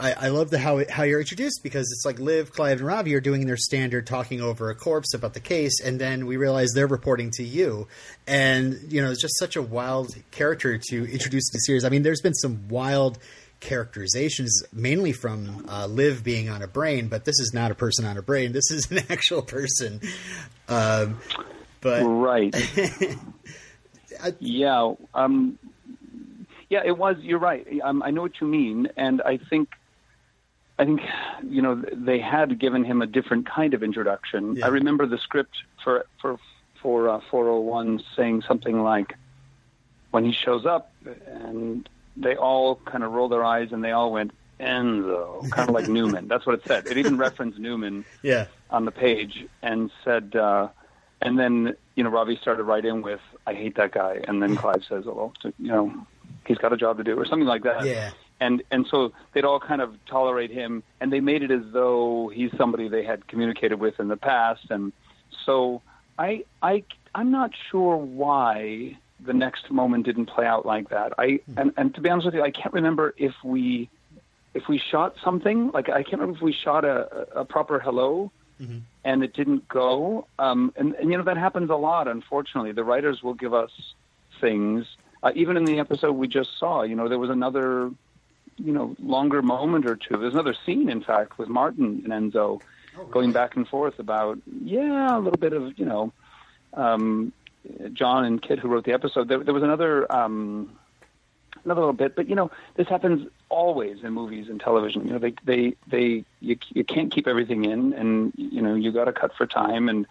I, 0.00 0.12
I 0.12 0.28
love 0.28 0.50
the 0.50 0.58
how 0.58 0.82
how 0.90 1.02
you're 1.02 1.20
introduced 1.20 1.60
because 1.62 1.90
it's 1.92 2.04
like 2.04 2.18
Liv, 2.18 2.52
Clive, 2.52 2.78
and 2.78 2.86
Ravi 2.86 3.14
are 3.14 3.20
doing 3.20 3.46
their 3.46 3.56
standard 3.56 4.06
talking 4.06 4.40
over 4.40 4.70
a 4.70 4.74
corpse 4.74 5.14
about 5.14 5.34
the 5.34 5.40
case, 5.40 5.80
and 5.80 6.00
then 6.00 6.26
we 6.26 6.36
realize 6.36 6.70
they're 6.74 6.86
reporting 6.86 7.30
to 7.32 7.42
you, 7.44 7.88
and 8.26 8.78
you 8.88 9.02
know, 9.02 9.10
it's 9.10 9.20
just 9.20 9.38
such 9.38 9.56
a 9.56 9.62
wild 9.62 10.10
character 10.30 10.78
to 10.90 11.12
introduce 11.12 11.48
to 11.50 11.54
the 11.54 11.60
series. 11.60 11.84
I 11.84 11.88
mean, 11.88 12.02
there's 12.02 12.20
been 12.20 12.34
some 12.34 12.68
wild 12.68 13.18
characterizations, 13.60 14.62
mainly 14.72 15.12
from 15.12 15.66
uh, 15.68 15.86
Liv 15.86 16.22
being 16.22 16.48
on 16.48 16.62
a 16.62 16.68
brain, 16.68 17.08
but 17.08 17.24
this 17.24 17.40
is 17.40 17.50
not 17.52 17.70
a 17.72 17.74
person 17.74 18.04
on 18.06 18.16
a 18.16 18.22
brain. 18.22 18.52
This 18.52 18.70
is 18.70 18.88
an 18.90 18.98
actual 19.10 19.42
person. 19.42 20.00
Um, 20.68 21.18
but 21.80 22.04
Right. 22.04 22.54
I- 24.22 24.34
yeah. 24.38 24.94
Um, 25.14 25.58
yeah, 26.70 26.82
it 26.84 26.96
was. 26.96 27.16
You're 27.20 27.38
right. 27.38 27.66
Um, 27.82 28.02
I 28.02 28.10
know 28.10 28.22
what 28.22 28.40
you 28.40 28.46
mean, 28.46 28.88
and 28.96 29.22
I 29.22 29.38
think, 29.50 29.70
I 30.78 30.84
think, 30.84 31.00
you 31.42 31.60
know, 31.60 31.82
they 31.92 32.20
had 32.20 32.58
given 32.58 32.84
him 32.84 33.02
a 33.02 33.06
different 33.06 33.46
kind 33.46 33.74
of 33.74 33.82
introduction. 33.82 34.56
Yeah. 34.56 34.66
I 34.66 34.68
remember 34.68 35.06
the 35.06 35.18
script 35.18 35.56
for 35.82 36.06
for 36.20 36.38
for 36.80 37.08
uh, 37.08 37.20
401 37.30 38.02
saying 38.14 38.42
something 38.46 38.82
like, 38.82 39.14
when 40.12 40.24
he 40.24 40.32
shows 40.32 40.64
up, 40.64 40.92
and 41.26 41.88
they 42.16 42.36
all 42.36 42.76
kind 42.76 43.02
of 43.02 43.12
rolled 43.12 43.32
their 43.32 43.44
eyes 43.44 43.72
and 43.72 43.82
they 43.82 43.92
all 43.92 44.12
went 44.12 44.32
Enzo, 44.60 45.48
kind 45.50 45.68
of 45.68 45.74
like 45.74 45.88
Newman. 45.88 46.28
That's 46.28 46.46
what 46.46 46.56
it 46.56 46.62
said. 46.66 46.86
It 46.86 46.96
even 46.98 47.16
referenced 47.16 47.58
Newman 47.58 48.04
yeah, 48.22 48.46
on 48.70 48.84
the 48.84 48.90
page 48.90 49.46
and 49.62 49.90
said, 50.04 50.34
uh, 50.34 50.68
and 51.20 51.38
then 51.38 51.76
you 51.94 52.04
know 52.04 52.10
Ravi 52.10 52.36
started 52.40 52.64
right 52.64 52.84
in 52.84 53.02
with, 53.02 53.20
"I 53.46 53.54
hate 53.54 53.76
that 53.76 53.92
guy," 53.92 54.20
and 54.26 54.42
then 54.42 54.56
Clive 54.62 54.84
says, 54.88 55.04
"Oh, 55.06 55.32
well, 55.42 55.52
you 55.58 55.68
know, 55.68 56.06
he's 56.46 56.58
got 56.58 56.72
a 56.72 56.76
job 56.76 56.98
to 56.98 57.04
do," 57.04 57.16
or 57.18 57.24
something 57.24 57.46
like 57.46 57.62
that. 57.64 57.84
yeah, 57.84 58.10
And 58.40 58.62
and 58.70 58.86
so 58.86 59.12
they'd 59.32 59.44
all 59.44 59.58
kind 59.60 59.80
of 59.82 59.94
tolerate 60.06 60.50
him, 60.50 60.82
and 61.00 61.12
they 61.12 61.20
made 61.20 61.42
it 61.42 61.50
as 61.50 61.62
though 61.72 62.30
he's 62.32 62.50
somebody 62.56 62.88
they 62.88 63.04
had 63.04 63.26
communicated 63.26 63.80
with 63.80 63.98
in 63.98 64.08
the 64.08 64.16
past, 64.16 64.70
and 64.70 64.92
so 65.44 65.82
I 66.18 66.44
I 66.62 66.84
I'm 67.14 67.30
not 67.32 67.50
sure 67.70 67.96
why 67.96 68.96
the 69.20 69.32
next 69.32 69.70
moment 69.70 70.06
didn't 70.06 70.26
play 70.26 70.46
out 70.46 70.64
like 70.64 70.90
that. 70.90 71.12
I 71.18 71.40
and, 71.56 71.72
and 71.76 71.92
to 71.96 72.00
be 72.00 72.08
honest 72.08 72.26
with 72.26 72.34
you, 72.36 72.42
I 72.42 72.52
can't 72.52 72.72
remember 72.72 73.12
if 73.16 73.34
we 73.42 73.88
if 74.54 74.68
we 74.68 74.78
shot 74.78 75.16
something 75.24 75.70
like 75.72 75.88
I 75.88 76.02
can't 76.04 76.20
remember 76.20 76.36
if 76.36 76.42
we 76.42 76.52
shot 76.52 76.84
a, 76.84 77.40
a 77.40 77.44
proper 77.44 77.78
hello 77.80 78.30
Mhm. 78.60 78.80
and 79.04 79.22
it 79.22 79.34
didn't 79.34 79.68
go. 79.68 80.26
Um, 80.40 80.72
and, 80.76 80.92
and 80.96 81.12
you 81.12 81.16
know 81.16 81.22
that 81.22 81.36
happens 81.36 81.70
a 81.70 81.76
lot. 81.76 82.08
Unfortunately, 82.08 82.72
the 82.72 82.82
writers 82.82 83.22
will 83.22 83.34
give 83.34 83.54
us 83.54 83.70
things. 84.40 84.84
Uh, 85.22 85.30
even 85.36 85.56
in 85.56 85.64
the 85.64 85.78
episode 85.78 86.12
we 86.14 86.26
just 86.26 86.58
saw, 86.58 86.82
you 86.82 86.96
know, 86.96 87.08
there 87.08 87.20
was 87.20 87.30
another, 87.30 87.92
you 88.58 88.72
know, 88.72 88.96
longer 89.00 89.42
moment 89.42 89.86
or 89.86 89.96
two. 89.96 90.16
There's 90.16 90.34
another 90.34 90.54
scene, 90.66 90.88
in 90.88 91.02
fact, 91.02 91.38
with 91.38 91.48
Martin 91.48 92.02
and 92.04 92.32
Enzo 92.32 92.60
going 93.10 93.32
back 93.32 93.56
and 93.56 93.66
forth 93.66 93.98
about, 93.98 94.38
yeah, 94.62 95.16
a 95.16 95.20
little 95.20 95.38
bit 95.38 95.52
of, 95.52 95.78
you 95.78 95.84
know, 95.84 96.12
um, 96.74 97.32
John 97.92 98.24
and 98.24 98.42
Kid 98.42 98.58
who 98.58 98.68
wrote 98.68 98.84
the 98.84 98.92
episode. 98.92 99.28
There, 99.28 99.42
there 99.42 99.54
was 99.54 99.62
another. 99.62 100.10
Um, 100.12 100.76
another 101.64 101.80
little 101.80 101.94
bit, 101.94 102.14
but 102.14 102.28
you 102.28 102.34
know, 102.34 102.50
this 102.76 102.88
happens 102.88 103.28
always 103.48 104.02
in 104.02 104.12
movies 104.12 104.48
and 104.48 104.60
television. 104.60 105.06
You 105.06 105.14
know, 105.14 105.18
they 105.18 105.34
they 105.44 105.74
they 105.86 106.24
you 106.40 106.56
you 106.70 106.84
can't 106.84 107.12
keep 107.12 107.26
everything 107.26 107.64
in, 107.64 107.92
and 107.92 108.32
you 108.36 108.62
know 108.62 108.74
you 108.74 108.92
got 108.92 109.04
to 109.04 109.12
cut 109.12 109.32
for 109.36 109.46
time. 109.46 109.88
And 109.88 110.06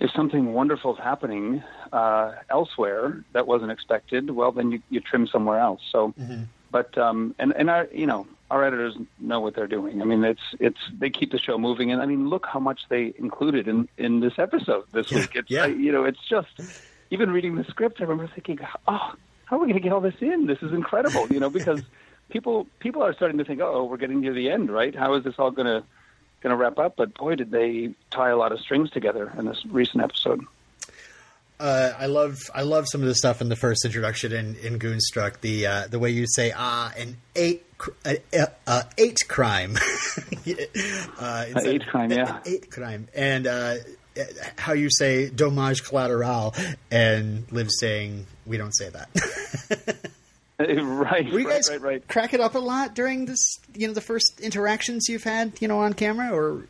if 0.00 0.10
something 0.12 0.52
wonderful 0.52 0.94
is 0.94 0.98
happening 0.98 1.62
uh, 1.92 2.32
elsewhere 2.48 3.22
that 3.32 3.46
wasn't 3.46 3.70
expected, 3.70 4.30
well, 4.30 4.52
then 4.52 4.72
you 4.72 4.82
you 4.90 5.00
trim 5.00 5.26
somewhere 5.26 5.58
else. 5.58 5.80
So, 5.90 6.14
but 6.70 6.96
um, 6.98 7.34
and 7.38 7.52
and 7.56 7.70
our 7.70 7.88
you 7.92 8.06
know 8.06 8.26
our 8.50 8.64
editors 8.64 8.96
know 9.18 9.40
what 9.40 9.54
they're 9.54 9.66
doing. 9.68 10.02
I 10.02 10.04
mean, 10.04 10.24
it's 10.24 10.40
it's 10.58 10.80
they 10.98 11.10
keep 11.10 11.30
the 11.32 11.38
show 11.38 11.58
moving, 11.58 11.92
and 11.92 12.02
I 12.02 12.06
mean, 12.06 12.28
look 12.28 12.46
how 12.46 12.60
much 12.60 12.82
they 12.88 13.12
included 13.18 13.68
in 13.68 13.88
in 13.98 14.20
this 14.20 14.38
episode 14.38 14.84
this 14.92 15.10
Yeah, 15.10 15.18
week. 15.18 15.30
It's 15.34 15.50
yeah. 15.50 15.66
You 15.66 15.92
know, 15.92 16.04
it's 16.04 16.20
just 16.28 16.48
even 17.10 17.30
reading 17.30 17.56
the 17.56 17.64
script, 17.64 18.00
I 18.00 18.04
remember 18.04 18.30
thinking, 18.32 18.60
oh, 18.86 19.14
how 19.44 19.56
are 19.56 19.58
we 19.58 19.66
going 19.66 19.74
to 19.74 19.80
get 19.80 19.92
all 19.92 20.00
this 20.00 20.14
in? 20.20 20.46
This 20.46 20.62
is 20.62 20.72
incredible, 20.72 21.26
you 21.30 21.40
know, 21.40 21.50
because 21.50 21.82
people 22.30 22.66
people 22.78 23.02
are 23.02 23.12
starting 23.12 23.38
to 23.38 23.44
think, 23.44 23.60
oh, 23.60 23.84
we're 23.84 23.96
getting 23.96 24.20
near 24.20 24.32
the 24.32 24.50
end, 24.50 24.70
right? 24.70 24.94
How 24.94 25.14
is 25.14 25.24
this 25.24 25.34
all 25.38 25.50
going 25.50 25.66
to 25.66 25.84
going 26.42 26.50
to 26.50 26.56
wrap 26.56 26.78
up? 26.78 26.96
But 26.96 27.14
boy, 27.14 27.34
did 27.36 27.50
they 27.50 27.94
tie 28.10 28.30
a 28.30 28.36
lot 28.36 28.52
of 28.52 28.60
strings 28.60 28.90
together 28.90 29.32
in 29.38 29.46
this 29.46 29.64
recent 29.66 30.02
episode. 30.02 30.44
Uh, 31.60 31.92
I 31.98 32.06
love 32.06 32.38
I 32.54 32.62
love 32.62 32.88
some 32.88 33.02
of 33.02 33.06
the 33.06 33.14
stuff 33.14 33.42
in 33.42 33.50
the 33.50 33.56
first 33.56 33.84
introduction 33.84 34.32
in, 34.32 34.56
in 34.56 34.78
Goon 34.78 34.98
Struck. 34.98 35.42
The 35.42 35.66
uh, 35.66 35.86
the 35.88 35.98
way 35.98 36.08
you 36.08 36.24
say 36.26 36.54
ah 36.56 36.90
an 36.96 37.18
eight 37.36 37.66
uh, 38.06 38.14
uh, 38.66 38.82
eight 38.96 39.18
crime, 39.28 39.76
uh, 41.20 41.44
eight 41.62 41.86
crime, 41.86 42.10
yeah. 42.10 42.36
an 42.36 42.42
eight 42.46 42.70
crime, 42.70 43.08
and 43.14 43.46
uh, 43.46 43.74
how 44.56 44.72
you 44.72 44.88
say 44.90 45.28
dommage 45.28 45.84
collateral, 45.84 46.54
and 46.90 47.44
Liv 47.52 47.68
saying 47.70 48.26
we 48.46 48.56
don't 48.56 48.74
say 48.74 48.88
that. 48.88 49.10
right, 50.58 51.30
Were 51.30 51.40
you 51.40 51.46
right, 51.46 51.56
guys 51.56 51.68
right, 51.68 51.82
right. 51.82 52.08
crack 52.08 52.32
it 52.32 52.40
up 52.40 52.54
a 52.54 52.58
lot 52.58 52.94
during 52.94 53.26
this? 53.26 53.58
You 53.74 53.86
know, 53.86 53.92
the 53.92 54.00
first 54.00 54.40
interactions 54.40 55.10
you've 55.10 55.24
had, 55.24 55.60
you 55.60 55.68
know, 55.68 55.80
on 55.80 55.92
camera, 55.92 56.34
or 56.34 56.64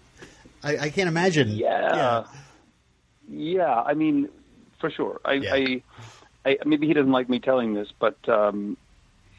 I, 0.65 0.79
I 0.79 0.91
can't 0.91 1.09
imagine. 1.09 1.51
Yeah. 1.51 2.25
yeah, 3.29 3.83
I 3.83 3.95
mean, 3.95 4.29
for 4.81 4.91
sure. 4.91 5.21
I, 5.25 5.35
Yeah. 5.35 5.55
I, 5.55 5.83
I 6.45 6.59
maybe 6.65 6.87
he 6.87 6.95
doesn't 6.95 7.13
like 7.13 7.29
me 7.29 7.39
telling 7.39 7.75
this, 7.75 7.89
but 7.99 8.17
um, 8.29 8.77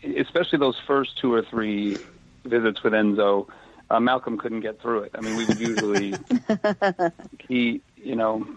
especially 0.03 0.59
those 0.59 0.77
first 0.85 1.17
two 1.17 1.33
or 1.33 1.41
three 1.43 1.97
visits 2.45 2.83
with 2.83 2.93
Enzo, 2.93 3.47
uh, 3.89 3.99
Malcolm 3.99 4.37
couldn't 4.37 4.61
get 4.61 4.81
through 4.81 5.03
it. 5.03 5.11
I 5.15 5.21
mean, 5.21 5.35
we 5.35 5.45
would 5.45 5.59
usually 5.59 6.13
he, 7.47 7.81
you 7.97 8.15
know, 8.15 8.47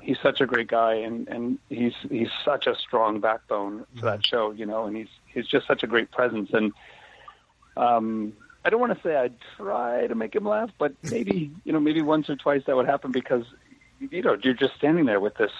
he's 0.00 0.18
such 0.22 0.40
a 0.40 0.46
great 0.46 0.68
guy, 0.68 0.94
and 0.94 1.28
and 1.28 1.58
he's 1.68 1.94
he's 2.08 2.30
such 2.44 2.66
a 2.66 2.76
strong 2.76 3.20
backbone 3.20 3.84
to 3.96 4.02
that 4.02 4.24
show, 4.24 4.52
you 4.52 4.66
know, 4.66 4.84
and 4.86 4.96
he's 4.96 5.08
he's 5.26 5.46
just 5.46 5.66
such 5.66 5.82
a 5.82 5.86
great 5.86 6.10
presence, 6.10 6.50
and 6.52 6.72
um, 7.76 8.32
I 8.64 8.70
don't 8.70 8.80
want 8.80 8.94
to 8.94 9.02
say 9.02 9.16
I'd 9.16 9.34
try 9.56 10.06
to 10.06 10.14
make 10.14 10.34
him 10.34 10.46
laugh, 10.46 10.70
but 10.78 10.92
maybe 11.02 11.50
you 11.64 11.72
know, 11.72 11.80
maybe 11.80 12.02
once 12.02 12.28
or 12.28 12.36
twice 12.36 12.62
that 12.66 12.76
would 12.76 12.86
happen 12.86 13.12
because 13.12 13.44
you 13.98 14.22
know 14.22 14.36
you're 14.42 14.54
just 14.54 14.74
standing 14.76 15.06
there 15.06 15.20
with 15.20 15.34
this 15.36 15.52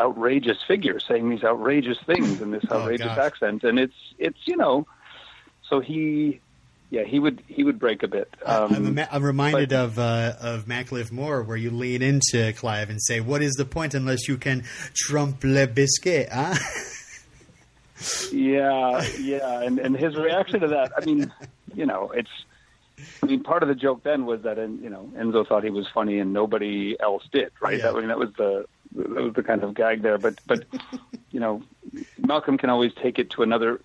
outrageous 0.00 0.58
figure 0.66 0.98
saying 1.00 1.30
these 1.30 1.44
outrageous 1.44 1.98
things 2.06 2.40
in 2.40 2.50
this 2.50 2.64
Oh, 2.70 2.80
outrageous 2.80 3.06
gosh. 3.06 3.18
accent, 3.18 3.64
and 3.64 3.78
it's 3.78 3.94
it's 4.18 4.38
you 4.46 4.56
know, 4.56 4.86
so 5.68 5.80
he. 5.80 6.40
Yeah, 6.90 7.02
he 7.02 7.18
would 7.18 7.42
he 7.48 7.64
would 7.64 7.80
break 7.80 8.04
a 8.04 8.08
bit. 8.08 8.32
Um, 8.46 8.72
I'm, 8.96 8.98
I'm 9.10 9.22
reminded 9.24 9.70
but- 9.70 9.84
of 9.84 9.98
uh, 9.98 10.34
of 10.40 10.68
Mac-Liv-Moore, 10.68 11.42
where 11.42 11.56
you 11.56 11.70
lean 11.72 12.02
into 12.02 12.52
Clive 12.52 12.88
and 12.88 13.02
say, 13.02 13.20
"What 13.20 13.42
is 13.42 13.54
the 13.54 13.64
point 13.64 13.94
unless 13.94 14.28
you 14.28 14.36
can 14.36 14.62
trompe 14.94 15.42
le 15.42 15.66
biscuit?" 15.66 16.28
Huh? 16.30 16.54
Yeah, 18.32 19.02
yeah, 19.18 19.62
and 19.62 19.78
and 19.78 19.96
his 19.96 20.14
reaction 20.16 20.60
to 20.60 20.68
that, 20.68 20.92
I 20.96 21.04
mean, 21.04 21.32
you 21.74 21.86
know, 21.86 22.10
it's. 22.14 22.30
I 23.22 23.26
mean, 23.26 23.42
part 23.42 23.62
of 23.62 23.68
the 23.68 23.74
joke 23.74 24.02
then 24.04 24.24
was 24.26 24.42
that, 24.42 24.58
and 24.58 24.80
you 24.82 24.90
know, 24.90 25.10
Enzo 25.16 25.46
thought 25.46 25.64
he 25.64 25.70
was 25.70 25.86
funny 25.92 26.18
and 26.20 26.32
nobody 26.32 26.96
else 27.00 27.24
did, 27.32 27.50
right? 27.60 27.78
Yeah. 27.78 27.84
That 27.90 27.96
I 27.96 27.98
mean, 28.00 28.08
that 28.08 28.18
was 28.18 28.32
the 28.36 28.66
that 28.94 29.22
was 29.22 29.34
the 29.34 29.42
kind 29.42 29.62
of 29.62 29.74
gag 29.74 30.02
there. 30.02 30.18
But 30.18 30.40
but 30.46 30.64
you 31.30 31.40
know, 31.40 31.62
Malcolm 32.18 32.58
can 32.58 32.70
always 32.70 32.92
take 32.94 33.18
it 33.18 33.30
to 33.30 33.42
another 33.42 33.80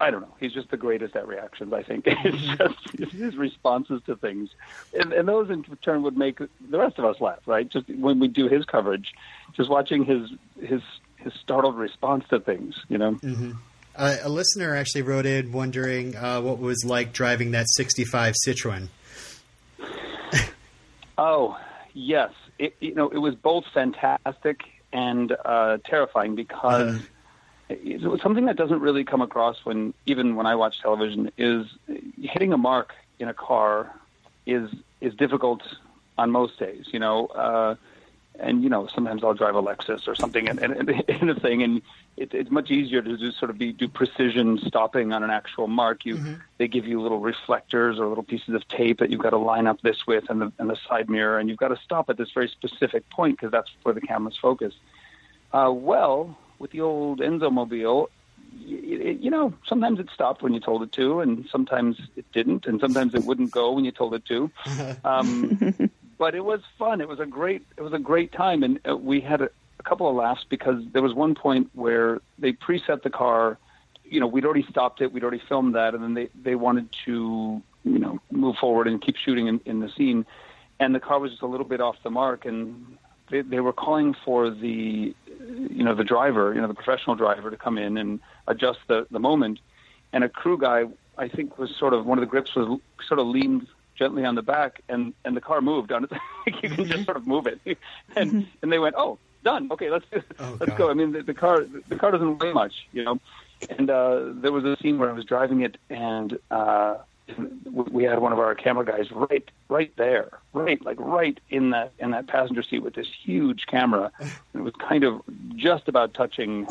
I 0.00 0.10
don't 0.10 0.22
know. 0.22 0.34
He's 0.40 0.54
just 0.54 0.70
the 0.70 0.78
greatest 0.78 1.14
at 1.14 1.28
reactions. 1.28 1.74
I 1.74 1.82
think 1.82 2.04
it's 2.06 2.58
just 2.58 3.12
his 3.12 3.36
responses 3.36 4.00
to 4.06 4.16
things, 4.16 4.48
and, 4.94 5.12
and 5.12 5.28
those 5.28 5.50
in 5.50 5.62
turn 5.82 6.02
would 6.02 6.16
make 6.16 6.38
the 6.38 6.78
rest 6.78 6.98
of 6.98 7.04
us 7.04 7.20
laugh, 7.20 7.40
right? 7.46 7.68
Just 7.68 7.88
when 7.90 8.18
we 8.18 8.26
do 8.26 8.48
his 8.48 8.64
coverage, 8.64 9.12
just 9.52 9.68
watching 9.68 10.04
his 10.04 10.30
his 10.58 10.80
his 11.16 11.34
startled 11.34 11.76
response 11.76 12.24
to 12.30 12.40
things, 12.40 12.74
you 12.88 12.96
know. 12.96 13.18
Uh, 13.94 14.16
a 14.22 14.28
listener 14.30 14.74
actually 14.74 15.02
wrote 15.02 15.26
in 15.26 15.52
wondering 15.52 16.16
uh, 16.16 16.40
what 16.40 16.54
it 16.54 16.60
was 16.60 16.82
like 16.86 17.12
driving 17.12 17.50
that 17.50 17.66
65 17.76 18.34
Citroen. 18.46 18.88
Oh, 21.22 21.58
yes. 21.92 22.32
It, 22.64 22.72
you 22.80 22.94
know, 22.94 23.08
it 23.08 23.18
was 23.18 23.34
both 23.34 23.64
fantastic 23.72 24.58
and 24.92 25.28
uh, 25.44 25.78
terrifying 25.92 26.34
because 26.34 26.92
Uh-huh. 26.94 27.06
it 27.70 28.02
was 28.14 28.20
something 28.22 28.46
that 28.46 28.56
doesn't 28.62 28.80
really 28.86 29.04
come 29.12 29.22
across 29.28 29.56
when 29.64 29.94
even 30.06 30.26
when 30.38 30.46
I 30.52 30.54
watch 30.62 30.74
television 30.82 31.30
is 31.38 31.64
hitting 32.32 32.52
a 32.52 32.58
mark 32.70 32.88
in 33.18 33.28
a 33.28 33.34
car 33.34 33.72
is 34.46 34.68
is 35.00 35.12
difficult 35.14 35.62
on 36.18 36.30
most 36.30 36.58
days. 36.58 36.84
You 36.94 37.00
know, 37.04 37.26
uh, 37.46 37.74
and 38.38 38.62
you 38.62 38.68
know 38.68 38.88
sometimes 38.94 39.22
I'll 39.24 39.34
drive 39.34 39.54
a 39.54 39.62
Lexus 39.62 40.06
or 40.08 40.14
something 40.14 40.48
and 40.48 40.58
and, 40.60 40.88
and 40.88 41.30
a 41.30 41.38
thing, 41.38 41.62
and 41.62 41.82
it, 42.16 42.32
it's 42.34 42.50
much 42.50 42.70
easier 42.70 43.02
to 43.02 43.16
do 43.16 43.30
sort 43.32 43.50
of 43.50 43.58
be 43.58 43.72
do 43.72 43.88
precision 43.88 44.58
stopping 44.66 45.12
on 45.12 45.22
an 45.22 45.30
actual 45.30 45.68
mark. 45.68 46.04
You 46.04 46.38
they 46.58 46.68
give 46.68 46.86
you 46.86 47.00
little 47.00 47.20
reflectors 47.20 47.98
or 47.98 48.06
little 48.06 48.24
pieces 48.24 48.54
of 48.54 48.66
tape 48.68 48.98
that 48.98 49.10
you've 49.10 49.22
got 49.22 49.30
to 49.30 49.38
line 49.38 49.66
up 49.66 49.80
this 49.82 50.06
with 50.06 50.30
and 50.30 50.40
the 50.40 50.52
and 50.58 50.70
the 50.70 50.76
side 50.88 51.08
mirror, 51.08 51.38
and 51.38 51.48
you've 51.48 51.58
got 51.58 51.68
to 51.68 51.78
stop 51.84 52.08
at 52.10 52.16
this 52.16 52.30
very 52.32 52.48
specific 52.48 53.08
point 53.10 53.36
because 53.36 53.50
that's 53.50 53.70
where 53.82 53.94
the 53.94 54.00
camera's 54.00 54.36
focused. 54.36 54.78
Uh, 55.52 55.70
well, 55.72 56.36
with 56.58 56.70
the 56.70 56.80
old 56.80 57.18
Enzo 57.18 57.52
mobile, 57.52 58.08
it, 58.62 59.00
it, 59.00 59.20
you 59.20 59.30
know, 59.30 59.52
sometimes 59.66 59.98
it 59.98 60.08
stopped 60.14 60.42
when 60.42 60.54
you 60.54 60.60
told 60.60 60.82
it 60.82 60.92
to, 60.92 61.20
and 61.20 61.46
sometimes 61.50 61.98
it 62.16 62.30
didn't, 62.32 62.66
and 62.66 62.80
sometimes 62.80 63.14
it 63.14 63.24
wouldn't 63.24 63.50
go 63.50 63.72
when 63.72 63.84
you 63.84 63.90
told 63.90 64.14
it 64.14 64.24
to. 64.26 64.50
Um, 65.04 65.90
but 66.20 66.34
it 66.34 66.44
was 66.44 66.60
fun. 66.78 67.00
It 67.00 67.08
was 67.08 67.18
a 67.18 67.24
great. 67.24 67.66
It 67.78 67.80
was 67.80 67.94
a 67.94 67.98
great 67.98 68.30
time, 68.30 68.62
and 68.62 68.78
uh, 68.86 68.94
we 68.94 69.20
had 69.22 69.40
a, 69.40 69.48
a 69.78 69.82
couple 69.82 70.06
of 70.06 70.14
laughs 70.14 70.44
because 70.48 70.84
there 70.92 71.02
was 71.02 71.14
one 71.14 71.34
point 71.34 71.70
where 71.72 72.20
they 72.38 72.52
preset 72.52 73.02
the 73.02 73.08
car. 73.10 73.58
You 74.04 74.20
know, 74.20 74.26
we'd 74.26 74.44
already 74.44 74.66
stopped 74.68 75.00
it. 75.00 75.12
We'd 75.12 75.22
already 75.22 75.42
filmed 75.48 75.74
that, 75.74 75.94
and 75.94 76.04
then 76.04 76.12
they 76.14 76.28
they 76.40 76.54
wanted 76.54 76.90
to 77.06 77.62
you 77.84 77.98
know 77.98 78.20
move 78.30 78.56
forward 78.60 78.86
and 78.86 79.00
keep 79.00 79.16
shooting 79.16 79.46
in, 79.46 79.60
in 79.64 79.80
the 79.80 79.88
scene, 79.96 80.26
and 80.78 80.94
the 80.94 81.00
car 81.00 81.18
was 81.18 81.30
just 81.30 81.42
a 81.42 81.46
little 81.46 81.66
bit 81.66 81.80
off 81.80 81.96
the 82.04 82.10
mark, 82.10 82.44
and 82.44 82.98
they, 83.30 83.40
they 83.40 83.60
were 83.60 83.72
calling 83.72 84.14
for 84.22 84.50
the 84.50 85.14
you 85.48 85.84
know 85.84 85.94
the 85.94 86.04
driver, 86.04 86.52
you 86.52 86.60
know 86.60 86.68
the 86.68 86.74
professional 86.74 87.16
driver 87.16 87.50
to 87.50 87.56
come 87.56 87.78
in 87.78 87.96
and 87.96 88.20
adjust 88.46 88.80
the 88.88 89.06
the 89.10 89.20
moment, 89.20 89.58
and 90.12 90.22
a 90.22 90.28
crew 90.28 90.58
guy 90.58 90.84
I 91.16 91.28
think 91.28 91.58
was 91.58 91.74
sort 91.74 91.94
of 91.94 92.04
one 92.04 92.18
of 92.18 92.22
the 92.22 92.30
grips 92.30 92.54
was 92.54 92.78
sort 93.08 93.20
of 93.20 93.26
leaned 93.26 93.66
gently 94.00 94.24
on 94.24 94.34
the 94.34 94.42
back, 94.42 94.80
and 94.88 95.12
and 95.24 95.36
the 95.36 95.40
car 95.40 95.60
moved 95.60 95.92
on 95.92 96.04
it. 96.04 96.10
you 96.62 96.70
can 96.70 96.84
just 96.86 97.04
sort 97.04 97.16
of 97.18 97.26
move 97.26 97.46
it, 97.46 97.60
and 98.16 98.48
and 98.62 98.72
they 98.72 98.78
went, 98.80 98.94
oh, 98.98 99.18
done. 99.44 99.68
Okay, 99.70 99.90
let's 99.90 100.06
Oh, 100.40 100.56
let's 100.58 100.70
God. 100.70 100.78
go. 100.78 100.90
I 100.90 100.94
mean, 100.94 101.12
the, 101.12 101.22
the 101.22 101.34
car 101.34 101.64
the 101.88 101.96
car 101.96 102.10
doesn't 102.10 102.38
weigh 102.42 102.52
much, 102.52 102.88
you 102.92 103.04
know. 103.04 103.20
And 103.78 103.90
uh, 103.90 104.32
there 104.42 104.52
was 104.52 104.64
a 104.64 104.76
scene 104.82 104.98
where 104.98 105.10
I 105.10 105.12
was 105.12 105.26
driving 105.26 105.60
it, 105.60 105.76
and 105.90 106.38
uh, 106.50 106.96
we 107.66 108.04
had 108.04 108.18
one 108.20 108.32
of 108.32 108.38
our 108.38 108.54
camera 108.54 108.84
guys 108.86 109.10
right 109.12 109.46
right 109.68 109.92
there, 109.96 110.30
right 110.54 110.82
like 110.84 110.98
right 110.98 111.38
in 111.50 111.70
that 111.70 111.92
in 111.98 112.10
that 112.12 112.26
passenger 112.26 112.62
seat 112.62 112.80
with 112.82 112.94
this 112.94 113.06
huge 113.22 113.66
camera. 113.66 114.10
And 114.18 114.30
it 114.54 114.62
was 114.62 114.74
kind 114.88 115.04
of 115.04 115.20
just 115.56 115.88
about 115.88 116.14
touching 116.14 116.66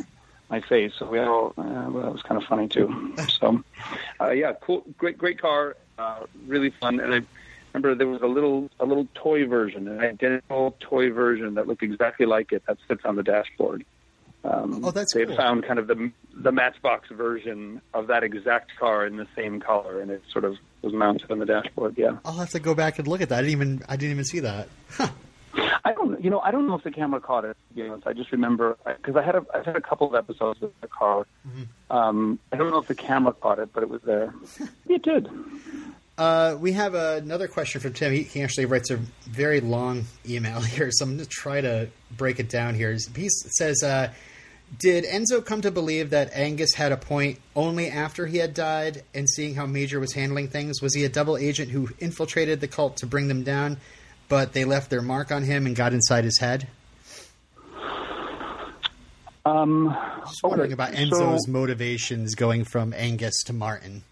my 0.49 0.61
face. 0.61 0.93
So 0.97 1.05
we 1.05 1.19
all 1.19 1.53
uh, 1.59 1.63
well, 1.91 2.03
that 2.05 2.11
was 2.11 2.23
kind 2.23 2.41
of 2.41 2.47
funny 2.47 2.67
too. 2.67 3.13
So 3.39 3.63
uh, 4.19 4.31
yeah, 4.31 4.53
cool, 4.61 4.83
great 4.97 5.17
great 5.17 5.39
car, 5.39 5.77
uh, 5.99 6.25
really 6.47 6.69
fun. 6.71 6.99
And 6.99 7.13
I 7.13 7.21
remember 7.73 7.95
there 7.95 8.07
was 8.07 8.21
a 8.21 8.27
little 8.27 8.69
a 8.79 8.85
little 8.85 9.07
toy 9.15 9.45
version, 9.45 9.88
an 9.88 9.99
identical 9.99 10.75
toy 10.79 11.12
version 11.12 11.55
that 11.55 11.67
looked 11.67 11.83
exactly 11.83 12.25
like 12.25 12.51
it 12.51 12.63
that 12.67 12.77
sits 12.88 13.01
on 13.05 13.15
the 13.15 13.23
dashboard. 13.23 13.85
Um, 14.43 14.85
Oh, 14.85 14.91
that's 14.91 15.13
they 15.13 15.25
cool. 15.25 15.35
found 15.35 15.65
kind 15.65 15.79
of 15.79 15.88
the 15.88 16.12
the 16.33 16.51
Matchbox 16.51 17.09
version 17.09 17.81
of 17.93 18.07
that 18.07 18.23
exact 18.23 18.71
car 18.79 19.05
in 19.05 19.17
the 19.17 19.27
same 19.35 19.59
color, 19.59 19.99
and 20.01 20.09
it 20.09 20.23
sort 20.31 20.45
of 20.45 20.55
was 20.81 20.93
mounted 20.93 21.29
on 21.29 21.39
the 21.39 21.45
dashboard. 21.45 21.95
Yeah, 21.97 22.17
I'll 22.23 22.38
have 22.38 22.51
to 22.51 22.59
go 22.59 22.73
back 22.73 22.97
and 22.99 23.07
look 23.07 23.19
at 23.21 23.27
that. 23.29 23.39
I 23.39 23.41
didn't 23.41 23.51
even 23.51 23.81
I 23.89 23.97
didn't 23.97 24.12
even 24.13 24.23
see 24.25 24.39
that. 24.39 24.69
Huh. 24.91 25.09
I 25.83 25.93
don't, 25.93 26.23
you 26.23 26.29
know, 26.29 26.39
I 26.39 26.51
don't 26.51 26.67
know 26.67 26.75
if 26.75 26.83
the 26.83 26.91
camera 26.91 27.19
caught 27.19 27.45
it. 27.45 27.57
To 27.69 27.75
be 27.75 27.87
honest, 27.87 28.07
I 28.07 28.13
just 28.13 28.31
remember 28.31 28.77
because 28.85 29.15
I 29.15 29.23
had 29.23 29.35
a, 29.35 29.45
I've 29.53 29.65
had 29.65 29.75
a 29.75 29.81
couple 29.81 30.07
of 30.07 30.15
episodes 30.15 30.61
with 30.61 30.79
the 30.81 30.87
car. 30.87 31.25
Um, 31.89 32.39
I 32.51 32.57
don't 32.57 32.71
know 32.71 32.79
if 32.79 32.87
the 32.87 32.95
camera 32.95 33.33
caught 33.33 33.59
it, 33.59 33.69
but 33.73 33.83
it 33.83 33.89
was 33.89 34.01
there. 34.03 34.33
it 34.87 35.01
did. 35.01 35.29
Uh, 36.17 36.57
we 36.59 36.73
have 36.73 36.95
another 36.95 37.47
question 37.47 37.79
from 37.79 37.93
Tim. 37.93 38.11
He, 38.11 38.23
he 38.23 38.41
actually 38.41 38.65
writes 38.65 38.91
a 38.91 38.97
very 39.23 39.61
long 39.61 40.03
email 40.27 40.59
here, 40.75 40.91
so 40.91 41.05
I'm 41.05 41.15
going 41.15 41.23
to 41.23 41.29
try 41.29 41.61
to 41.61 41.89
break 42.11 42.39
it 42.39 42.49
down 42.49 42.75
here. 42.75 42.91
He 42.91 43.29
says, 43.29 43.81
uh, 43.83 44.11
"Did 44.77 45.05
Enzo 45.05 45.43
come 45.43 45.61
to 45.61 45.71
believe 45.71 46.09
that 46.09 46.31
Angus 46.33 46.73
had 46.73 46.91
a 46.91 46.97
point 46.97 47.39
only 47.55 47.89
after 47.89 48.25
he 48.25 48.37
had 48.37 48.53
died, 48.53 49.03
and 49.13 49.29
seeing 49.29 49.55
how 49.55 49.65
Major 49.65 49.99
was 50.01 50.13
handling 50.13 50.49
things? 50.49 50.81
Was 50.81 50.93
he 50.93 51.05
a 51.05 51.09
double 51.09 51.37
agent 51.37 51.71
who 51.71 51.87
infiltrated 51.99 52.59
the 52.59 52.67
cult 52.67 52.97
to 52.97 53.07
bring 53.07 53.29
them 53.29 53.43
down, 53.43 53.77
but 54.29 54.53
they 54.53 54.63
left 54.63 54.89
their 54.89 55.01
mark 55.01 55.31
on 55.31 55.43
him 55.43 55.65
and 55.65 55.75
got 55.75 55.91
inside 55.93 56.23
his 56.23 56.39
head?" 56.39 56.67
Um, 59.45 59.95
Just 60.27 60.43
wondering 60.43 60.67
okay, 60.71 60.73
about 60.73 60.93
so- 60.93 60.99
Enzo's 60.99 61.47
motivations 61.47 62.35
going 62.35 62.65
from 62.65 62.93
Angus 62.95 63.43
to 63.45 63.53
Martin. 63.53 64.03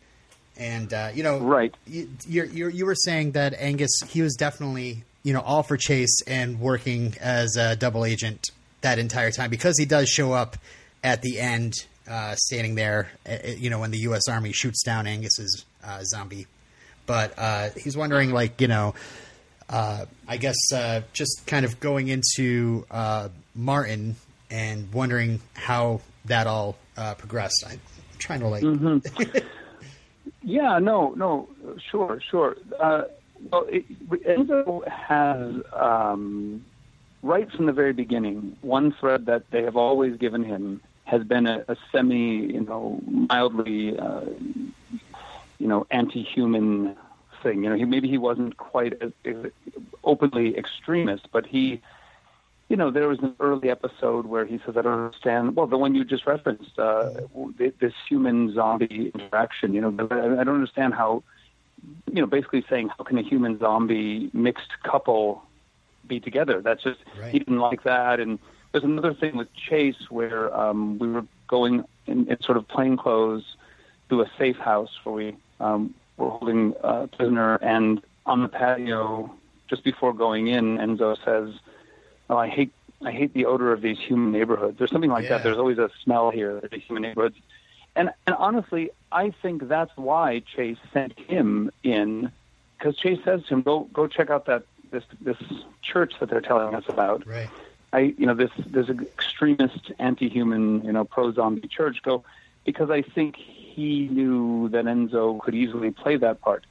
And 0.58 0.92
uh, 0.92 1.12
you 1.14 1.22
know, 1.22 1.38
Right. 1.40 1.76
You, 1.86 2.10
you're, 2.28 2.46
you're, 2.46 2.70
you 2.70 2.86
were 2.86 2.96
saying 2.96 3.34
that 3.34 3.54
Angus 3.60 3.92
he 4.08 4.22
was 4.24 4.36
definitely 4.36 5.04
you 5.24 5.34
know 5.34 5.42
all 5.42 5.62
for 5.62 5.78
Chase 5.78 6.22
and 6.26 6.60
working 6.60 7.14
as 7.22 7.56
a 7.58 7.76
double 7.76 8.06
agent 8.06 8.50
that 8.82 8.98
entire 8.98 9.30
time 9.32 9.50
because 9.52 9.78
he 9.78 9.86
does 9.86 10.10
show 10.10 10.32
up 10.34 10.58
at 11.04 11.22
the 11.22 11.40
end, 11.40 11.74
uh, 12.10 12.34
standing 12.36 12.74
there. 12.76 13.12
uh, 13.30 13.34
uh, 13.34 13.48
You 13.58 13.70
know, 13.70 13.80
when 13.80 13.92
the 13.92 14.00
U.S. 14.00 14.28
Army 14.28 14.52
shoots 14.52 14.82
down 14.84 15.06
Angus's 15.06 15.64
uh, 15.84 16.04
zombie. 16.04 16.48
But 17.06 17.34
uh, 17.38 17.70
he's 17.78 17.96
wondering, 17.96 18.32
like 18.32 18.60
you 18.60 18.68
know, 18.68 18.96
uh, 19.70 20.06
I 20.28 20.38
guess 20.38 20.58
uh, 20.74 21.02
just 21.14 21.46
kind 21.48 21.66
of 21.66 21.80
going 21.80 22.08
into 22.08 22.86
uh, 22.90 23.30
Martin 23.56 24.16
and 24.50 24.92
wondering 24.94 25.42
how 25.54 26.02
that 26.26 26.48
all 26.48 26.78
uh, 26.96 27.16
progressed. 27.16 27.66
I'm 27.68 27.80
trying 28.18 28.40
to 28.42 28.48
like. 28.48 28.64
Yeah, 30.48 30.80
no, 30.80 31.14
no, 31.16 31.50
sure, 31.92 32.22
sure. 32.30 32.56
Uh, 32.80 33.04
well, 33.52 33.66
it, 33.68 33.86
Enzo 34.10 34.88
has, 34.88 35.56
um, 35.74 36.66
right 37.22 37.52
from 37.52 37.66
the 37.66 37.74
very 37.74 37.92
beginning, 37.92 38.56
one 38.62 38.94
thread 38.98 39.26
that 39.26 39.50
they 39.52 39.64
have 39.64 39.76
always 39.76 40.18
given 40.18 40.46
him 40.46 40.80
has 41.04 41.24
been 41.24 41.48
a, 41.48 41.66
a 41.68 41.76
semi, 41.92 42.54
you 42.54 42.62
know, 42.62 43.02
mildly, 43.06 43.98
uh, 44.00 44.22
you 45.60 45.68
know, 45.68 45.86
anti-human 45.92 46.96
thing. 47.44 47.64
You 47.64 47.70
know, 47.70 47.76
he, 47.76 47.86
maybe 47.86 48.08
he 48.08 48.18
wasn't 48.18 48.58
quite 48.58 48.94
as, 49.02 49.12
as 49.26 49.36
openly 50.04 50.58
extremist, 50.58 51.28
but 51.32 51.46
he, 51.46 51.82
you 52.70 52.76
know, 52.76 52.92
there 52.92 53.08
was 53.08 53.20
an 53.20 53.36
early 53.40 53.70
episode 53.70 54.26
where 54.26 54.46
he 54.46 54.60
says, 54.66 54.76
"I 54.78 54.82
don't 54.82 55.00
understand." 55.06 55.56
Well, 55.56 55.68
the 55.68 55.78
one 55.78 55.96
you 55.96 56.04
just 56.04 56.26
referenced, 56.28 56.78
uh, 56.78 57.12
this 57.58 57.94
human 58.10 58.54
zombie 58.54 59.12
interaction. 59.14 59.74
You 59.74 59.82
know, 59.82 60.08
I 60.40 60.44
don't 60.44 60.56
understand 60.56 60.94
how, 60.94 61.24
you 62.12 62.22
know, 62.22 62.28
basically 62.28 62.66
saying 62.70 62.90
how 62.98 63.04
can 63.04 63.18
a 63.18 63.22
human 63.24 63.58
zombie 63.60 64.30
mixed 64.34 64.72
couple 64.84 65.44
be 66.08 66.20
together? 66.20 66.62
That's 66.62 66.84
just 66.84 67.00
Right. 67.20 67.32
he 67.32 67.40
didn't 67.40 67.60
like 67.60 67.84
that. 67.84 68.20
And 68.20 68.40
there's 68.72 68.84
another 68.84 69.14
thing 69.14 69.38
with 69.38 69.54
Chase 69.54 70.10
where 70.10 70.56
um, 70.56 71.00
we 71.00 71.08
were 71.10 71.26
going 71.48 71.84
in, 72.06 72.28
in 72.28 72.42
sort 72.42 72.58
of 72.58 72.68
plain 72.68 72.98
clothes 72.98 73.56
to 74.10 74.22
a 74.22 74.30
safe 74.38 74.58
house 74.58 74.92
where 75.04 75.16
we 75.16 75.36
um, 75.60 75.94
were 76.18 76.30
holding 76.30 76.74
a 76.84 77.08
prisoner, 77.08 77.56
and 77.56 78.02
on 78.26 78.42
the 78.42 78.48
patio 78.50 79.34
just 79.70 79.84
before 79.84 80.14
going 80.14 80.48
in, 80.48 80.78
Enzo 80.78 81.18
says 81.24 81.54
oh, 82.30 82.38
I 82.38 82.48
hate 82.50 82.72
I 83.06 83.12
hate 83.12 83.34
the 83.34 83.46
odor 83.46 83.72
of 83.72 83.82
these 83.82 84.00
human 84.00 84.32
neighborhoods. 84.32 84.78
There's 84.78 84.92
something 84.92 85.12
like 85.12 85.24
Yeah. 85.26 85.30
that. 85.38 85.44
There's 85.44 85.58
always 85.58 85.78
a 85.78 85.90
smell 86.04 86.32
here 86.32 86.60
the 86.72 86.78
human 86.78 87.04
neighborhoods. 87.04 87.36
And 87.96 88.12
and 88.26 88.36
honestly, 88.36 88.90
I 89.12 89.32
think 89.42 89.68
that's 89.68 89.92
why 89.96 90.40
Chase 90.56 90.78
sent 90.94 91.18
him 91.20 91.72
in 91.84 92.32
because 92.78 92.96
Chase 92.98 93.20
says 93.24 93.44
to 93.46 93.56
him, 93.56 93.62
"Go 93.62 93.88
go 93.94 94.08
check 94.08 94.30
out 94.30 94.46
that 94.46 94.64
this 94.92 95.04
this 95.22 95.38
church 95.82 96.14
that 96.20 96.30
they're 96.30 96.42
telling 96.42 96.76
us 96.76 96.84
about." 96.88 97.26
Right. 97.26 97.50
I 97.94 98.00
you 98.18 98.26
know 98.26 98.34
this 98.34 98.52
there's 98.66 98.90
an 98.90 99.02
extremist 99.02 99.92
anti-human 100.00 100.84
you 100.84 100.92
know 100.92 101.06
pro-zombie 101.06 101.68
church 101.68 102.02
go 102.04 102.24
because 102.66 102.90
I 102.90 103.02
think 103.02 103.38
he 103.78 104.08
knew 104.08 104.70
that 104.70 104.86
Enzo 104.86 105.40
could 105.40 105.56
easily 105.56 105.92
play 105.92 106.18
that 106.18 106.42
part, 106.42 106.66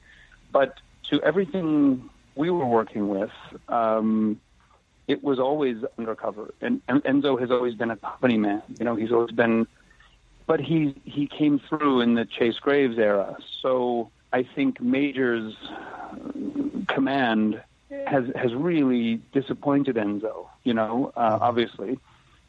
but 0.51 0.77
to 1.09 1.21
everything 1.23 2.09
we 2.35 2.49
were 2.49 2.65
working 2.65 3.07
with, 3.07 3.31
um, 3.69 4.39
it 5.07 5.23
was 5.23 5.39
always 5.39 5.77
undercover, 5.97 6.53
and, 6.61 6.81
and 6.87 7.01
Enzo 7.05 7.39
has 7.39 7.49
always 7.49 7.75
been 7.75 7.91
a 7.91 7.95
company 7.95 8.37
man. 8.37 8.61
You 8.77 8.85
know, 8.85 8.95
he's 8.95 9.11
always 9.11 9.31
been 9.31 9.67
but 10.47 10.61
he 10.61 10.95
he 11.03 11.27
came 11.27 11.59
through 11.59 12.01
in 12.01 12.15
the 12.15 12.25
Chase 12.25 12.57
Graves 12.57 12.97
era. 12.97 13.37
So 13.61 14.09
I 14.33 14.43
think 14.43 14.81
Major's 14.81 15.55
command 16.87 17.61
has 18.07 18.25
has 18.35 18.55
really 18.55 19.21
disappointed 19.33 19.97
Enzo. 19.97 20.47
You 20.63 20.73
know, 20.73 21.11
uh, 21.15 21.37
obviously, 21.41 21.99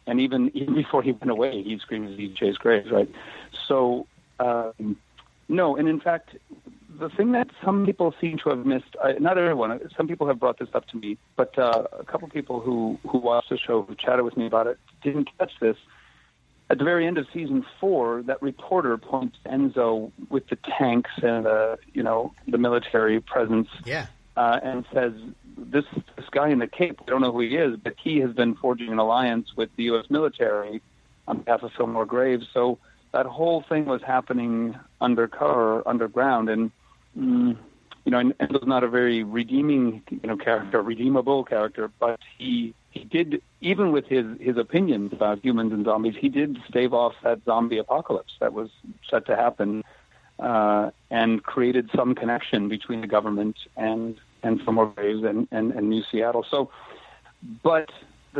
and 0.06 0.20
even 0.20 0.50
even 0.54 0.74
before 0.74 1.02
he 1.02 1.12
went 1.12 1.30
away, 1.30 1.62
he 1.62 1.78
screamed 1.78 2.18
he'd 2.18 2.36
Chase 2.36 2.56
Graves, 2.56 2.90
right? 2.90 3.10
So 3.66 4.06
um, 4.38 4.96
no, 5.48 5.76
and 5.76 5.88
in 5.88 6.00
fact, 6.00 6.36
the 6.98 7.08
thing 7.10 7.32
that 7.32 7.48
some 7.64 7.86
people 7.86 8.14
seem 8.20 8.38
to 8.44 8.50
have 8.50 8.66
missed, 8.66 8.96
uh, 9.02 9.12
not 9.18 9.38
everyone, 9.38 9.80
some 9.96 10.06
people 10.08 10.26
have 10.26 10.38
brought 10.38 10.58
this 10.58 10.68
up 10.74 10.86
to 10.88 10.96
me, 10.96 11.16
but 11.36 11.58
uh, 11.58 11.84
a 11.98 12.04
couple 12.04 12.26
of 12.26 12.32
people 12.32 12.60
who 12.60 12.98
who 13.08 13.18
watched 13.18 13.50
the 13.50 13.58
show, 13.58 13.82
who 13.82 13.94
chatted 13.94 14.24
with 14.24 14.36
me 14.36 14.46
about 14.46 14.66
it, 14.66 14.78
didn't 15.02 15.28
catch 15.38 15.52
this. 15.60 15.76
At 16.70 16.76
the 16.76 16.84
very 16.84 17.06
end 17.06 17.16
of 17.16 17.26
season 17.32 17.64
four, 17.80 18.22
that 18.26 18.42
reporter 18.42 18.98
points 18.98 19.38
Enzo 19.46 20.12
with 20.28 20.46
the 20.48 20.56
tanks 20.78 21.10
and 21.22 21.46
the 21.46 21.78
you 21.94 22.02
know 22.02 22.34
the 22.46 22.58
military 22.58 23.20
presence 23.20 23.68
Yeah. 23.86 24.06
uh, 24.36 24.60
and 24.62 24.84
says, 24.92 25.14
"This 25.56 25.86
this 26.16 26.26
guy 26.30 26.48
in 26.50 26.58
the 26.58 26.66
Cape, 26.66 27.00
I 27.00 27.04
don't 27.10 27.22
know 27.22 27.32
who 27.32 27.40
he 27.40 27.56
is, 27.56 27.76
but 27.82 27.94
he 27.96 28.18
has 28.20 28.32
been 28.32 28.54
forging 28.54 28.92
an 28.92 28.98
alliance 28.98 29.56
with 29.56 29.70
the 29.76 29.84
U.S. 29.84 30.10
military 30.10 30.82
on 31.26 31.38
behalf 31.38 31.62
of 31.62 31.72
Fillmore 31.72 32.04
Graves." 32.04 32.46
So 32.52 32.78
that 33.12 33.26
whole 33.26 33.64
thing 33.68 33.86
was 33.86 34.02
happening 34.02 34.76
undercover, 35.00 35.86
underground, 35.86 36.48
and 36.48 36.70
mm, 37.18 37.56
you 38.04 38.12
know, 38.12 38.18
and 38.18 38.36
Enzo's 38.38 38.66
not 38.66 38.84
a 38.84 38.88
very 38.88 39.22
redeeming, 39.22 40.02
you 40.10 40.26
know, 40.26 40.36
character, 40.36 40.80
redeemable 40.82 41.44
character, 41.44 41.90
but 41.98 42.20
he 42.38 42.74
he 42.90 43.04
did 43.04 43.42
even 43.60 43.92
with 43.92 44.06
his 44.06 44.26
his 44.40 44.56
opinions 44.56 45.12
about 45.12 45.44
humans 45.44 45.72
and 45.72 45.84
zombies, 45.84 46.14
he 46.18 46.28
did 46.28 46.58
stave 46.68 46.94
off 46.94 47.14
that 47.22 47.40
zombie 47.44 47.78
apocalypse 47.78 48.32
that 48.40 48.52
was 48.52 48.70
set 49.10 49.26
to 49.26 49.36
happen 49.36 49.84
uh, 50.38 50.90
and 51.10 51.42
created 51.42 51.90
some 51.94 52.14
connection 52.14 52.68
between 52.68 53.00
the 53.00 53.06
government 53.06 53.56
and 53.76 54.16
and 54.42 54.62
Fillmore 54.62 54.86
Graves 54.86 55.24
and, 55.24 55.48
and, 55.50 55.72
and 55.72 55.90
New 55.90 56.02
Seattle. 56.10 56.46
So, 56.48 56.70
but 57.62 57.90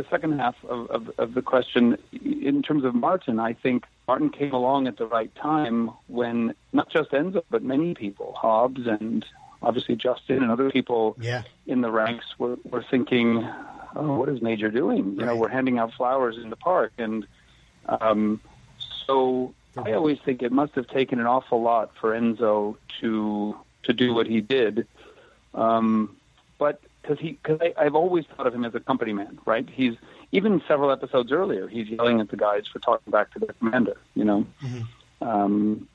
the 0.01 0.09
second 0.09 0.39
half 0.39 0.55
of, 0.63 0.89
of, 0.89 1.11
of 1.17 1.33
the 1.33 1.41
question, 1.41 1.97
in 2.23 2.61
terms 2.61 2.85
of 2.85 2.95
Martin, 2.95 3.37
I 3.39 3.53
think 3.53 3.85
Martin 4.07 4.29
came 4.29 4.53
along 4.53 4.87
at 4.87 4.97
the 4.97 5.05
right 5.05 5.33
time 5.35 5.91
when 6.07 6.53
not 6.71 6.89
just 6.89 7.11
Enzo, 7.11 7.43
but 7.49 7.61
many 7.63 7.93
people, 7.95 8.33
Hobbs 8.37 8.87
and 8.87 9.25
obviously 9.61 9.95
Justin 9.97 10.41
and 10.41 10.51
other 10.51 10.69
people 10.71 11.17
Yeah. 11.19 11.43
in 11.67 11.81
the 11.81 11.91
ranks 11.91 12.25
were, 12.37 12.57
were 12.63 12.83
thinking, 12.89 13.45
oh, 13.95 14.15
what 14.17 14.29
is 14.29 14.41
Major 14.41 14.71
doing? 14.71 15.17
You 15.19 15.25
know, 15.25 15.35
we're 15.35 15.49
handing 15.49 15.77
out 15.79 15.93
flowers 15.93 16.37
in 16.37 16.49
the 16.49 16.55
park. 16.55 16.93
And 16.97 17.27
um, 17.87 18.39
so 19.05 19.53
I 19.75 19.91
always 19.93 20.19
think 20.23 20.41
it 20.41 20.53
must 20.53 20.75
have 20.75 20.87
taken 20.87 21.19
an 21.19 21.25
awful 21.27 21.61
lot 21.61 21.91
for 21.99 22.11
Enzo 22.11 22.77
to 23.01 23.55
to 23.83 23.93
do 23.93 24.13
what 24.13 24.27
he 24.27 24.39
did. 24.41 24.87
Um, 25.53 26.15
but 26.57 26.81
because 27.09 27.21
he, 27.21 27.31
because 27.41 27.59
I've 27.75 27.95
always 27.95 28.25
thought 28.35 28.45
of 28.45 28.53
him 28.53 28.63
as 28.65 28.75
a 28.75 28.79
company 28.79 29.13
man, 29.13 29.39
right? 29.45 29.67
He's 29.67 29.95
even 30.31 30.61
several 30.67 30.91
episodes 30.91 31.31
earlier, 31.31 31.67
he's 31.67 31.87
yelling 31.87 32.19
at 32.19 32.29
the 32.29 32.37
guys 32.37 32.67
for 32.71 32.77
talking 32.79 33.11
back 33.11 33.33
to 33.33 33.39
their 33.39 33.53
commander. 33.53 33.97
You 34.13 34.25
know, 34.25 34.45
um, 35.21 35.87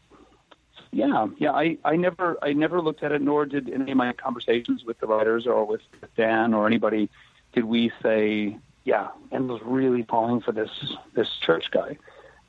yeah, 0.91 1.29
yeah. 1.39 1.53
I, 1.53 1.79
I 1.85 1.97
never, 1.97 2.37
I 2.43 2.53
never 2.53 2.81
looked 2.81 3.03
at 3.03 3.13
it, 3.13 3.23
nor 3.23 3.47
did 3.47 3.69
any 3.71 3.93
of 3.93 3.97
my 3.97 4.13
conversations 4.13 4.85
with 4.85 4.99
the 4.99 5.07
writers 5.07 5.47
or 5.47 5.65
with 5.65 5.83
Dan 6.17 6.53
or 6.53 6.67
anybody 6.67 7.09
did 7.53 7.65
we 7.65 7.93
say, 8.03 8.57
yeah, 8.85 9.09
Enzo's 9.31 9.63
really 9.65 10.03
falling 10.03 10.41
for 10.41 10.51
this 10.53 10.71
this 11.15 11.31
church 11.37 11.71
guy. 11.71 11.97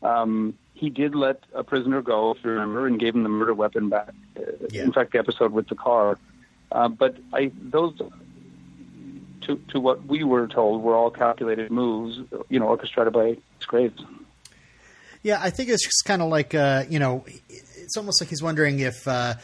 Um, 0.01 0.57
he 0.73 0.89
did 0.89 1.15
let 1.15 1.43
a 1.53 1.63
prisoner 1.63 2.01
go, 2.01 2.31
if 2.31 2.43
you 2.43 2.51
remember, 2.51 2.87
and 2.87 2.99
gave 2.99 3.15
him 3.15 3.23
the 3.23 3.29
murder 3.29 3.53
weapon 3.53 3.89
back. 3.89 4.13
Uh, 4.35 4.41
Yeah. 4.71 4.83
In 4.83 4.91
fact, 4.91 5.11
the 5.13 5.19
episode 5.19 5.51
with 5.51 5.67
the 5.67 5.75
car. 5.75 6.17
Uh, 6.71 6.87
but 6.89 7.15
I 7.31 7.51
those 7.61 7.93
to 9.45 9.61
to 9.69 9.79
what 9.79 10.05
we 10.05 10.23
were 10.23 10.47
told 10.47 10.81
were 10.81 10.95
all 10.95 11.09
calculated 11.09 11.71
moves, 11.71 12.19
you 12.49 12.59
know, 12.59 12.67
orchestrated 12.67 13.13
by 13.13 13.37
Graves. 13.65 14.01
Yeah, 15.23 15.39
I 15.41 15.49
think 15.49 15.69
it's 15.69 15.83
just 15.83 16.05
kind 16.05 16.21
of 16.21 16.29
like 16.29 16.53
uh, 16.53 16.83
you 16.89 16.99
know, 16.99 17.25
it's 17.49 17.97
almost 17.97 18.21
like 18.21 18.29
he's 18.29 18.43
wondering 18.43 18.79
if 18.79 19.07
uh, 19.07 19.35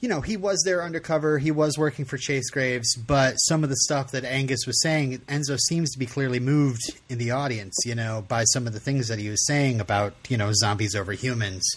you 0.00 0.08
know 0.08 0.20
he 0.20 0.36
was 0.36 0.62
there 0.64 0.82
undercover, 0.82 1.38
he 1.38 1.50
was 1.50 1.76
working 1.76 2.04
for 2.04 2.16
Chase 2.16 2.50
Graves, 2.50 2.96
but 2.96 3.34
some 3.34 3.64
of 3.64 3.70
the 3.70 3.76
stuff 3.76 4.12
that 4.12 4.24
Angus 4.24 4.66
was 4.66 4.80
saying, 4.82 5.18
Enzo 5.28 5.58
seems 5.58 5.90
to 5.92 5.98
be 5.98 6.06
clearly 6.06 6.40
moved 6.40 6.82
in 7.08 7.18
the 7.18 7.32
audience, 7.32 7.74
you 7.84 7.94
know, 7.94 8.24
by 8.26 8.44
some 8.44 8.66
of 8.66 8.72
the 8.72 8.80
things 8.80 9.08
that 9.08 9.18
he 9.18 9.28
was 9.28 9.46
saying 9.46 9.80
about 9.80 10.14
you 10.28 10.36
know 10.36 10.50
zombies 10.54 10.94
over 10.94 11.12
humans. 11.12 11.70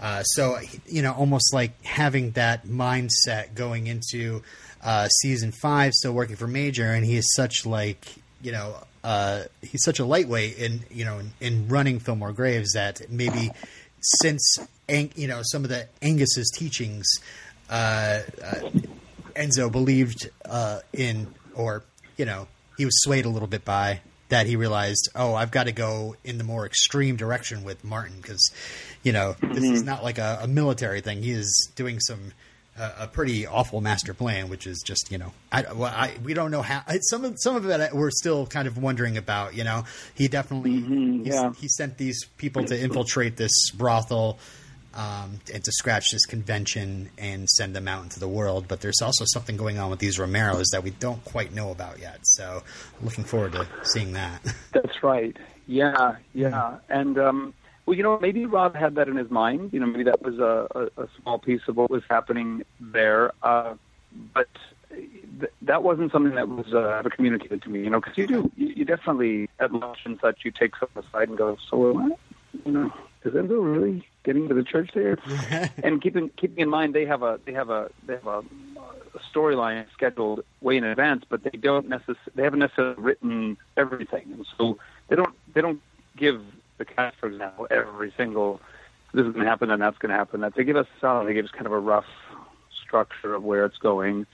Uh, 0.00 0.22
so 0.24 0.58
you 0.86 1.02
know, 1.02 1.12
almost 1.12 1.54
like 1.54 1.82
having 1.84 2.32
that 2.32 2.66
mindset 2.66 3.54
going 3.54 3.86
into 3.86 4.42
uh, 4.84 5.08
season 5.08 5.50
five, 5.50 5.94
still 5.94 6.12
working 6.12 6.36
for 6.36 6.46
Major, 6.46 6.92
and 6.92 7.04
he 7.04 7.16
is 7.16 7.34
such 7.34 7.64
like 7.64 8.14
you 8.42 8.52
know 8.52 8.76
uh, 9.02 9.44
he's 9.62 9.82
such 9.82 9.98
a 9.98 10.04
lightweight 10.04 10.58
in 10.58 10.80
you 10.90 11.04
know 11.04 11.18
in, 11.18 11.32
in 11.40 11.68
running 11.68 11.98
Fillmore 11.98 12.32
Graves 12.32 12.72
that 12.74 13.10
maybe 13.10 13.50
since 14.00 14.58
Ang- 14.88 15.12
you 15.16 15.26
know 15.26 15.40
some 15.42 15.64
of 15.64 15.70
the 15.70 15.88
Angus's 16.02 16.52
teachings, 16.54 17.06
uh, 17.70 18.20
uh, 18.42 18.70
Enzo 19.34 19.72
believed 19.72 20.28
uh, 20.44 20.80
in 20.92 21.28
or 21.54 21.82
you 22.18 22.26
know 22.26 22.46
he 22.76 22.84
was 22.84 22.94
swayed 23.02 23.24
a 23.24 23.30
little 23.30 23.48
bit 23.48 23.64
by 23.64 24.00
that 24.28 24.46
he 24.46 24.56
realized 24.56 25.08
oh 25.14 25.34
I've 25.34 25.50
got 25.50 25.64
to 25.64 25.72
go 25.72 26.16
in 26.24 26.38
the 26.38 26.44
more 26.44 26.66
extreme 26.66 27.16
direction 27.16 27.64
with 27.64 27.84
Martin 27.84 28.16
because 28.20 28.50
you 29.02 29.12
know 29.12 29.36
this 29.40 29.64
is 29.64 29.82
not 29.82 30.02
like 30.02 30.18
a, 30.18 30.40
a 30.42 30.48
military 30.48 31.00
thing. 31.00 31.22
He 31.22 31.30
is 31.32 31.70
doing 31.74 32.00
some 32.00 32.32
uh, 32.78 32.92
a 33.00 33.06
pretty 33.06 33.46
awful 33.46 33.80
master 33.80 34.14
plan, 34.14 34.48
which 34.48 34.66
is 34.66 34.82
just 34.84 35.10
you 35.10 35.18
know, 35.18 35.32
I, 35.52 35.72
well, 35.72 35.92
I 35.94 36.14
we 36.22 36.34
don't 36.34 36.50
know 36.50 36.62
how 36.62 36.82
some 37.02 37.24
of 37.24 37.36
some 37.38 37.56
of 37.56 37.68
it 37.68 37.94
we're 37.94 38.10
still 38.10 38.46
kind 38.46 38.66
of 38.66 38.78
wondering 38.78 39.16
about. 39.16 39.54
You 39.54 39.64
know, 39.64 39.84
he 40.14 40.28
definitely 40.28 40.80
he's- 40.80 41.34
yeah. 41.34 41.52
he 41.52 41.68
sent 41.68 41.98
these 41.98 42.24
people 42.36 42.64
to 42.64 42.78
infiltrate 42.78 43.36
this 43.36 43.70
brothel 43.70 44.38
um, 44.94 45.40
and 45.52 45.64
to 45.64 45.72
scratch 45.72 46.10
this 46.12 46.24
convention 46.24 47.10
and 47.18 47.48
send 47.48 47.74
them 47.74 47.88
out 47.88 48.02
into 48.04 48.20
the 48.20 48.28
world. 48.28 48.66
But 48.68 48.80
there's 48.80 49.00
also 49.02 49.24
something 49.26 49.56
going 49.56 49.78
on 49.78 49.90
with 49.90 49.98
these 49.98 50.18
Romeros 50.18 50.66
that 50.72 50.82
we 50.82 50.90
don't 50.90 51.24
quite 51.24 51.52
know 51.52 51.70
about 51.70 51.98
yet. 51.98 52.18
So, 52.22 52.62
looking 53.02 53.24
forward 53.24 53.52
to 53.52 53.66
seeing 53.82 54.12
that. 54.12 54.40
That's 54.72 55.02
right. 55.02 55.36
Yeah, 55.66 56.16
yeah. 56.32 56.78
And 56.88 57.18
um, 57.18 57.54
well, 57.86 57.96
you 57.96 58.02
know, 58.02 58.18
maybe 58.18 58.46
Rob 58.46 58.74
had 58.74 58.94
that 58.94 59.08
in 59.08 59.16
his 59.16 59.30
mind. 59.30 59.72
You 59.72 59.80
know, 59.80 59.86
maybe 59.86 60.04
that 60.04 60.22
was 60.22 60.38
a, 60.38 60.66
a, 60.74 61.02
a 61.02 61.08
small 61.20 61.38
piece 61.38 61.62
of 61.68 61.76
what 61.76 61.90
was 61.90 62.02
happening 62.08 62.64
there. 62.80 63.32
Uh, 63.42 63.74
but 64.32 64.48
th- 64.90 65.52
that 65.62 65.82
wasn't 65.82 66.12
something 66.12 66.34
that 66.34 66.48
was 66.48 66.72
uh, 66.72 66.98
ever 66.98 67.10
communicated 67.10 67.62
to 67.62 67.68
me. 67.68 67.80
You 67.80 67.90
know, 67.90 68.00
because 68.00 68.16
you 68.16 68.26
do, 68.26 68.50
you, 68.56 68.68
you 68.68 68.84
definitely 68.84 69.48
at 69.58 69.72
lunch 69.72 69.98
and 70.04 70.18
such, 70.20 70.44
you 70.44 70.50
take 70.50 70.74
someone 70.76 71.04
aside 71.04 71.28
and 71.28 71.38
go, 71.38 71.58
"So, 71.70 71.92
what? 71.92 72.18
You 72.64 72.72
know, 72.72 72.92
is 73.24 73.34
Enzo 73.34 73.62
really 73.62 74.06
getting 74.22 74.48
to 74.48 74.54
the 74.54 74.64
church 74.64 74.90
there?" 74.94 75.18
and 75.82 76.00
keeping 76.00 76.30
keeping 76.30 76.58
in 76.58 76.70
mind 76.70 76.94
they 76.94 77.04
have 77.04 77.22
a 77.22 77.38
they 77.44 77.52
have 77.52 77.70
a 77.70 77.90
they 78.06 78.14
have 78.14 78.26
a, 78.26 78.44
storyline 79.32 79.86
scheduled 79.92 80.44
way 80.60 80.76
in 80.76 80.84
advance, 80.84 81.24
but 81.28 81.42
they 81.44 81.56
don't 81.58 81.88
necess- 81.88 82.16
they 82.34 82.42
haven't 82.42 82.60
necessarily 82.60 82.94
written 82.98 83.56
everything, 83.76 84.28
and 84.32 84.46
so 84.56 84.78
they 85.08 85.16
don't 85.16 85.34
they 85.54 85.60
don't 85.60 85.80
give 86.16 86.42
the 86.78 86.84
cast, 86.84 87.16
for 87.18 87.26
example, 87.26 87.66
every 87.70 88.12
single 88.16 88.60
this 89.12 89.24
is 89.26 89.32
going 89.32 89.44
to 89.44 89.50
happen 89.50 89.70
and 89.70 89.80
that's 89.80 89.98
going 89.98 90.10
to 90.10 90.16
happen. 90.16 90.40
That 90.40 90.54
they 90.56 90.64
give 90.64 90.76
us 90.76 90.86
uh, 91.02 91.22
they 91.24 91.34
give 91.34 91.44
us 91.44 91.50
kind 91.52 91.66
of 91.66 91.72
a 91.72 91.78
rough 91.78 92.04
structure 92.86 93.34
of 93.34 93.42
where 93.44 93.64
it's 93.64 93.78
going. 93.78 94.26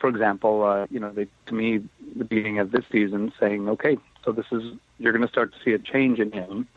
For 0.00 0.08
example, 0.08 0.64
uh, 0.64 0.86
you 0.90 0.98
know, 1.00 1.10
they 1.10 1.28
to 1.46 1.54
me 1.54 1.88
the 2.16 2.24
beginning 2.24 2.58
of 2.58 2.72
this 2.72 2.84
season 2.90 3.32
saying, 3.38 3.68
okay, 3.68 3.96
so 4.24 4.32
this 4.32 4.46
is 4.52 4.62
you're 4.98 5.12
going 5.12 5.22
to 5.26 5.28
start 5.28 5.52
to 5.52 5.58
see 5.64 5.72
a 5.72 5.78
change 5.78 6.18
in 6.18 6.32
him. 6.32 6.68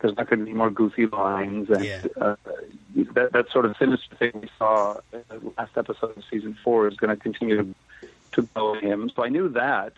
There's 0.00 0.16
not 0.16 0.28
going 0.28 0.40
to 0.40 0.44
be 0.44 0.52
more 0.52 0.70
goofy 0.70 1.06
lines 1.06 1.68
and 1.70 1.84
Yeah. 1.84 2.00
uh, 2.20 2.36
that 3.14 3.32
that 3.32 3.46
sort 3.52 3.64
of 3.64 3.76
sinister 3.78 4.16
thing 4.16 4.32
we 4.34 4.48
saw 4.58 4.96
in 5.12 5.22
the 5.28 5.52
last 5.56 5.72
episode 5.76 6.16
of 6.16 6.24
season 6.30 6.56
four 6.64 6.88
is 6.88 6.96
going 6.96 7.14
to 7.14 7.22
continue 7.22 7.56
to, 7.56 7.74
to 8.32 8.48
go 8.54 8.74
him. 8.74 9.10
So 9.14 9.24
I 9.24 9.28
knew 9.28 9.48
that. 9.50 9.92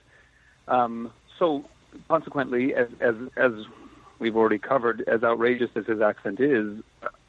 Um, 0.69 1.13
so 1.39 1.65
consequently, 2.09 2.75
as 2.75 2.89
as 3.01 3.15
as 3.37 3.53
we've 4.19 4.37
already 4.37 4.59
covered, 4.59 5.05
as 5.07 5.23
outrageous 5.23 5.71
as 5.77 5.87
his 5.87 6.01
accent 6.01 6.41
is, 6.41 6.83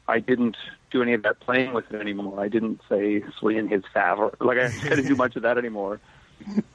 I 0.06 0.20
didn't 0.20 0.56
do 0.90 1.02
any 1.02 1.12
of 1.14 1.22
that 1.24 1.40
playing 1.40 1.72
with 1.74 1.92
it 1.92 2.00
anymore. 2.00 2.40
I 2.40 2.48
didn't 2.48 2.80
say 2.88 3.22
"sway 3.38 3.56
in 3.56 3.68
his 3.68 3.82
favor." 3.92 4.34
Like 4.40 4.58
I 4.58 4.68
didn't 4.88 5.06
do 5.06 5.16
much 5.16 5.36
of 5.36 5.42
that 5.42 5.58
anymore. 5.58 6.00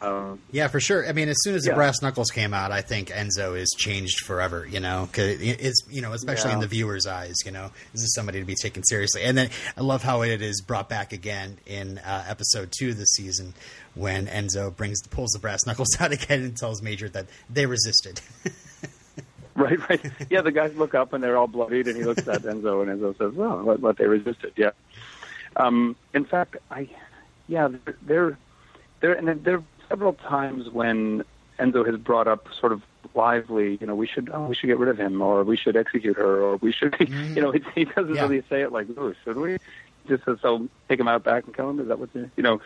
Um, 0.01 0.39
Yeah, 0.51 0.67
for 0.67 0.81
sure. 0.81 1.07
I 1.07 1.13
mean, 1.13 1.29
as 1.29 1.37
soon 1.39 1.55
as 1.55 1.63
the 1.63 1.69
Yeah. 1.69 1.75
brass 1.75 2.01
knuckles 2.01 2.29
came 2.31 2.53
out, 2.53 2.73
I 2.73 2.81
think 2.81 3.07
Enzo 3.07 3.57
is 3.57 3.73
changed 3.77 4.25
forever. 4.25 4.67
You 4.69 4.81
know, 4.81 5.07
because 5.09 5.39
it's 5.41 5.81
you 5.89 6.01
know, 6.01 6.11
especially 6.11 6.51
in 6.51 6.59
the 6.59 6.67
viewer's 6.67 7.07
eyes. 7.07 7.35
You 7.45 7.51
know, 7.51 7.71
this 7.93 8.01
is 8.01 8.13
somebody 8.13 8.39
to 8.41 8.45
be 8.45 8.55
taken 8.55 8.83
seriously. 8.83 9.23
And 9.23 9.37
then 9.37 9.49
I 9.77 9.81
love 9.81 10.03
how 10.03 10.21
it 10.23 10.41
is 10.41 10.61
brought 10.61 10.89
back 10.89 11.13
again 11.13 11.57
in 11.65 11.97
uh, 11.99 12.25
episode 12.27 12.73
two 12.77 12.93
this 12.93 13.13
season 13.15 13.53
when 13.95 14.27
Enzo 14.27 14.75
brings 14.75 15.01
pulls 15.07 15.31
the 15.31 15.39
brass 15.39 15.65
knuckles 15.65 15.95
out 16.01 16.11
again 16.11 16.41
and 16.43 16.57
tells 16.57 16.81
Major 16.81 17.07
that 17.09 17.27
they 17.49 17.65
resisted. 17.65 18.19
right, 19.55 19.89
right. 19.89 20.01
Yeah, 20.29 20.41
the 20.41 20.51
guys 20.51 20.73
look 20.75 20.93
up 20.95 21.13
and 21.13 21.23
they're 21.23 21.37
all 21.37 21.47
bloodied, 21.47 21.87
and 21.87 21.95
he 21.97 22.03
looks 22.03 22.27
at 22.27 22.41
Enzo, 22.43 22.81
and 22.81 22.99
Enzo 22.99 23.17
says, 23.17 23.33
"Well, 23.33 23.61
what, 23.63 23.79
what 23.79 23.97
they 23.97 24.05
resisted." 24.07 24.53
Yeah. 24.55 24.71
Um, 25.55 25.95
in 26.13 26.25
fact, 26.25 26.57
I, 26.71 26.89
yeah, 27.47 27.67
there, 27.67 27.95
there, 28.01 28.37
there, 29.01 29.13
and 29.13 29.43
there 29.43 29.55
are 29.57 29.63
several 29.89 30.13
times 30.13 30.69
when 30.69 31.23
Enzo 31.59 31.85
has 31.85 31.97
brought 31.97 32.27
up 32.27 32.47
sort 32.59 32.71
of 32.71 32.81
lively, 33.13 33.77
you 33.79 33.85
know, 33.85 33.93
we 33.95 34.07
should, 34.07 34.31
oh, 34.33 34.47
we 34.47 34.55
should 34.55 34.67
get 34.67 34.79
rid 34.79 34.89
of 34.89 34.97
him, 34.97 35.21
or 35.21 35.43
we 35.43 35.55
should 35.55 35.75
execute 35.75 36.15
her, 36.17 36.41
or 36.41 36.55
we 36.57 36.71
should, 36.71 36.95
you 37.35 37.41
know, 37.41 37.51
he, 37.51 37.61
he 37.75 37.85
doesn't 37.85 38.15
Yeah. 38.15 38.21
really 38.23 38.43
say 38.49 38.61
it 38.61 38.71
like, 38.71 38.87
oh, 38.97 39.13
should 39.23 39.37
we? 39.37 39.53
He 39.53 40.09
just 40.09 40.25
says, 40.25 40.37
so 40.41 40.67
take 40.89 40.99
him 40.99 41.07
out 41.07 41.23
back 41.23 41.45
and 41.45 41.55
kill 41.55 41.69
him. 41.69 41.79
Is 41.79 41.87
that 41.89 41.99
what 41.99 42.09
you, 42.15 42.29
you 42.35 42.41
know? 42.43 42.59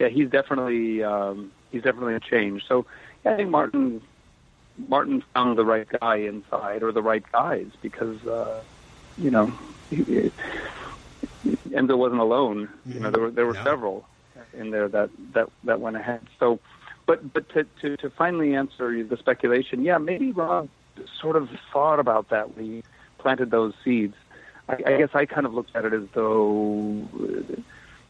Yeah, 0.00 0.08
he's 0.08 0.28
definitely, 0.28 1.04
um, 1.04 1.52
he's 1.70 1.82
definitely 1.82 2.14
a 2.14 2.20
change. 2.20 2.64
So, 2.66 2.84
yeah, 3.24 3.34
I 3.34 3.36
think 3.36 3.50
Martin 3.50 4.02
Martin 4.88 5.22
found 5.34 5.58
the 5.58 5.64
right 5.64 5.86
guy 6.00 6.16
inside 6.16 6.82
or 6.82 6.92
the 6.92 7.02
right 7.02 7.24
guys 7.32 7.66
because 7.80 8.24
uh, 8.26 8.62
you 9.16 9.30
know 9.30 9.52
he, 9.90 10.30
Enzo 11.70 11.96
wasn't 11.96 12.20
alone. 12.20 12.68
You 12.86 13.00
know 13.00 13.10
there 13.10 13.22
were 13.22 13.30
there 13.30 13.46
were 13.46 13.54
No. 13.54 13.64
several 13.64 14.06
in 14.58 14.70
there 14.70 14.88
that 14.88 15.10
that 15.34 15.48
that 15.64 15.80
went 15.80 15.96
ahead. 15.96 16.20
So, 16.38 16.58
but 17.06 17.32
but 17.32 17.48
to 17.50 17.64
to, 17.82 17.96
to 17.98 18.10
finally 18.10 18.54
answer 18.54 19.02
the 19.04 19.16
speculation, 19.16 19.82
yeah, 19.82 19.98
maybe 19.98 20.32
Rob 20.32 20.68
sort 21.20 21.36
of 21.36 21.48
thought 21.72 21.98
about 22.00 22.30
that 22.30 22.56
when 22.56 22.64
he 22.64 22.82
planted 23.18 23.50
those 23.50 23.74
seeds. 23.84 24.14
I, 24.68 24.74
I 24.86 24.96
guess 24.98 25.10
I 25.14 25.26
kind 25.26 25.46
of 25.46 25.54
looked 25.54 25.74
at 25.74 25.84
it 25.84 25.92
as 25.92 26.04
though. 26.14 27.08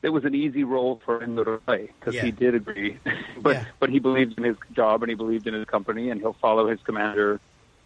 It 0.03 0.09
was 0.11 0.25
an 0.25 0.35
easy 0.35 0.65
role 0.65 1.01
for 1.05 1.21
Enzo 1.21 1.45
to 1.45 1.59
play 1.67 1.91
because 1.99 2.15
Yeah. 2.15 2.23
he 2.25 2.31
did 2.33 2.55
agree, 2.55 2.99
but 3.41 3.55
Yeah. 3.57 3.65
but 3.79 3.89
he 3.91 3.99
believed 4.01 4.37
in 4.37 4.45
his 4.45 4.57
job 4.73 5.03
and 5.03 5.11
he 5.11 5.15
believed 5.15 5.47
in 5.47 5.55
his 5.55 5.65
company 5.65 6.11
and 6.11 6.21
he'll 6.21 6.33
follow 6.35 6.69
his 6.69 6.81
commander, 6.83 7.41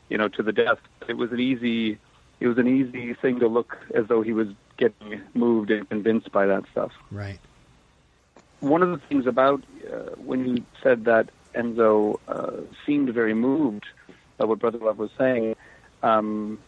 you 0.09 0.17
know, 0.19 0.29
to 0.29 0.43
the 0.43 0.53
death. 0.53 0.79
It 1.09 1.17
was 1.19 1.31
an 1.33 1.41
easy, 1.41 1.99
it 2.41 2.49
was 2.49 2.57
an 2.59 2.67
easy 2.69 3.13
thing 3.15 3.39
to 3.41 3.49
look 3.49 3.77
as 3.95 4.07
though 4.09 4.23
he 4.23 4.33
was 4.33 4.49
getting 4.79 5.21
moved 5.35 5.71
and 5.71 5.89
convinced 5.89 6.33
by 6.33 6.47
that 6.47 6.65
stuff. 6.73 6.93
Right. 7.11 7.39
One 8.61 8.83
of 8.83 8.91
the 8.91 8.99
things 9.09 9.27
about 9.27 9.63
uh, 9.93 10.15
when 10.17 10.47
you 10.57 10.65
said 10.83 11.05
that 11.05 11.29
Enzo 11.55 12.19
uh, 12.29 12.63
seemed 12.87 13.11
very 13.11 13.35
moved 13.35 13.85
by 14.39 14.47
what 14.47 14.59
Brother 14.59 14.79
Love 14.79 14.99
was 14.99 15.11
saying, 15.19 15.55
um, 16.03 16.59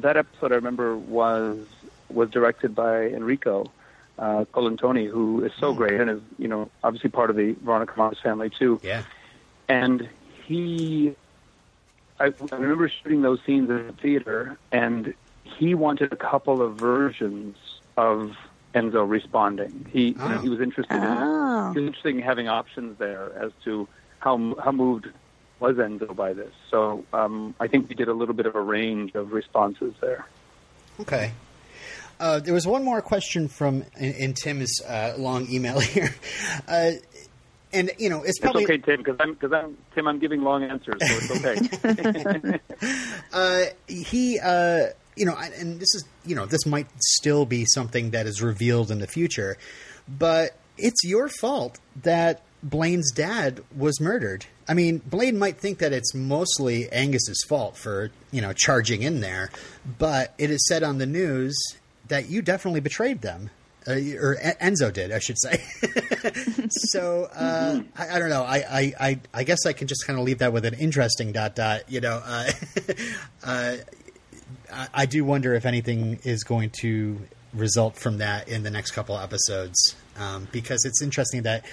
that 0.00 0.16
episode 0.16 0.52
I 0.52 0.56
remember 0.56 0.96
was 0.96 1.66
was 2.10 2.30
directed 2.30 2.74
by 2.74 3.04
Enrico 3.06 3.70
uh, 4.18 4.44
Colantoni, 4.52 5.08
who 5.10 5.44
is 5.44 5.52
so 5.58 5.72
great 5.72 6.00
and 6.00 6.10
is 6.10 6.20
you 6.38 6.48
know 6.48 6.70
obviously 6.84 7.10
part 7.10 7.30
of 7.30 7.36
the 7.36 7.52
Veronica 7.64 7.94
Mars 7.96 8.18
family 8.22 8.50
too 8.50 8.80
Yeah. 8.82 9.02
and 9.68 10.08
he 10.46 11.14
I, 12.20 12.26
I 12.26 12.54
remember 12.56 12.88
shooting 12.88 13.22
those 13.22 13.40
scenes 13.46 13.68
in 13.70 13.86
the 13.88 13.92
theater 13.94 14.58
and 14.70 15.14
he 15.44 15.74
wanted 15.74 16.12
a 16.12 16.16
couple 16.16 16.62
of 16.62 16.76
versions 16.76 17.56
of 17.96 18.36
Enzo 18.74 19.08
responding. 19.08 19.86
He 19.92 20.08
you 20.08 20.14
know, 20.14 20.36
Oh. 20.36 20.38
he 20.38 20.48
was 20.48 20.60
interested 20.60 20.96
in 20.96 21.02
Oh. 21.04 21.72
he 21.72 21.80
was 21.80 21.86
interested 21.88 22.14
in 22.14 22.22
having 22.22 22.48
options 22.48 22.98
there 22.98 23.32
as 23.36 23.50
to 23.64 23.88
how 24.20 24.54
how 24.62 24.72
moved 24.72 25.08
was 25.58 25.76
Enzo 25.76 26.14
by 26.14 26.32
this. 26.32 26.52
So 26.70 27.04
um, 27.12 27.54
I 27.60 27.66
think 27.68 27.88
we 27.88 27.94
did 27.94 28.08
a 28.08 28.14
little 28.14 28.34
bit 28.34 28.46
of 28.46 28.54
a 28.56 28.60
range 28.60 29.14
of 29.14 29.32
responses 29.32 29.94
there. 30.00 30.26
Okay. 31.00 31.32
Uh, 32.22 32.38
there 32.38 32.54
was 32.54 32.68
one 32.68 32.84
more 32.84 33.02
question 33.02 33.48
from 33.48 33.82
in, 33.98 34.12
in 34.12 34.32
Tim's 34.34 34.80
uh, 34.88 35.14
long 35.18 35.50
email 35.50 35.80
here, 35.94 36.14
uh, 36.68 36.92
and 37.72 37.90
you 37.98 38.08
know 38.08 38.20
it's 38.20 38.28
It's 38.30 38.38
probably 38.38 38.62
okay, 38.62 38.78
Tim, 38.78 38.98
because 38.98 39.16
I'm 39.18 39.32
because 39.34 39.52
I'm 39.52 39.76
Tim. 39.94 40.06
I'm 40.06 40.20
giving 40.20 40.42
long 40.42 40.62
answers, 40.62 40.94
so 41.00 41.36
it's 41.36 42.30
okay. 42.30 42.60
uh, 43.32 43.62
he 43.88 44.38
uh, 44.38 44.86
you 45.16 45.26
know, 45.26 45.34
and- 45.36 45.52
and 45.54 45.80
this 45.80 45.92
is 45.96 46.04
you 46.24 46.36
know 46.36 46.46
this 46.46 46.64
might 46.64 46.86
still 47.00 47.44
be 47.44 47.64
something 47.74 48.10
that 48.12 48.26
is 48.26 48.40
revealed 48.40 48.92
in 48.92 49.00
the 49.00 49.08
future, 49.08 49.56
but 50.08 50.56
it's 50.78 51.02
your 51.02 51.28
fault 51.28 51.80
that 52.02 52.42
Blaine's 52.62 53.10
dad 53.10 53.64
was 53.76 54.00
murdered. 54.00 54.46
I 54.68 54.74
mean, 54.74 54.98
Blaine 55.04 55.38
might 55.40 55.56
think 55.58 55.78
that 55.78 55.92
it's 55.92 56.14
mostly 56.14 56.88
Angus's 56.92 57.44
fault 57.48 57.76
for 57.76 58.12
you 58.30 58.40
know 58.40 58.52
charging 58.52 59.02
in 59.02 59.20
there, 59.22 59.50
but 59.98 60.34
it 60.38 60.50
is 60.50 60.64
said 60.68 60.84
on 60.84 60.98
the 60.98 61.06
news 61.06 61.56
that 62.12 62.28
you 62.28 62.42
definitely 62.42 62.80
betrayed 62.80 63.22
them. 63.22 63.48
Uh, 63.86 63.92
or 64.20 64.36
Enzo 64.60 64.92
did, 64.92 65.10
I 65.10 65.18
should 65.18 65.38
say. 65.40 65.60
so 66.68 67.24
uh, 67.34 67.80
I, 67.96 68.16
I 68.16 68.18
don't 68.18 68.28
know. 68.28 68.44
I, 68.44 68.94
I, 69.00 69.20
I, 69.34 69.42
guess 69.44 69.66
I 69.66 69.72
can 69.72 69.88
just 69.88 70.06
kind 70.06 70.18
of 70.18 70.24
leave 70.24 70.38
that 70.38 70.52
with 70.52 70.64
an 70.66 70.74
interesting 70.74 71.32
dot 71.32 71.56
dot. 71.56 71.90
You 71.90 72.00
know, 72.00 72.22
uh, 72.24 72.52
uh, 73.44 73.76
I, 74.72 74.88
I 74.94 75.06
do 75.06 75.24
wonder 75.24 75.54
if 75.54 75.64
anything 75.66 76.20
is 76.22 76.44
going 76.44 76.70
to 76.82 77.18
result 77.54 77.96
from 77.96 78.18
that 78.18 78.46
in 78.46 78.62
the 78.62 78.70
next 78.70 78.92
couple 78.92 79.18
episodes 79.18 79.96
um, 80.18 80.48
because 80.52 80.84
it's 80.84 81.02
interesting 81.02 81.42
that 81.42 81.64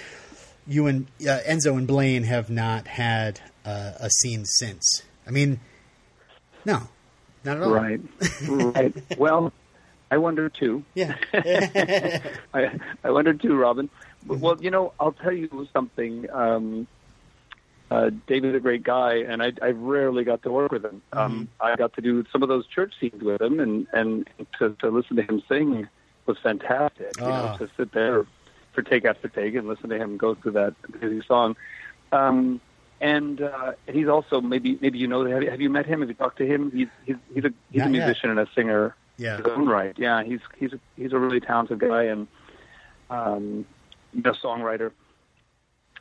you 0.66 0.86
and 0.86 1.06
uh, 1.20 1.38
Enzo 1.46 1.76
and 1.76 1.86
Blaine 1.86 2.24
have 2.24 2.50
not 2.50 2.86
had 2.86 3.40
uh, 3.64 3.92
a 4.00 4.10
scene 4.10 4.44
since. 4.46 5.02
I 5.26 5.30
mean, 5.30 5.60
no, 6.64 6.88
not 7.44 7.58
at 7.58 7.62
all. 7.62 7.70
right, 7.70 8.00
right. 8.48 8.94
Well, 9.18 9.52
I 10.10 10.18
wonder 10.18 10.48
too. 10.48 10.84
Yeah. 10.94 11.16
I, 12.54 12.78
I 13.04 13.10
wonder 13.10 13.32
too, 13.34 13.56
Robin. 13.56 13.88
Well, 14.26 14.56
you 14.60 14.70
know, 14.70 14.92
I'll 15.00 15.12
tell 15.12 15.32
you 15.32 15.68
something. 15.72 16.26
Um, 16.30 16.86
uh, 17.90 18.10
David's 18.26 18.56
a 18.56 18.60
great 18.60 18.82
guy, 18.84 19.16
and 19.16 19.42
I, 19.42 19.52
I 19.62 19.70
rarely 19.70 20.22
got 20.24 20.42
to 20.44 20.50
work 20.50 20.70
with 20.72 20.84
him. 20.84 21.02
Um, 21.12 21.48
I 21.60 21.74
got 21.76 21.92
to 21.94 22.00
do 22.00 22.24
some 22.30 22.42
of 22.42 22.48
those 22.48 22.66
church 22.66 22.92
scenes 23.00 23.22
with 23.22 23.40
him, 23.40 23.58
and 23.60 23.86
and 23.92 24.28
to, 24.58 24.76
to 24.80 24.88
listen 24.90 25.16
to 25.16 25.22
him 25.22 25.42
sing 25.48 25.88
was 26.26 26.38
fantastic. 26.42 27.12
You 27.18 27.24
Ah. 27.26 27.52
know, 27.58 27.66
to 27.66 27.72
sit 27.76 27.92
there 27.92 28.26
for 28.72 28.82
take 28.82 29.04
after 29.04 29.28
take 29.28 29.54
and 29.54 29.66
listen 29.66 29.90
to 29.90 29.96
him 29.98 30.16
go 30.16 30.34
through 30.36 30.52
that 30.52 30.74
busy 31.00 31.22
song. 31.26 31.56
Um, 32.12 32.60
and 33.00 33.40
uh, 33.40 33.72
he's 33.88 34.08
also 34.08 34.40
maybe 34.40 34.78
maybe 34.80 34.98
you 34.98 35.08
know 35.08 35.24
have 35.24 35.42
you, 35.42 35.50
have 35.50 35.60
you 35.60 35.70
met 35.70 35.86
him? 35.86 36.00
Have 36.00 36.08
you 36.10 36.14
talked 36.14 36.38
to 36.38 36.46
him? 36.46 36.70
He's 36.70 36.88
he's 37.06 37.16
he's 37.34 37.44
a 37.44 37.52
he's 37.70 37.78
Not 37.80 37.88
a 37.88 37.92
yet. 37.92 38.06
musician 38.06 38.30
and 38.30 38.38
a 38.38 38.46
singer 38.54 38.94
Yeah. 39.20 39.36
his 39.36 39.46
own 39.46 39.68
right. 39.68 39.94
Yeah, 39.98 40.22
he's 40.24 40.40
he's 40.56 40.72
a, 40.72 40.80
he's 40.96 41.12
a 41.12 41.18
really 41.18 41.40
talented 41.40 41.78
guy 41.78 42.04
and 42.04 42.26
um, 43.10 43.66
a 44.16 44.32
songwriter. 44.32 44.92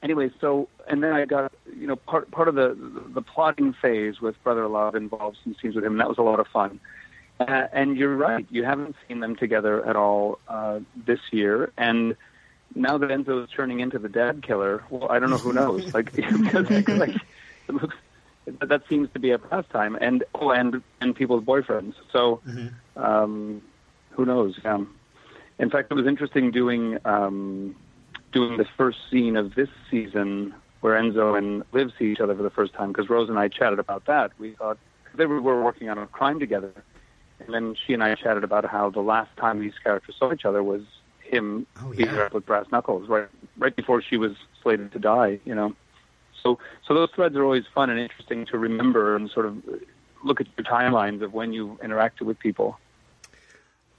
Anyway, 0.01 0.31
so 0.39 0.69
and 0.87 1.03
then 1.03 1.11
I 1.11 1.25
got 1.25 1.51
you 1.77 1.85
know 1.85 1.97
part 1.97 2.31
part 2.31 2.47
of 2.47 2.55
the 2.55 2.77
the 3.13 3.21
plotting 3.21 3.73
phase 3.73 4.21
with 4.21 4.41
Brother 4.43 4.67
Love 4.67 4.95
involved 4.95 5.37
some 5.43 5.55
scenes 5.61 5.75
with 5.75 5.83
him, 5.83 5.93
and 5.93 5.99
that 5.99 6.07
was 6.07 6.17
a 6.17 6.21
lot 6.21 6.39
of 6.39 6.47
fun. 6.47 6.79
Uh, 7.41 7.67
and 7.73 7.97
you're 7.97 8.15
right, 8.15 8.45
you 8.49 8.63
haven't 8.63 8.95
seen 9.07 9.19
them 9.19 9.35
together 9.35 9.85
at 9.85 9.95
all 9.95 10.39
uh, 10.47 10.79
this 11.05 11.19
year, 11.31 11.71
and 11.77 12.15
now 12.75 12.97
that 12.97 13.09
Enzo 13.09 13.43
is 13.43 13.49
turning 13.49 13.79
into 13.79 13.97
the 13.97 14.09
dad 14.09 14.43
killer, 14.43 14.83
well, 14.89 15.09
I 15.09 15.19
don't 15.19 15.29
know 15.29 15.37
who 15.37 15.53
knows. 15.53 15.93
Like, 15.93 16.13
because, 16.15 16.69
like 16.87 17.15
it 17.67 17.75
looks 17.75 17.95
that 18.61 18.81
seems 18.89 19.09
to 19.13 19.19
be 19.19 19.31
a 19.31 19.39
pastime, 19.39 19.97
and 19.99 20.23
oh, 20.35 20.51
and 20.51 20.81
and 21.01 21.15
people's 21.15 21.43
boyfriends. 21.43 21.95
So 22.11 22.41
um, 22.99 23.61
who 24.11 24.25
knows? 24.25 24.59
Yeah. 24.63 24.83
In 25.59 25.69
fact, 25.69 25.91
it 25.91 25.95
was 25.95 26.07
interesting 26.07 26.51
doing 26.51 26.97
um, 27.05 27.75
doing 28.31 28.57
the 28.57 28.65
first 28.77 28.99
scene 29.09 29.35
of 29.35 29.55
this 29.55 29.69
season 29.89 30.53
where 30.81 30.99
Enzo 31.01 31.37
and 31.37 31.63
Liv 31.73 31.91
see 31.97 32.05
each 32.11 32.19
other 32.19 32.35
for 32.35 32.43
the 32.43 32.49
first 32.49 32.73
time 32.73 32.91
because 32.91 33.09
Rose 33.09 33.29
and 33.29 33.37
I 33.37 33.47
chatted 33.49 33.79
about 33.79 34.05
that. 34.05 34.31
We 34.39 34.51
thought 34.53 34.77
they 35.15 35.25
were, 35.25 35.41
working 35.41 35.89
on 35.89 35.97
a 35.97 36.07
crime 36.07 36.39
together, 36.39 36.71
and 37.39 37.53
then 37.53 37.75
she 37.85 37.93
and 37.93 38.03
I 38.03 38.15
chatted 38.15 38.43
about 38.43 38.65
how 38.65 38.89
the 38.89 39.01
last 39.01 39.35
time 39.37 39.59
these 39.59 39.73
characters 39.83 40.15
saw 40.17 40.31
each 40.31 40.45
other 40.45 40.63
was 40.63 40.81
him 41.23 41.67
Oh, 41.81 41.89
beating 41.91 42.05
yeah. 42.05 42.11
her 42.13 42.25
up 42.25 42.33
with 42.33 42.45
brass 42.45 42.65
knuckles 42.71 43.07
right 43.07 43.27
right 43.57 43.75
before 43.75 44.01
she 44.01 44.17
was 44.17 44.31
slated 44.63 44.91
to 44.93 44.99
die. 44.99 45.39
You 45.45 45.55
know. 45.55 45.75
So, 46.41 46.57
so 46.87 46.93
those 46.93 47.09
threads 47.13 47.35
are 47.35 47.43
always 47.43 47.65
fun 47.75 47.89
and 47.89 47.99
interesting 47.99 48.45
to 48.45 48.57
remember 48.57 49.15
and 49.15 49.29
sort 49.29 49.45
of 49.45 49.61
look 50.23 50.39
at 50.39 50.47
your 50.57 50.65
timelines 50.65 51.21
of 51.21 51.33
when 51.33 51.51
you 51.51 51.77
interacted 51.83 52.21
with 52.21 52.39
people. 52.39 52.77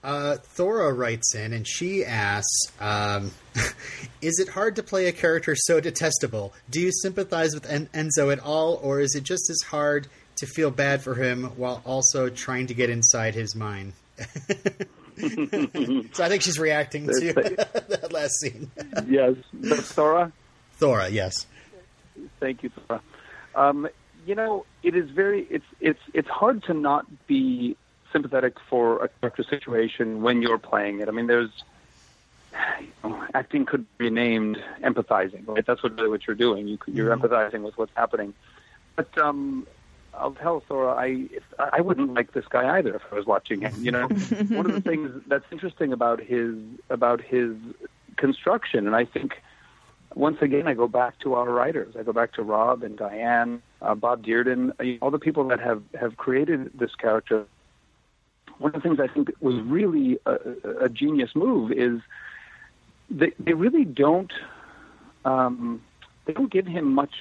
Uh, 0.02 0.36
Thora 0.38 0.92
writes 0.94 1.34
in 1.34 1.52
and 1.52 1.66
she 1.68 2.04
asks, 2.04 2.72
um, 2.80 3.32
"Is 4.22 4.38
it 4.38 4.48
hard 4.48 4.76
to 4.76 4.82
play 4.82 5.06
a 5.06 5.12
character 5.12 5.54
so 5.54 5.78
detestable? 5.80 6.54
Do 6.70 6.80
you 6.80 6.90
sympathize 7.02 7.52
with 7.54 7.68
en- 7.70 7.88
Enzo 7.92 8.32
at 8.32 8.40
all, 8.40 8.80
or 8.82 9.00
is 9.00 9.14
it 9.14 9.24
just 9.24 9.50
as 9.50 9.60
hard 9.68 10.06
to 10.36 10.46
feel 10.46 10.70
bad 10.70 11.02
for 11.02 11.14
him 11.16 11.44
while 11.56 11.82
also 11.84 12.30
trying 12.30 12.66
to 12.68 12.74
get 12.74 12.88
inside 12.88 13.34
his 13.34 13.54
mind?" 13.54 13.92
so 15.18 16.24
I 16.24 16.28
think 16.28 16.42
she's 16.42 16.58
reacting 16.58 17.06
to 17.06 17.32
that 17.88 18.10
last 18.12 18.40
scene. 18.40 18.70
yes, 19.06 19.34
that's 19.52 19.92
Thora. 19.92 20.32
Thora, 20.74 21.08
yes. 21.10 21.46
Thank 22.38 22.62
you, 22.62 22.70
Thora. 22.70 23.02
Um, 23.54 23.88
you 24.26 24.34
know, 24.34 24.64
it 24.82 24.96
is 24.96 25.10
very 25.10 25.46
it's 25.50 25.64
it's 25.80 26.00
it's 26.14 26.28
hard 26.28 26.62
to 26.64 26.74
not 26.74 27.04
be 27.26 27.76
sympathetic 28.12 28.54
for 28.68 29.04
a 29.04 29.08
character 29.08 29.44
situation 29.44 30.22
when 30.22 30.42
you're 30.42 30.58
playing 30.58 31.00
it. 31.00 31.08
I 31.08 31.12
mean, 31.12 31.26
there's 31.26 31.50
you 32.80 32.88
know, 33.04 33.24
acting 33.34 33.64
could 33.64 33.86
be 33.98 34.10
named 34.10 34.62
empathizing, 34.82 35.46
right? 35.46 35.64
That's 35.64 35.82
what 35.82 35.96
really 35.96 36.10
what 36.10 36.26
you're 36.26 36.36
doing. 36.36 36.68
You, 36.68 36.78
you're 36.86 37.16
empathizing 37.16 37.62
with 37.62 37.76
what's 37.78 37.92
happening. 37.94 38.34
But 38.96 39.16
um, 39.18 39.66
I'll 40.14 40.32
tell 40.32 40.60
Thora 40.60 40.94
I 40.94 41.26
if, 41.30 41.42
I 41.58 41.80
wouldn't 41.80 42.14
like 42.14 42.32
this 42.32 42.46
guy 42.48 42.78
either 42.78 42.94
if 42.94 43.02
I 43.10 43.14
was 43.14 43.26
watching 43.26 43.60
him. 43.60 43.72
You 43.78 43.92
know, 43.92 44.08
one 44.48 44.66
of 44.66 44.72
the 44.72 44.80
things 44.80 45.22
that's 45.26 45.44
interesting 45.50 45.92
about 45.92 46.20
his 46.20 46.56
about 46.88 47.20
his 47.20 47.56
construction, 48.16 48.86
and 48.86 48.96
I 48.96 49.04
think 49.04 49.40
once 50.14 50.42
again 50.42 50.66
I 50.66 50.74
go 50.74 50.88
back 50.88 51.18
to 51.20 51.34
our 51.34 51.48
writers. 51.48 51.94
I 51.98 52.02
go 52.02 52.12
back 52.12 52.32
to 52.34 52.42
Rob 52.42 52.82
and 52.82 52.96
Diane, 52.96 53.62
uh, 53.80 53.94
Bob 53.94 54.24
Dearden, 54.24 54.98
all 55.00 55.10
the 55.10 55.18
people 55.18 55.48
that 55.48 55.60
have 55.60 55.82
have 55.98 56.16
created 56.16 56.70
this 56.74 56.94
character. 56.94 57.46
One 58.60 58.74
of 58.74 58.82
the 58.82 58.86
things 58.86 59.00
I 59.00 59.06
think 59.06 59.30
was 59.40 59.54
really 59.62 60.18
a, 60.26 60.36
a 60.82 60.88
genius 60.90 61.30
move 61.34 61.72
is 61.72 62.00
they 63.10 63.32
they 63.38 63.54
really 63.54 63.86
don't 63.86 64.32
um, 65.24 65.82
they 66.26 66.34
don't 66.34 66.52
give 66.52 66.66
him 66.66 66.92
much 66.92 67.14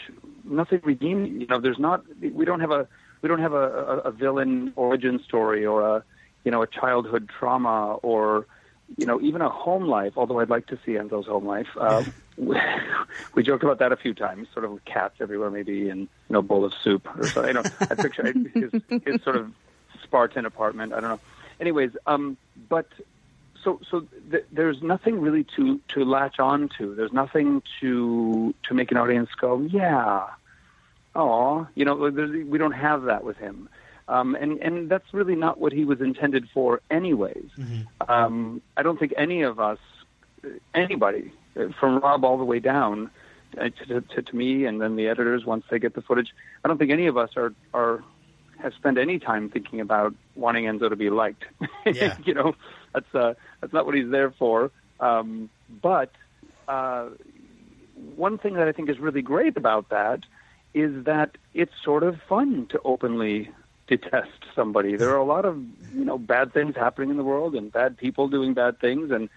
nothing 0.43 0.81
redeeming. 0.83 1.39
You 1.39 1.47
know, 1.47 1.61
there's 1.61 1.79
not 1.79 2.03
we 2.21 2.43
don't 2.43 2.59
have 2.59 2.71
a 2.71 2.87
we 3.21 3.29
don't 3.29 3.39
have 3.39 3.53
a, 3.53 3.67
a, 3.67 3.97
a 3.99 4.11
villain 4.11 4.73
origin 4.75 5.23
story 5.25 5.65
or 5.65 5.81
a 5.81 6.03
you 6.43 6.51
know 6.51 6.61
a 6.61 6.67
childhood 6.67 7.29
trauma 7.39 7.93
or 7.95 8.45
you 8.97 9.05
know 9.05 9.21
even 9.21 9.41
a 9.41 9.49
home 9.49 9.87
life. 9.87 10.13
Although 10.17 10.39
I'd 10.41 10.49
like 10.49 10.67
to 10.67 10.79
see 10.85 10.93
Enzo's 10.93 11.27
home 11.27 11.45
life. 11.45 11.69
Uh, 11.79 12.03
we 13.33 13.43
joked 13.43 13.63
about 13.63 13.79
that 13.79 13.91
a 13.93 13.97
few 13.97 14.13
times, 14.13 14.47
sort 14.53 14.65
of 14.65 14.83
cats 14.85 15.15
everywhere, 15.21 15.49
maybe, 15.49 15.89
and 15.89 16.01
you 16.01 16.33
know, 16.33 16.41
bowl 16.41 16.65
of 16.65 16.73
soup 16.83 17.07
or 17.17 17.27
so. 17.27 17.45
You 17.45 17.53
know, 17.53 17.63
I 17.81 17.95
picture 17.95 18.33
his, 18.53 18.71
his 19.05 19.21
sort 19.23 19.35
of 19.35 19.51
Spartan 20.09 20.45
apartment. 20.45 20.91
I 20.93 20.99
don't 20.99 21.11
know. 21.11 21.19
Anyways, 21.59 21.91
um, 22.07 22.35
but 22.67 22.87
so 23.63 23.79
so 23.89 24.05
th- 24.31 24.45
there's 24.51 24.81
nothing 24.81 25.21
really 25.21 25.45
to 25.55 25.79
to 25.89 26.03
latch 26.03 26.39
on 26.39 26.69
to. 26.77 26.95
There's 26.95 27.13
nothing 27.13 27.61
to 27.79 28.53
to 28.63 28.73
make 28.73 28.91
an 28.91 28.97
audience 28.97 29.29
go, 29.39 29.61
yeah, 29.61 30.27
oh, 31.15 31.67
you 31.75 31.85
know, 31.85 31.95
we 31.95 32.57
don't 32.57 32.71
have 32.71 33.03
that 33.03 33.23
with 33.23 33.37
him. 33.37 33.69
Um, 34.07 34.35
and 34.35 34.57
and 34.59 34.89
that's 34.89 35.13
really 35.13 35.35
not 35.35 35.59
what 35.59 35.71
he 35.71 35.85
was 35.85 36.01
intended 36.01 36.49
for, 36.53 36.81
anyways. 36.89 37.49
Um, 38.07 38.61
I 38.75 38.81
don't 38.81 38.99
think 38.99 39.13
any 39.17 39.43
of 39.43 39.59
us, 39.59 39.77
anybody, 40.73 41.31
from 41.79 41.99
Rob 41.99 42.23
all 42.25 42.37
the 42.37 42.45
way 42.45 42.59
down 42.59 43.11
uh, 43.57 43.69
to, 43.87 44.01
to, 44.01 44.21
to 44.21 44.35
me, 44.35 44.65
and 44.65 44.81
then 44.81 44.95
the 44.95 45.07
editors 45.07 45.45
once 45.45 45.65
they 45.69 45.77
get 45.77 45.93
the 45.93 46.01
footage, 46.01 46.33
I 46.63 46.67
don't 46.67 46.77
think 46.79 46.91
any 46.91 47.05
of 47.07 47.17
us 47.17 47.31
are 47.37 47.53
are 47.73 48.03
have 48.61 48.73
spent 48.73 48.97
any 48.97 49.19
time 49.19 49.49
thinking 49.49 49.81
about 49.81 50.13
wanting 50.35 50.65
Enzo 50.65 50.89
to 50.89 50.95
be 50.95 51.09
liked. 51.09 51.45
Yeah. 51.85 52.17
you 52.23 52.33
know, 52.33 52.55
that's 52.93 53.15
uh, 53.15 53.33
that's 53.61 53.73
not 53.73 53.85
what 53.85 53.95
he's 53.95 54.11
there 54.11 54.31
for. 54.31 54.69
Um, 54.99 55.49
but 55.81 56.11
uh, 56.67 57.07
one 58.15 58.37
thing 58.37 58.53
that 58.55 58.67
I 58.67 58.71
think 58.71 58.89
is 58.89 58.99
really 58.99 59.21
great 59.21 59.57
about 59.57 59.89
that 59.89 60.19
is 60.73 61.05
that 61.05 61.37
it's 61.53 61.71
sort 61.83 62.03
of 62.03 62.17
fun 62.27 62.67
to 62.71 62.79
openly 62.85 63.49
detest 63.87 64.45
somebody. 64.55 64.95
There 64.95 65.09
are 65.09 65.17
a 65.17 65.23
lot 65.23 65.45
of 65.45 65.57
you 65.93 66.05
know 66.05 66.17
bad 66.17 66.53
things 66.53 66.75
happening 66.75 67.09
in 67.09 67.17
the 67.17 67.23
world 67.23 67.55
and 67.55 67.71
bad 67.71 67.97
people 67.97 68.27
doing 68.27 68.53
bad 68.53 68.79
things, 68.79 69.11
and 69.11 69.29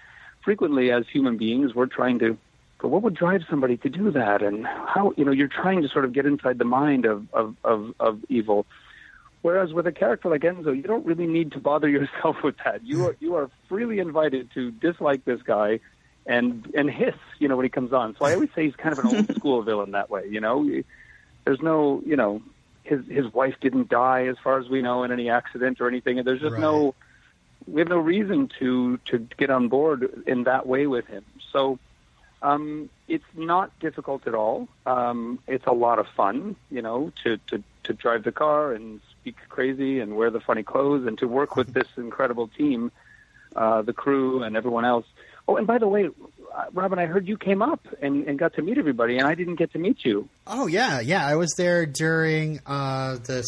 frequently 0.44 0.90
as 0.92 1.04
human 1.10 1.36
beings 1.38 1.74
we're 1.74 1.86
trying 1.86 2.18
to. 2.18 2.36
But 2.80 2.88
what 2.88 3.02
would 3.02 3.14
drive 3.14 3.42
somebody 3.48 3.76
to 3.78 3.88
do 3.88 4.10
that, 4.10 4.42
and 4.42 4.66
how 4.66 5.14
you 5.16 5.24
know 5.24 5.32
you're 5.32 5.48
trying 5.48 5.82
to 5.82 5.88
sort 5.88 6.04
of 6.04 6.12
get 6.12 6.26
inside 6.26 6.58
the 6.58 6.64
mind 6.64 7.06
of 7.06 7.26
of 7.32 7.56
of, 7.64 7.94
of 7.98 8.20
evil. 8.28 8.66
Whereas 9.42 9.72
with 9.72 9.86
a 9.88 9.92
character 9.92 10.28
like 10.28 10.42
Enzo, 10.42 10.74
you 10.74 10.82
don't 10.82 11.04
really 11.04 11.26
need 11.26 11.52
to 11.52 11.60
bother 11.60 11.88
yourself 11.96 12.36
with 12.42 12.56
that. 12.64 12.84
You 12.84 13.06
are 13.06 13.16
you 13.20 13.34
are 13.34 13.50
freely 13.68 13.98
invited 13.98 14.50
to 14.54 14.70
dislike 14.70 15.24
this 15.24 15.42
guy 15.42 15.80
and 16.26 16.66
and 16.74 16.88
hiss, 16.88 17.16
you 17.38 17.48
know, 17.48 17.56
when 17.56 17.64
he 17.64 17.70
comes 17.70 17.92
on. 17.92 18.16
So 18.18 18.24
I 18.24 18.34
always 18.34 18.50
say 18.54 18.64
he's 18.64 18.76
kind 18.76 18.92
of 18.92 18.98
an 19.00 19.06
old 19.06 19.30
school 19.36 19.62
villain 19.62 19.90
that 19.92 20.10
way. 20.10 20.26
You 20.28 20.40
know, 20.40 20.68
there's 21.44 21.60
no, 21.60 22.02
you 22.06 22.16
know, 22.16 22.42
his 22.84 23.04
his 23.08 23.32
wife 23.32 23.56
didn't 23.60 23.88
die 23.88 24.26
as 24.26 24.36
far 24.42 24.58
as 24.58 24.68
we 24.68 24.80
know 24.80 25.02
in 25.02 25.10
any 25.12 25.28
accident 25.28 25.80
or 25.80 25.88
anything. 25.88 26.18
And 26.18 26.26
there's 26.26 26.40
just 26.40 26.52
Right. 26.52 26.60
no, 26.60 26.94
we 27.66 27.80
have 27.80 27.88
no 27.88 27.98
reason 27.98 28.48
to 28.60 28.98
to 29.06 29.18
get 29.36 29.50
on 29.50 29.68
board 29.68 30.22
in 30.26 30.44
that 30.44 30.66
way 30.66 30.86
with 30.86 31.06
him. 31.06 31.24
So. 31.52 31.78
Um, 32.44 32.90
it's 33.06 33.22
not 33.36 33.70
difficult 33.78 34.26
at 34.26 34.34
all. 34.34 34.66
Um, 34.84 35.38
it's 35.46 35.64
a 35.68 35.72
lot 35.72 36.00
of 36.00 36.08
fun, 36.08 36.56
you 36.72 36.82
know, 36.82 37.12
to, 37.22 37.36
to, 37.46 37.62
to 37.84 37.92
drive 37.92 38.24
the 38.24 38.32
car 38.32 38.72
and 38.72 39.00
speak 39.22 39.36
crazy 39.48 40.00
and 40.00 40.16
wear 40.16 40.30
the 40.30 40.40
funny 40.40 40.62
clothes 40.64 41.06
and 41.06 41.16
to 41.18 41.28
work 41.28 41.54
with 41.56 41.72
this 41.72 41.86
incredible 41.96 42.48
team, 42.48 42.90
uh, 43.54 43.80
the 43.82 43.92
crew 43.92 44.42
and 44.42 44.56
everyone 44.56 44.84
else. 44.84 45.06
Oh, 45.46 45.56
and 45.56 45.66
by 45.66 45.78
the 45.78 45.86
way, 45.88 46.08
Robin, 46.72 46.98
I 46.98 47.06
heard 47.06 47.26
you 47.28 47.36
came 47.36 47.62
up 47.62 47.86
and, 48.00 48.26
and 48.28 48.38
got 48.38 48.54
to 48.54 48.62
meet 48.62 48.78
everybody, 48.78 49.18
and 49.18 49.26
I 49.26 49.34
didn't 49.34 49.56
get 49.56 49.72
to 49.72 49.78
meet 49.78 50.04
you. 50.04 50.28
Oh 50.46 50.66
yeah, 50.66 51.00
yeah. 51.00 51.26
I 51.26 51.36
was 51.36 51.52
there 51.56 51.86
during 51.86 52.60
uh, 52.66 53.14
the 53.16 53.44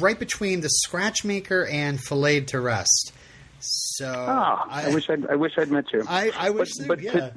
right 0.00 0.18
between 0.18 0.60
the 0.60 0.68
Scratch 0.68 1.24
Maker 1.24 1.66
and 1.66 2.00
Filleted 2.00 2.48
to 2.48 2.60
Rest. 2.60 3.12
So 3.60 4.12
Ah, 4.28 4.66
I, 4.68 4.92
wish 4.94 5.08
I'd, 5.08 5.26
I 5.26 5.36
wish 5.36 5.52
I'd 5.56 5.70
met 5.70 5.92
you. 5.92 6.04
I, 6.08 6.30
I 6.36 6.50
wish 6.50 6.68
But- 6.78 6.82
so, 6.82 6.86
but 6.88 7.00
yeah. 7.02 7.12
to- 7.12 7.32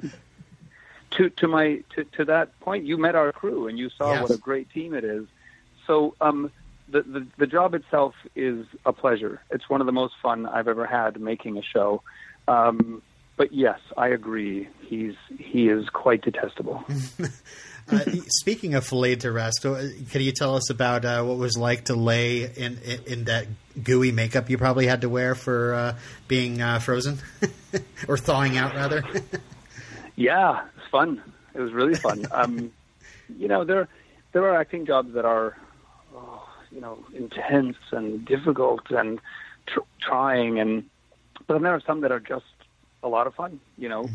to 1.12 1.28
to 1.28 1.48
my 1.48 1.82
to, 1.96 2.04
to 2.18 2.24
that 2.26 2.58
point, 2.60 2.84
you 2.84 2.96
met 2.96 3.16
our 3.16 3.32
crew 3.32 3.66
and 3.66 3.76
you 3.76 3.90
saw 3.90 4.12
Yes. 4.12 4.22
what 4.22 4.30
a 4.30 4.36
great 4.36 4.70
team 4.70 4.94
it 4.94 5.02
is. 5.02 5.26
So 5.88 6.14
um, 6.20 6.52
the, 6.90 7.02
the 7.02 7.26
the 7.38 7.46
job 7.46 7.74
itself 7.74 8.14
is 8.34 8.66
a 8.84 8.92
pleasure. 8.92 9.40
It's 9.50 9.68
one 9.68 9.80
of 9.80 9.86
the 9.86 9.92
most 9.92 10.14
fun 10.22 10.46
I've 10.46 10.68
ever 10.68 10.86
had 10.86 11.20
making 11.20 11.58
a 11.58 11.62
show. 11.62 12.02
Um, 12.48 13.02
but 13.36 13.52
yes, 13.52 13.78
I 13.96 14.08
agree. 14.08 14.68
He's 14.82 15.14
he 15.38 15.68
is 15.68 15.88
quite 15.88 16.22
detestable. 16.22 16.84
Uh, 17.90 18.04
speaking 18.28 18.74
of 18.74 18.86
Filleted 18.86 19.22
to 19.22 19.32
Rest, 19.32 19.66
uh, 19.66 19.80
can 20.10 20.20
you 20.20 20.30
tell 20.30 20.54
us 20.54 20.70
about 20.70 21.04
uh, 21.04 21.24
what 21.24 21.34
it 21.34 21.38
was 21.38 21.58
like 21.58 21.86
to 21.86 21.96
lay 21.96 22.44
in, 22.44 22.78
in 22.84 23.00
in 23.06 23.24
that 23.24 23.46
gooey 23.82 24.12
makeup 24.12 24.48
you 24.48 24.56
probably 24.58 24.86
had 24.86 25.00
to 25.00 25.08
wear 25.08 25.34
for 25.34 25.74
uh, 25.74 25.96
being 26.28 26.62
uh, 26.62 26.78
frozen 26.78 27.18
or 28.08 28.16
thawing 28.16 28.56
out 28.56 28.76
rather? 28.76 29.02
Yeah, 30.16 30.66
it's 30.76 30.86
fun. 30.90 31.22
It 31.54 31.60
was 31.60 31.72
really 31.72 31.94
fun. 31.94 32.26
um, 32.30 32.70
you 33.38 33.48
know, 33.48 33.64
there 33.64 33.88
there 34.32 34.44
are 34.44 34.60
acting 34.60 34.84
jobs 34.84 35.14
that 35.14 35.24
are, 35.24 35.56
oh, 36.14 36.46
you 36.72 36.80
know, 36.80 36.98
intense 37.14 37.76
and 37.92 38.24
difficult 38.24 38.90
and 38.90 39.20
tr- 39.66 39.80
trying, 40.00 40.58
and 40.58 40.84
but 41.46 41.54
then 41.54 41.62
there 41.62 41.74
are 41.74 41.82
some 41.86 42.00
that 42.02 42.12
are 42.12 42.20
just 42.20 42.44
a 43.02 43.08
lot 43.08 43.26
of 43.26 43.34
fun. 43.34 43.60
You 43.78 43.88
know, 43.88 44.08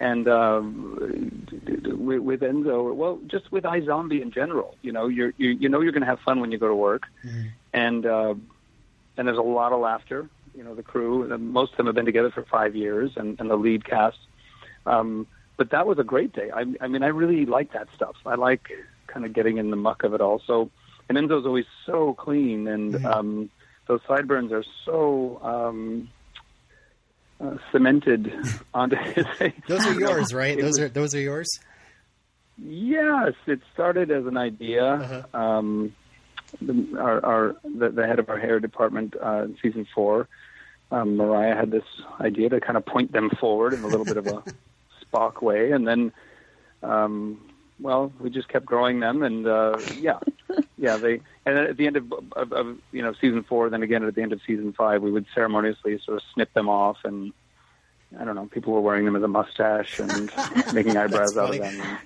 and 0.00 0.26
um, 0.28 1.46
with, 1.84 2.20
with 2.20 2.40
Enzo, 2.40 2.94
well, 2.94 3.18
just 3.26 3.52
with 3.52 3.64
iZombie 3.64 4.22
in 4.22 4.30
general, 4.32 4.76
you 4.82 4.92
know, 4.92 5.08
you're 5.08 5.32
you, 5.36 5.50
you 5.50 5.68
know 5.68 5.80
you're 5.80 5.92
going 5.92 6.02
to 6.02 6.06
have 6.06 6.20
fun 6.20 6.40
when 6.40 6.50
you 6.52 6.58
go 6.58 6.68
to 6.68 6.74
work, 6.74 7.02
and 7.72 8.06
uh, 8.06 8.34
and 9.16 9.28
there's 9.28 9.38
a 9.38 9.42
lot 9.42 9.72
of 9.72 9.80
laughter. 9.80 10.28
You 10.54 10.64
know, 10.64 10.74
the 10.74 10.82
crew, 10.82 11.30
and 11.30 11.52
most 11.52 11.72
of 11.72 11.76
them 11.76 11.86
have 11.86 11.94
been 11.94 12.06
together 12.06 12.30
for 12.30 12.42
five 12.42 12.74
years, 12.74 13.12
and, 13.16 13.38
and 13.38 13.48
the 13.48 13.56
lead 13.56 13.84
cast. 13.84 14.18
Um, 14.84 15.26
but 15.56 15.70
that 15.70 15.86
was 15.86 15.98
a 15.98 16.02
great 16.04 16.32
day. 16.32 16.50
I, 16.50 16.64
I 16.80 16.88
mean, 16.88 17.02
I 17.02 17.08
really 17.08 17.44
like 17.44 17.74
that 17.74 17.88
stuff. 17.94 18.16
I 18.24 18.34
like 18.34 18.70
kind 19.06 19.26
of 19.26 19.32
getting 19.34 19.58
in 19.58 19.70
the 19.70 19.76
muck 19.76 20.02
of 20.04 20.14
it 20.14 20.20
all. 20.20 20.42
So, 20.46 20.70
and 21.10 21.18
Enzo's 21.18 21.44
always 21.44 21.66
so 21.84 22.14
clean, 22.14 22.68
and 22.68 23.04
um, 23.04 23.50
those 23.88 24.00
sideburns 24.06 24.52
are 24.52 24.64
so 24.84 25.40
um, 25.42 26.08
uh, 27.40 27.56
cemented 27.72 28.32
onto 28.74 28.96
his 28.96 29.26
face. 29.36 29.52
Those 29.68 29.84
are 29.86 29.98
yours, 30.00 30.32
right? 30.32 30.56
It 30.58 30.62
Those 30.62 30.78
was- 30.78 30.78
are 30.78 30.88
those 30.88 31.14
are 31.14 31.20
yours. 31.20 31.48
Yes, 32.62 33.32
it 33.46 33.60
started 33.72 34.10
as 34.10 34.26
an 34.26 34.36
idea. 34.36 34.84
Uh-huh. 34.84 35.38
Um, 35.38 35.94
the, 36.60 36.98
our, 36.98 37.24
our 37.24 37.56
the, 37.64 37.88
the 37.88 38.06
head 38.06 38.18
of 38.18 38.28
our 38.28 38.38
hair 38.38 38.60
department 38.60 39.14
uh, 39.24 39.44
in 39.44 39.56
season 39.62 39.86
four, 39.94 40.28
um, 40.90 41.16
Mariah 41.16 41.56
had 41.56 41.70
this 41.70 41.84
idea 42.20 42.50
to 42.50 42.60
kind 42.60 42.76
of 42.76 42.84
point 42.84 43.12
them 43.12 43.30
forward 43.30 43.72
in 43.72 43.82
a 43.82 43.86
little 43.86 44.04
bit 44.04 44.16
of 44.18 44.26
a 44.26 44.42
Spock 45.12 45.40
way, 45.42 45.72
and 45.72 45.88
then, 45.88 46.12
um, 46.82 47.40
well, 47.80 48.12
we 48.20 48.28
just 48.30 48.48
kept 48.48 48.66
growing 48.66 49.00
them, 49.00 49.22
and 49.22 49.46
uh, 49.46 49.78
yeah, 49.98 50.18
yeah, 50.80 50.96
they. 50.96 51.20
And 51.44 51.56
then 51.56 51.64
at 51.66 51.76
the 51.76 51.86
end 51.86 51.96
of, 51.96 52.12
of, 52.32 52.52
of 52.52 52.78
you 52.90 53.02
know 53.02 53.12
season 53.20 53.42
four, 53.44 53.68
then 53.68 53.82
again 53.82 54.02
at 54.02 54.14
the 54.14 54.22
end 54.22 54.32
of 54.32 54.40
season 54.46 54.72
five, 54.72 55.02
we 55.02 55.12
would 55.12 55.26
ceremoniously 55.34 56.00
sort 56.04 56.16
of 56.16 56.22
snip 56.34 56.52
them 56.54 56.68
off 56.68 56.98
and. 57.04 57.32
I 58.18 58.24
don't 58.24 58.34
know. 58.34 58.46
People 58.46 58.72
were 58.72 58.80
wearing 58.80 59.04
them 59.04 59.14
as 59.14 59.22
a 59.22 59.28
mustache 59.28 60.00
and 60.00 60.32
making 60.74 60.96
eyebrows 60.96 61.36
out 61.36 61.50
of 61.50 61.60
them. 61.60 61.98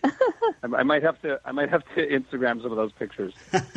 I, 0.62 0.81
I 0.81 0.83
might 0.83 1.03
have 1.03 1.18
to. 1.22 1.41
I 1.47 1.53
might 1.53 1.70
have 1.70 1.83
to 1.95 2.07
Instagram 2.07 2.61
some 2.61 2.70
of 2.70 2.77
those 2.77 2.93
pictures. 2.93 3.33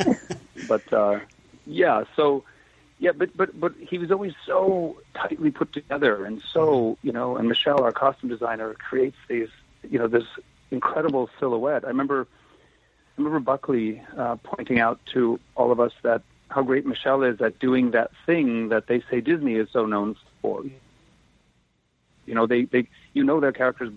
but 0.68 0.92
uh, 0.92 1.20
yeah, 1.64 2.04
so 2.16 2.44
yeah, 2.98 3.12
but 3.12 3.34
but 3.34 3.58
but 3.58 3.72
he 3.80 3.96
was 3.96 4.10
always 4.10 4.34
so 4.44 4.98
tightly 5.14 5.50
put 5.50 5.72
together 5.72 6.26
and 6.26 6.42
so 6.52 6.98
you 7.00 7.12
know. 7.12 7.38
And 7.38 7.48
Michelle, 7.48 7.82
our 7.82 7.92
costume 7.92 8.28
designer, 8.28 8.74
creates 8.74 9.16
these 9.26 9.48
you 9.88 9.98
know 9.98 10.06
this 10.06 10.24
incredible 10.70 11.30
silhouette. 11.38 11.84
I 11.84 11.88
remember. 11.88 12.26
I 13.18 13.20
remember 13.20 13.40
Buckley 13.40 14.00
uh, 14.16 14.36
pointing 14.44 14.78
out 14.78 15.00
to 15.12 15.40
all 15.56 15.72
of 15.72 15.80
us 15.80 15.92
that 16.02 16.22
how 16.48 16.62
great 16.62 16.86
Michelle 16.86 17.24
is 17.24 17.40
at 17.40 17.58
doing 17.58 17.90
that 17.90 18.12
thing 18.26 18.68
that 18.68 18.86
they 18.86 19.02
say 19.10 19.20
Disney 19.20 19.54
is 19.54 19.68
so 19.72 19.86
known 19.86 20.14
for. 20.40 20.62
You 22.26 22.34
know, 22.34 22.46
they, 22.46 22.64
they 22.64 22.86
you 23.14 23.24
know 23.24 23.40
their 23.40 23.50
characters, 23.50 23.92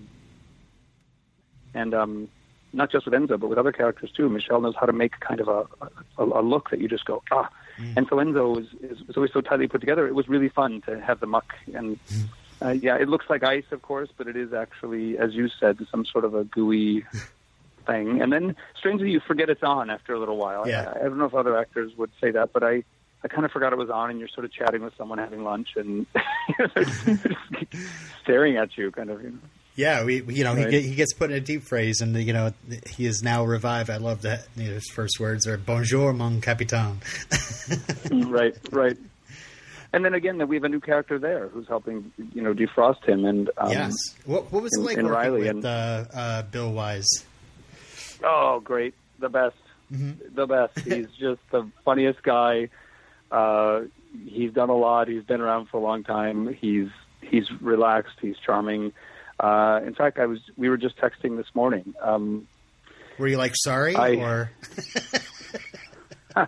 and 1.76 1.94
um, 1.94 2.30
not 2.74 2.92
just 2.92 3.06
with 3.06 3.14
Enzo, 3.14 3.40
but 3.40 3.48
with 3.48 3.60
other 3.60 3.72
characters 3.72 4.12
too. 4.12 4.28
Michelle 4.28 4.60
knows 4.60 4.76
how 4.80 4.88
to 4.88 4.94
make 4.94 5.20
kind 5.20 5.40
of 5.40 5.48
a 5.48 5.68
a, 6.18 6.40
a 6.40 6.42
look 6.42 6.72
that 6.72 6.80
you 6.80 6.88
just 6.88 7.06
go 7.06 7.22
ah. 7.32 7.50
And 7.96 8.08
so 8.10 8.16
Enzo 8.18 8.60
is, 8.60 8.68
is 8.82 9.08
was 9.08 9.18
always 9.18 9.34
so 9.34 9.42
tightly 9.42 9.68
put 9.68 9.82
together. 9.82 10.08
It 10.08 10.16
was 10.16 10.28
really 10.28 10.50
fun 10.50 10.82
to 10.88 11.00
have 11.00 11.20
the 11.20 11.28
muck 11.28 11.54
and. 11.74 12.00
Uh, 12.64 12.70
yeah, 12.70 12.96
it 12.96 13.10
looks 13.10 13.26
like 13.28 13.42
ice, 13.42 13.64
of 13.72 13.82
course, 13.82 14.10
but 14.16 14.28
it 14.28 14.36
is 14.36 14.54
actually, 14.54 15.18
as 15.18 15.34
you 15.34 15.50
said, 15.50 15.80
some 15.90 16.06
sort 16.06 16.24
of 16.24 16.36
a 16.36 16.44
gooey 16.44 17.04
thing. 17.86 18.22
And 18.22 18.32
then, 18.32 18.56
strangely, 18.78 19.12
you 19.12 19.20
forget 19.20 19.50
it's 19.50 19.64
on 19.64 19.90
after 19.90 20.14
a 20.14 20.20
little 20.20 20.38
while. 20.38 20.68
Yeah. 20.68 20.94
I, 20.96 21.00
I 21.00 21.04
don't 21.04 21.18
know 21.18 21.26
if 21.26 21.34
other 21.36 21.58
actors 21.58 21.92
would 21.98 22.12
say 22.22 22.32
that, 22.32 22.54
but 22.54 22.64
I, 22.64 22.84
I 23.24 23.28
kind 23.28 23.46
of 23.46 23.52
forgot 23.52 23.74
it 23.74 23.78
was 23.78 23.90
on, 23.90 24.10
and 24.10 24.20
you're 24.20 24.28
sort 24.30 24.46
of 24.46 24.52
chatting 24.52 24.82
with 24.84 24.94
someone 24.98 25.18
having 25.20 25.44
lunch, 25.44 25.70
and 25.76 26.06
they're 26.58 26.68
just 26.86 27.08
staring 28.24 28.58
at 28.58 28.78
you, 28.78 28.92
kind 28.92 29.10
of. 29.10 29.22
You 29.24 29.30
know. 29.32 29.38
Yeah, 29.76 30.04
we, 30.04 30.22
you 30.24 30.44
know 30.44 30.54
he, 30.56 30.64
Right. 30.64 30.72
get, 30.72 30.84
he 30.84 30.96
gets 30.96 31.14
put 31.14 31.32
in 31.32 31.38
a 31.38 31.40
deep 31.40 31.64
phrase, 31.64 32.02
and 32.02 32.16
you 32.16 32.34
know 32.34 32.52
he 32.88 33.06
is 33.06 33.22
now 33.24 33.46
revived. 33.46 33.90
I 33.90 33.98
love 33.98 34.24
that 34.24 34.48
you 34.56 34.68
know, 34.68 34.74
his 34.74 34.90
first 34.94 35.20
words 35.20 35.48
are 35.48 35.58
"Bonjour, 35.58 36.14
mon 36.14 36.42
capitaine." 36.42 37.00
right, 38.12 38.56
right. 38.72 38.98
And 39.94 40.06
then 40.06 40.14
again, 40.14 40.38
that 40.38 40.48
we 40.48 40.56
have 40.56 40.64
a 40.64 40.70
new 40.70 40.80
character 40.80 41.20
there 41.20 41.50
who's 41.50 41.68
helping, 41.68 42.12
you 42.34 42.42
know, 42.42 42.54
defrost 42.54 43.04
him. 43.06 43.26
And 43.26 43.50
um, 43.58 43.72
yes. 43.72 43.94
What, 44.26 44.50
what 44.52 44.64
was 44.64 44.72
it 44.78 44.80
like 44.82 44.96
working 44.96 45.08
Riley 45.12 45.40
with 45.42 45.50
and- 45.50 45.66
uh, 45.66 46.06
uh, 46.14 46.42
Bill 46.44 46.72
Wise? 46.72 47.10
Oh, 48.24 48.60
great. 48.64 48.94
The 49.20 49.30
best. 49.30 49.56
Mm-hmm. 49.92 50.36
The 50.36 50.48
best. 50.48 50.80
He's 50.86 51.08
just 51.20 51.42
the 51.52 51.70
funniest 51.86 52.24
guy. 52.24 52.70
Uh, 53.32 53.82
he's 54.26 54.52
done 54.52 54.70
a 54.70 54.76
lot. 54.76 55.08
He's 55.08 55.24
been 55.24 55.40
around 55.42 55.68
for 55.70 55.78
a 55.78 55.80
long 55.82 56.04
time. 56.04 56.54
He's 56.54 56.90
he's 57.22 57.46
relaxed. 57.62 58.16
He's 58.22 58.36
charming. 58.46 58.92
Uh, 59.40 59.80
in 59.86 59.94
fact, 59.96 60.20
I 60.20 60.26
was 60.26 60.40
we 60.58 60.70
were 60.70 60.78
just 60.78 60.98
texting 60.98 61.38
this 61.38 61.48
morning. 61.54 61.94
Um, 62.02 62.48
Were 63.18 63.28
you 63.28 63.38
like 63.38 63.54
sorry 63.56 63.96
I- 63.96 64.16
or 64.16 64.52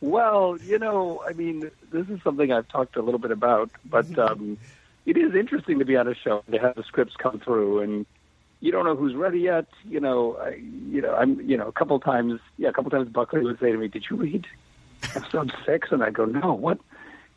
well, 0.00 0.58
you 0.62 0.78
know, 0.78 1.22
I 1.26 1.32
mean, 1.32 1.70
this 1.90 2.08
is 2.08 2.20
something 2.22 2.52
I've 2.52 2.68
talked 2.68 2.96
a 2.96 3.02
little 3.02 3.20
bit 3.20 3.30
about, 3.30 3.70
but 3.84 4.18
um, 4.18 4.58
it 5.06 5.16
is 5.16 5.34
interesting 5.34 5.78
to 5.78 5.84
be 5.84 5.96
on 5.96 6.08
a 6.08 6.14
show 6.14 6.42
to 6.50 6.58
have 6.58 6.74
the 6.76 6.82
scripts 6.84 7.14
come 7.16 7.40
through 7.40 7.80
and 7.80 8.06
you 8.60 8.72
don't 8.72 8.84
know 8.84 8.96
who's 8.96 9.14
ready 9.14 9.40
yet. 9.40 9.66
You 9.88 10.00
know, 10.00 10.36
I, 10.40 10.50
you 10.90 11.00
know, 11.02 11.14
I'm, 11.14 11.40
you 11.40 11.56
know, 11.56 11.68
a 11.68 11.72
couple 11.72 11.98
times, 12.00 12.40
yeah, 12.56 12.68
a 12.68 12.72
couple 12.72 12.90
times 12.90 13.08
Buckley 13.08 13.42
would 13.42 13.58
say 13.60 13.72
to 13.72 13.78
me, 13.78 13.88
"Did 13.88 14.06
you 14.10 14.16
read 14.16 14.46
episode 15.14 15.52
six? 15.66 15.88
And 15.90 16.02
I 16.02 16.10
go, 16.10 16.24
"No, 16.24 16.54
what?" 16.54 16.78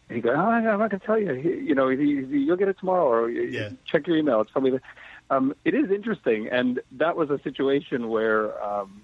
And 0.09 0.15
he 0.15 0.21
goes, 0.21 0.35
oh, 0.37 0.41
"I'm 0.41 0.63
not 0.63 0.77
going 0.89 0.99
to 0.99 1.05
tell 1.05 1.19
you. 1.19 1.33
You 1.33 1.75
know, 1.75 1.89
he, 1.89 1.97
he, 2.25 2.37
you'll 2.39 2.55
get 2.57 2.69
it 2.69 2.79
tomorrow, 2.79 3.07
or 3.07 3.29
Yeah. 3.29 3.69
check 3.85 4.07
your 4.07 4.17
email. 4.17 4.41
It's 4.41 4.51
probably." 4.51 4.71
The, 4.71 4.81
um, 5.29 5.53
it 5.65 5.73
is 5.73 5.91
interesting, 5.91 6.47
and 6.47 6.79
that 6.93 7.17
was 7.17 7.29
a 7.29 7.37
situation 7.41 8.07
where, 8.07 8.63
um, 8.63 9.01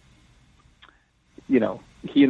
you 1.50 1.60
know, 1.60 1.82
he, 2.04 2.30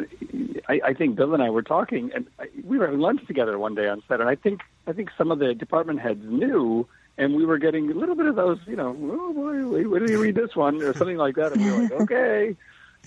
I, 0.68 0.82
I 0.86 0.94
think 0.96 1.16
Bill 1.16 1.36
and 1.36 1.44
I 1.44 1.52
were 1.52 1.62
talking, 1.62 2.12
and 2.16 2.26
I, 2.40 2.48
we 2.64 2.80
were 2.80 2.86
having 2.86 3.02
lunch 3.02 3.26
together 3.28 3.60
one 3.60 3.76
day 3.76 3.88
on 3.88 4.02
set, 4.08 4.20
and 4.20 4.28
I 4.28 4.34
think 4.36 4.62
I 4.88 4.94
think 4.94 5.12
some 5.18 5.30
of 5.32 5.38
the 5.38 5.54
department 5.54 6.00
heads 6.00 6.24
knew, 6.24 6.88
and 7.18 7.36
we 7.36 7.46
were 7.46 7.58
getting 7.58 7.90
a 7.92 7.94
little 7.94 8.16
bit 8.16 8.26
of 8.26 8.36
those, 8.36 8.60
you 8.66 8.76
know, 8.76 8.90
oh 8.90 9.34
boy, 9.34 9.68
wait, 9.68 9.88
wait 9.88 10.00
till 10.00 10.10
you 10.10 10.22
read 10.22 10.36
this 10.36 10.56
one 10.56 10.82
or 10.82 10.94
something 10.94 11.18
like 11.18 11.36
that, 11.36 11.54
and 11.54 11.64
we 11.64 11.72
were 11.72 11.84
like, 11.84 11.92
okay. 11.92 12.56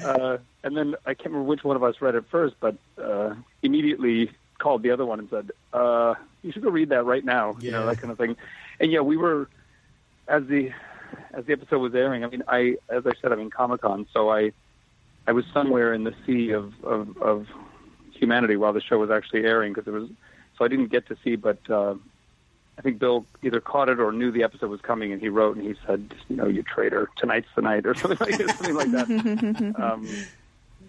Uh, 0.05 0.39
and 0.63 0.77
then 0.77 0.95
I 1.07 1.15
can't 1.15 1.31
remember 1.31 1.49
which 1.49 1.65
one 1.65 1.77
of 1.77 1.83
us 1.83 2.01
read 2.01 2.15
it 2.15 2.25
first, 2.31 2.55
but 2.61 2.77
uh, 3.03 3.35
immediately 3.63 4.31
called 4.59 4.83
the 4.83 4.91
other 4.91 5.07
one 5.07 5.21
and 5.21 5.31
said, 5.31 5.53
uh, 5.73 6.15
"You 6.43 6.53
should 6.53 6.63
go 6.63 6.71
read 6.71 6.91
that 6.91 7.05
right 7.05 7.25
now," 7.25 7.57
you 7.61 7.71
know, 7.71 7.87
that 7.87 7.99
kind 7.99 8.11
of 8.11 8.19
thing. 8.19 8.37
And 8.79 8.93
yeah, 8.93 9.01
we 9.01 9.17
were 9.17 9.49
as 10.29 10.45
the 10.47 10.71
as 11.33 11.47
the 11.47 11.53
episode 11.53 11.79
was 11.79 11.95
airing. 11.95 12.25
I 12.25 12.29
mean, 12.29 12.43
I 12.47 12.77
as 12.91 13.07
I 13.07 13.13
said, 13.23 13.33
I'm 13.33 13.41
in 13.41 13.51
Comic 13.51 13.81
Con, 13.81 14.07
so 14.13 14.31
I 14.31 14.53
I 15.27 15.33
was 15.33 15.45
somewhere 15.53 15.93
in 15.93 16.05
the 16.05 16.15
sea 16.25 16.51
of, 16.51 16.73
of, 16.85 17.17
of 17.19 17.47
humanity 18.13 18.57
while 18.57 18.73
the 18.73 18.81
show 18.81 18.99
was 18.99 19.11
actually 19.11 19.45
airing 19.45 19.73
because 19.73 19.89
it 19.89 19.93
was 19.93 20.09
so 20.57 20.65
I 20.65 20.69
didn't 20.69 20.87
get 20.87 21.07
to 21.09 21.17
see, 21.23 21.37
but 21.37 21.59
uh, 21.69 21.95
I 22.79 22.83
think 22.83 22.99
Bill 22.99 23.25
either 23.43 23.61
caught 23.61 23.89
it 23.89 24.01
or 24.01 24.13
knew 24.13 24.31
the 24.31 24.43
episode 24.43 24.69
was 24.69 24.81
coming, 24.81 25.13
and 25.13 25.21
he 25.21 25.29
wrote 25.29 25.57
and 25.57 25.67
he 25.67 25.75
said, 25.87 26.15
you 26.29 26.37
know, 26.37 26.47
you 26.47 26.63
traitor, 26.63 27.09
tonight's 27.17 27.49
the 27.55 27.63
night, 27.63 27.87
or 27.87 27.95
something 27.95 28.19
like 28.31 28.51
something 28.51 28.75
like 28.75 28.91
that. 28.91 29.75
um, 29.83 30.09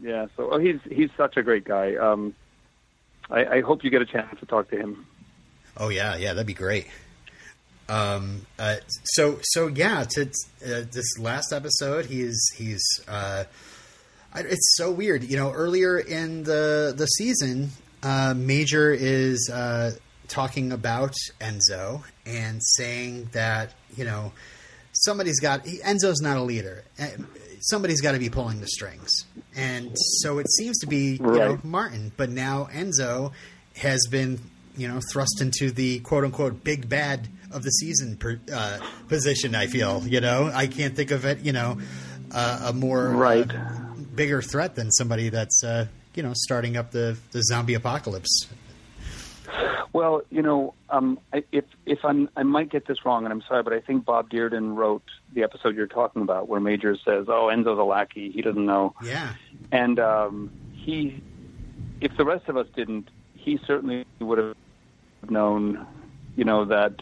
yeah, 0.01 0.27
so 0.35 0.49
oh, 0.51 0.59
he's 0.59 0.79
he's 0.89 1.09
such 1.15 1.37
a 1.37 1.43
great 1.43 1.63
guy. 1.63 1.95
Um, 1.95 2.35
I, 3.29 3.45
I 3.45 3.61
hope 3.61 3.83
you 3.83 3.89
get 3.89 4.01
a 4.01 4.05
chance 4.05 4.39
to 4.39 4.45
talk 4.45 4.69
to 4.69 4.77
him. 4.77 5.05
Oh 5.77 5.89
yeah, 5.89 6.15
yeah, 6.17 6.33
that'd 6.33 6.47
be 6.47 6.53
great. 6.53 6.87
Um, 7.89 8.45
uh, 8.59 8.75
so 9.03 9.39
so 9.41 9.67
yeah, 9.67 10.03
to 10.11 10.23
uh, 10.23 10.83
this 10.91 11.17
last 11.19 11.53
episode, 11.53 12.05
he's 12.05 12.37
he's 12.55 12.83
uh, 13.07 13.45
it's 14.35 14.75
so 14.75 14.91
weird. 14.91 15.23
You 15.23 15.37
know, 15.37 15.51
earlier 15.51 15.97
in 15.97 16.43
the 16.43 16.93
the 16.95 17.05
season, 17.05 17.69
uh, 18.03 18.33
Major 18.35 18.91
is 18.91 19.49
uh, 19.51 19.91
talking 20.27 20.71
about 20.71 21.13
Enzo 21.39 22.03
and 22.25 22.61
saying 22.63 23.29
that 23.33 23.71
you 23.95 24.03
know 24.05 24.31
somebody's 24.93 25.39
got 25.39 25.65
Enzo's 25.65 26.21
not 26.21 26.37
a 26.37 26.41
leader. 26.43 26.83
Uh, 26.99 27.07
Somebody's 27.59 28.01
got 28.01 28.11
to 28.11 28.19
be 28.19 28.29
pulling 28.29 28.59
the 28.61 28.67
strings, 28.67 29.25
and 29.55 29.89
so 30.21 30.37
it 30.37 30.47
seems 30.51 30.77
to 30.77 30.85
be 30.85 31.13
you 31.15 31.25
know 31.25 31.59
Martin. 31.63 32.11
But 32.15 32.29
now 32.29 32.69
Enzo 32.71 33.31
has 33.77 34.05
been 34.11 34.39
you 34.77 34.87
know 34.87 34.99
thrust 35.11 35.41
into 35.41 35.71
the 35.71 35.97
quote 36.01 36.23
unquote 36.23 36.63
big 36.63 36.87
bad 36.87 37.27
of 37.51 37.63
the 37.63 37.71
season 37.71 38.15
per, 38.15 38.39
uh, 38.53 38.77
position. 39.07 39.55
I 39.55 39.65
feel 39.65 40.03
you 40.07 40.21
know 40.21 40.51
I 40.53 40.67
can't 40.67 40.95
think 40.95 41.09
of 41.09 41.25
it 41.25 41.39
you 41.39 41.51
know 41.51 41.79
uh, 42.31 42.65
a 42.67 42.73
more 42.73 43.07
Right. 43.09 43.49
uh, 43.51 43.71
bigger 44.13 44.43
threat 44.43 44.75
than 44.75 44.91
somebody 44.91 45.29
that's 45.29 45.63
uh, 45.63 45.87
you 46.13 46.21
know 46.21 46.33
starting 46.35 46.77
up 46.77 46.91
the 46.91 47.17
the 47.31 47.41
zombie 47.41 47.73
apocalypse. 47.73 48.45
Well, 49.93 50.21
you 50.29 50.41
know, 50.41 50.73
um, 50.89 51.19
if 51.51 51.65
if 51.85 51.99
I'm, 52.03 52.29
I 52.35 52.43
might 52.43 52.69
get 52.69 52.87
this 52.87 53.05
wrong, 53.05 53.23
and 53.23 53.33
I'm 53.33 53.41
sorry, 53.47 53.63
but 53.63 53.73
I 53.73 53.79
think 53.79 54.05
Bob 54.05 54.29
Dearden 54.29 54.75
wrote 54.75 55.03
the 55.33 55.43
episode 55.43 55.75
you're 55.75 55.87
talking 55.87 56.21
about, 56.21 56.47
where 56.47 56.59
Major 56.59 56.95
says, 56.95 57.25
"Oh, 57.27 57.49
Enzo's 57.51 57.79
a 57.79 57.83
lackey; 57.83 58.31
he 58.31 58.41
doesn't 58.41 58.65
know." 58.65 58.93
Yeah, 59.03 59.33
And 59.71 59.99
um, 59.99 60.51
he, 60.73 61.21
if 62.01 62.15
the 62.17 62.25
rest 62.25 62.47
of 62.47 62.57
us 62.57 62.67
didn't, 62.75 63.09
he 63.33 63.59
certainly 63.65 64.05
would 64.19 64.37
have 64.37 64.55
known, 65.29 65.85
you 66.35 66.43
know, 66.43 66.65
that, 66.65 66.95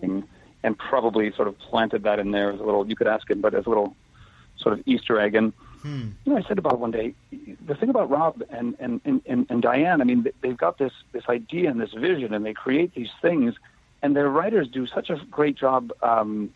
and 0.00 0.78
probably 0.78 1.32
sort 1.32 1.48
of 1.48 1.58
planted 1.58 2.04
that 2.04 2.18
in 2.18 2.30
there 2.30 2.52
as 2.52 2.60
a 2.60 2.62
little. 2.62 2.86
You 2.88 2.96
could 2.96 3.08
ask 3.08 3.28
him, 3.30 3.40
but 3.40 3.54
as 3.54 3.66
a 3.66 3.68
little 3.68 3.94
sort 4.58 4.78
of 4.78 4.86
Easter 4.86 5.20
egg. 5.20 5.34
And 5.34 5.52
Hmm. 5.82 6.08
you 6.24 6.32
know, 6.32 6.38
I 6.38 6.42
said 6.42 6.58
about 6.58 6.78
one 6.80 6.90
day, 6.90 7.14
the 7.66 7.74
thing 7.74 7.88
about 7.88 8.10
Rob 8.10 8.42
and 8.50 8.76
and 8.80 9.00
and, 9.04 9.46
and, 9.48 9.62
Diane, 9.62 10.00
I 10.00 10.04
mean, 10.04 10.22
they- 10.24 10.32
they've 10.40 10.56
got 10.56 10.78
this 10.78 10.92
this 11.12 11.24
idea 11.28 11.70
and 11.70 11.80
this 11.80 11.92
vision, 11.92 12.34
and 12.34 12.44
they 12.44 12.54
create 12.54 12.94
these 12.94 13.10
things, 13.22 13.54
and 14.02 14.14
their 14.16 14.28
writers 14.28 14.68
do 14.68 14.86
such 14.86 15.08
a 15.10 15.16
great 15.30 15.56
job. 15.56 15.92
Um, 16.02 16.50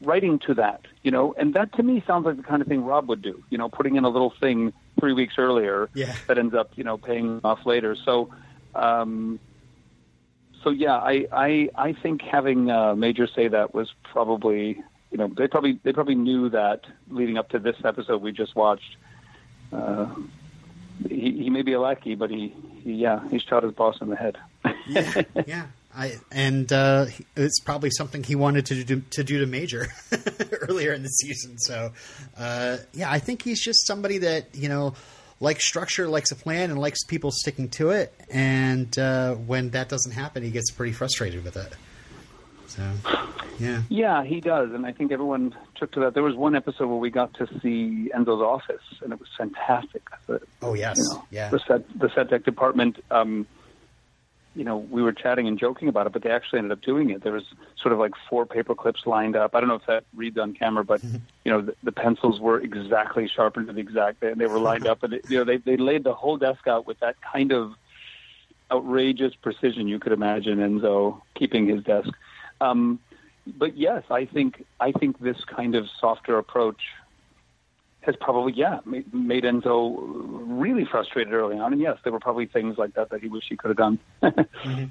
writing 0.00 0.38
to 0.38 0.54
that, 0.54 0.82
you 1.02 1.10
know, 1.10 1.34
and 1.36 1.54
that 1.54 1.72
to 1.72 1.82
me 1.82 2.00
sounds 2.06 2.24
like 2.24 2.36
the 2.36 2.42
kind 2.44 2.62
of 2.62 2.68
thing 2.68 2.84
Rob 2.84 3.08
would 3.08 3.20
do, 3.20 3.42
you 3.50 3.58
know, 3.58 3.68
putting 3.68 3.96
in 3.96 4.04
a 4.04 4.08
little 4.08 4.30
thing 4.38 4.72
three 5.00 5.12
weeks 5.12 5.34
earlier 5.38 5.88
Yeah. 5.92 6.14
that 6.28 6.38
ends 6.38 6.54
up, 6.54 6.70
you 6.76 6.84
know, 6.84 6.96
paying 6.98 7.40
off 7.42 7.66
later. 7.66 7.96
So, 7.96 8.30
um, 8.76 9.40
so 10.62 10.70
yeah, 10.70 10.96
I, 10.98 11.26
I, 11.32 11.70
I 11.74 11.92
think 11.94 12.22
having 12.22 12.70
uh, 12.70 12.94
Major 12.94 13.26
say 13.26 13.48
that 13.48 13.74
was 13.74 13.92
probably, 14.04 14.80
you 15.10 15.18
know, 15.18 15.28
they 15.28 15.48
probably, 15.48 15.78
they 15.82 15.92
probably 15.92 16.14
knew 16.14 16.50
that 16.50 16.82
leading 17.10 17.38
up 17.38 17.50
to 17.50 17.58
this 17.58 17.76
episode 17.84 18.22
we 18.22 18.32
just 18.32 18.54
watched. 18.54 18.96
Uh, 19.72 20.06
he, 21.08 21.44
he 21.44 21.50
may 21.50 21.62
be 21.62 21.72
a 21.72 21.80
lackey, 21.80 22.14
but 22.14 22.30
he, 22.30 22.54
he, 22.82 22.94
yeah, 22.94 23.26
he's 23.28 23.42
shot 23.42 23.62
his 23.62 23.72
boss 23.72 24.00
in 24.00 24.08
the 24.08 24.16
head. 24.16 24.36
yeah, 24.86 25.22
yeah. 25.46 25.66
I 25.94 26.16
and 26.30 26.70
uh, 26.72 27.06
it's 27.34 27.60
probably 27.60 27.90
something 27.90 28.22
he 28.22 28.34
wanted 28.34 28.66
to 28.66 28.84
do 28.84 29.02
to 29.10 29.24
do 29.24 29.38
to 29.38 29.46
Major 29.46 29.88
earlier 30.68 30.92
in 30.92 31.02
the 31.02 31.08
season. 31.08 31.58
So, 31.58 31.92
uh, 32.36 32.76
yeah, 32.92 33.10
I 33.10 33.18
think 33.18 33.42
he's 33.42 33.60
just 33.60 33.86
somebody 33.86 34.18
that 34.18 34.54
you 34.54 34.68
know 34.68 34.94
likes 35.40 35.66
structure, 35.66 36.06
likes 36.08 36.30
a 36.30 36.36
plan, 36.36 36.70
and 36.70 36.78
likes 36.78 37.04
people 37.04 37.30
sticking 37.30 37.68
to 37.70 37.90
it. 37.90 38.12
And 38.30 38.96
uh, 38.98 39.34
when 39.34 39.70
that 39.70 39.88
doesn't 39.88 40.12
happen, 40.12 40.42
he 40.42 40.50
gets 40.50 40.70
pretty 40.70 40.92
frustrated 40.92 41.42
with 41.42 41.56
it. 41.56 41.72
So, 42.78 43.18
yeah, 43.58 43.82
Yeah, 43.88 44.24
he 44.24 44.40
does, 44.40 44.72
and 44.72 44.86
I 44.86 44.92
think 44.92 45.10
everyone 45.10 45.54
took 45.74 45.92
to 45.92 46.00
that. 46.00 46.14
There 46.14 46.22
was 46.22 46.36
one 46.36 46.54
episode 46.54 46.86
where 46.86 46.96
we 46.96 47.10
got 47.10 47.34
to 47.34 47.46
see 47.60 48.10
Enzo's 48.14 48.40
office, 48.40 48.82
and 49.02 49.12
it 49.12 49.18
was 49.18 49.28
fantastic. 49.36 50.02
The, 50.26 50.40
oh 50.62 50.74
yes, 50.74 50.96
you 50.96 51.04
know, 51.04 51.24
yeah, 51.30 51.48
the 51.48 51.58
set 51.58 51.98
the 51.98 52.08
set 52.14 52.30
deck 52.30 52.44
department. 52.44 53.02
Um, 53.10 53.46
you 54.54 54.64
know, 54.64 54.76
we 54.76 55.02
were 55.02 55.12
chatting 55.12 55.46
and 55.46 55.58
joking 55.58 55.88
about 55.88 56.06
it, 56.06 56.12
but 56.12 56.22
they 56.22 56.30
actually 56.30 56.58
ended 56.58 56.72
up 56.72 56.80
doing 56.80 57.10
it. 57.10 57.22
There 57.22 57.32
was 57.32 57.44
sort 57.80 57.92
of 57.92 57.98
like 58.00 58.12
four 58.28 58.44
paper 58.44 58.74
clips 58.74 59.06
lined 59.06 59.36
up. 59.36 59.54
I 59.54 59.60
don't 59.60 59.68
know 59.68 59.76
if 59.76 59.86
that 59.86 60.04
reads 60.16 60.36
on 60.38 60.52
camera, 60.54 60.84
but 60.84 61.00
you 61.44 61.52
know, 61.52 61.60
the, 61.60 61.74
the 61.82 61.92
pencils 61.92 62.40
were 62.40 62.60
exactly 62.60 63.28
sharpened 63.28 63.68
to 63.68 63.72
the 63.72 63.80
exact, 63.80 64.22
and 64.22 64.40
they 64.40 64.46
were 64.46 64.58
lined 64.58 64.86
up, 64.86 65.02
and 65.02 65.14
it, 65.14 65.24
you 65.28 65.38
know, 65.38 65.44
they 65.44 65.58
they 65.58 65.76
laid 65.76 66.04
the 66.04 66.14
whole 66.14 66.36
desk 66.36 66.66
out 66.66 66.86
with 66.86 66.98
that 67.00 67.16
kind 67.20 67.52
of 67.52 67.72
outrageous 68.70 69.34
precision 69.34 69.88
you 69.88 69.98
could 69.98 70.12
imagine 70.12 70.58
Enzo 70.58 71.20
keeping 71.34 71.66
his 71.66 71.82
desk. 71.82 72.10
Um, 72.60 73.00
but 73.46 73.76
yes, 73.76 74.04
I 74.10 74.24
think 74.26 74.64
I 74.80 74.92
think 74.92 75.20
this 75.20 75.42
kind 75.44 75.74
of 75.74 75.86
softer 76.00 76.38
approach 76.38 76.80
has 78.00 78.16
probably 78.16 78.52
yeah 78.54 78.80
made, 78.84 79.44
Enzo 79.44 79.96
really 80.46 80.84
frustrated 80.84 81.32
early 81.32 81.58
on. 81.58 81.72
And 81.72 81.80
yes, 81.80 81.98
there 82.04 82.12
were 82.12 82.20
probably 82.20 82.46
things 82.46 82.78
like 82.78 82.94
that 82.94 83.10
that 83.10 83.20
he 83.20 83.28
wished 83.28 83.48
he 83.48 83.56
could 83.56 83.76
have 83.76 83.76
done. 83.76 84.90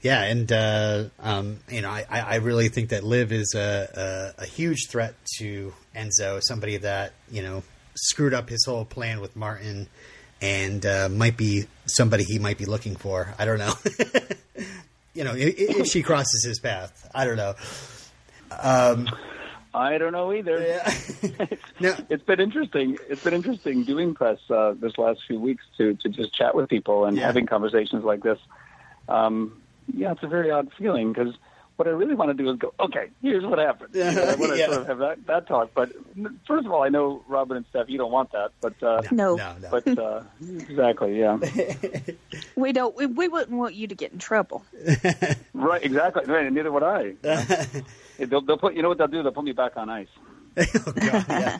Yeah, 0.00 0.22
and 0.22 0.50
uh, 0.52 1.04
um, 1.18 1.58
you 1.68 1.80
know, 1.80 1.90
I, 1.90 2.04
I 2.08 2.34
really 2.36 2.68
think 2.68 2.90
that 2.90 3.02
Liv 3.02 3.32
is 3.32 3.54
a, 3.56 4.34
a, 4.38 4.42
a 4.42 4.46
huge 4.46 4.86
threat 4.88 5.14
to 5.38 5.72
Enzo, 5.94 6.40
somebody 6.40 6.76
that 6.76 7.14
you 7.30 7.42
know 7.42 7.64
screwed 7.96 8.32
up 8.32 8.48
his 8.48 8.64
whole 8.64 8.84
plan 8.84 9.20
with 9.20 9.34
Martin, 9.34 9.88
and 10.40 10.86
uh, 10.86 11.08
might 11.08 11.36
be 11.36 11.64
somebody 11.86 12.22
he 12.22 12.38
might 12.38 12.58
be 12.58 12.64
looking 12.64 12.94
for. 12.94 13.34
I 13.38 13.44
don't 13.44 13.58
know. 13.58 13.72
you 15.18 15.24
know, 15.24 15.34
if, 15.34 15.54
if 15.58 15.86
she 15.88 16.02
crosses 16.02 16.44
his 16.44 16.60
path, 16.60 17.10
I 17.12 17.24
don't 17.24 17.36
know. 17.36 17.54
Um, 18.62 19.08
I 19.74 19.98
don't 19.98 20.12
know 20.12 20.32
either. 20.32 20.60
yeah. 20.64 20.94
no, 21.80 21.94
It's 22.08 22.22
been 22.22 22.40
interesting. 22.40 22.96
It's 23.10 23.22
been 23.22 23.34
interesting 23.34 23.82
doing 23.84 24.14
press 24.14 24.38
uh, 24.48 24.74
this 24.80 24.96
last 24.96 25.20
few 25.26 25.40
weeks 25.40 25.64
to 25.76 25.94
to 25.94 26.08
just 26.08 26.32
chat 26.34 26.54
with 26.54 26.68
people 26.68 27.04
and 27.04 27.16
Yeah. 27.16 27.26
having 27.26 27.46
conversations 27.46 28.04
like 28.04 28.22
this. 28.22 28.38
Um, 29.08 29.60
yeah, 29.92 30.12
it's 30.12 30.22
a 30.22 30.28
very 30.28 30.50
odd 30.52 30.68
feeling 30.78 31.12
because 31.12 31.34
what 31.78 31.86
I 31.86 31.92
really 31.92 32.14
want 32.14 32.36
to 32.36 32.42
do 32.42 32.50
is 32.50 32.58
go, 32.58 32.74
okay, 32.80 33.08
here's 33.22 33.44
what 33.44 33.58
happened. 33.58 33.90
You 33.94 34.04
know, 34.04 34.22
I 34.24 34.34
want 34.34 34.52
to 34.52 34.58
Yeah. 34.58 34.66
sort 34.66 34.78
of 34.80 34.86
have 34.88 34.98
that, 34.98 35.26
that 35.26 35.46
talk. 35.46 35.70
But 35.74 35.92
first 36.46 36.66
of 36.66 36.72
all, 36.72 36.82
I 36.82 36.88
know 36.88 37.22
Robin 37.28 37.56
and 37.56 37.64
Steph, 37.70 37.88
you 37.88 37.98
don't 37.98 38.10
want 38.10 38.32
that. 38.32 38.50
But 38.60 38.82
uh, 38.82 39.02
No. 39.12 39.36
no, 39.36 39.54
no. 39.62 39.68
but 39.70 39.98
uh, 39.98 40.22
exactly, 40.40 41.18
yeah, 41.20 41.38
We 42.56 42.72
don't. 42.72 42.96
We, 42.96 43.06
we 43.06 43.28
wouldn't 43.28 43.56
want 43.56 43.74
you 43.74 43.86
to 43.86 43.94
get 43.94 44.12
in 44.12 44.18
trouble. 44.18 44.64
right, 45.54 45.82
exactly. 45.82 46.24
Right, 46.26 46.46
and 46.46 46.54
neither 46.56 46.72
would 46.72 46.82
I. 46.82 47.14
they'll, 48.18 48.40
they'll 48.42 48.58
put, 48.58 48.74
you 48.74 48.82
know 48.82 48.88
what 48.88 48.98
they'll 48.98 49.06
do? 49.06 49.22
They'll 49.22 49.32
put 49.32 49.44
me 49.44 49.52
back 49.52 49.76
on 49.76 49.88
ice. 49.88 50.08
oh, 50.58 50.92
God, 50.92 51.24
yeah. 51.28 51.58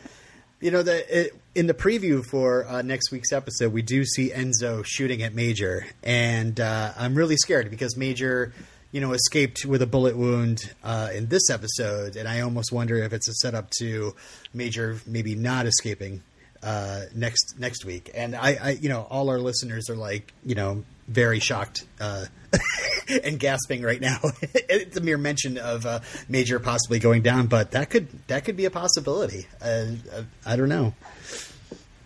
You 0.61 0.71
know, 0.71 0.83
the 0.83 1.19
it, 1.27 1.33
in 1.55 1.67
the 1.67 1.73
preview 1.73 2.21
for 2.25 2.67
uh, 2.67 2.81
next 2.81 3.11
week's 3.13 3.31
episode, 3.31 3.71
we 3.71 3.81
do 3.81 4.03
see 4.03 4.29
Enzo 4.31 4.83
shooting 4.85 5.21
at 5.23 5.33
Major, 5.33 5.85
and 6.03 6.59
uh, 6.59 6.91
I'm 6.97 7.15
really 7.15 7.37
scared 7.37 7.69
because 7.69 7.95
Major, 7.95 8.51
you 8.91 9.01
know, 9.01 9.13
escaped 9.13 9.65
with 9.65 9.81
a 9.81 9.87
bullet 9.87 10.17
wound 10.17 10.73
uh, 10.83 11.09
in 11.13 11.27
this 11.27 11.49
episode, 11.49 12.15
and 12.15 12.27
I 12.27 12.41
almost 12.41 12.71
wonder 12.71 12.97
if 12.97 13.13
it's 13.13 13.27
a 13.29 13.33
setup 13.33 13.69
to 13.79 14.15
Major 14.53 14.99
maybe 15.05 15.35
not 15.35 15.65
escaping 15.65 16.23
uh, 16.63 17.01
next 17.15 17.55
next 17.59 17.85
week. 17.85 18.09
And 18.13 18.35
I, 18.35 18.57
I, 18.61 18.69
you 18.71 18.89
know, 18.89 19.05
all 19.09 19.29
our 19.29 19.39
listeners 19.39 19.89
are 19.89 19.95
like, 19.95 20.33
you 20.43 20.55
know, 20.55 20.83
very 21.07 21.39
shocked 21.39 21.85
uh, 22.01 22.25
and 23.23 23.39
gasping 23.39 23.81
right 23.81 24.01
now. 24.01 24.19
it's 24.53 24.97
a 24.97 25.01
mere 25.01 25.17
mention 25.17 25.57
of 25.57 25.85
uh, 25.85 25.99
Major 26.27 26.59
possibly 26.59 26.99
going 26.99 27.21
down, 27.21 27.47
but 27.47 27.71
that 27.71 27.89
could 27.89 28.07
that 28.27 28.43
could 28.45 28.57
be 28.57 28.65
a 28.65 28.71
possibility. 28.71 29.47
Uh, 29.61 29.85
uh, 30.13 30.23
I 30.45 30.55
don't 30.55 30.69
know, 30.69 30.93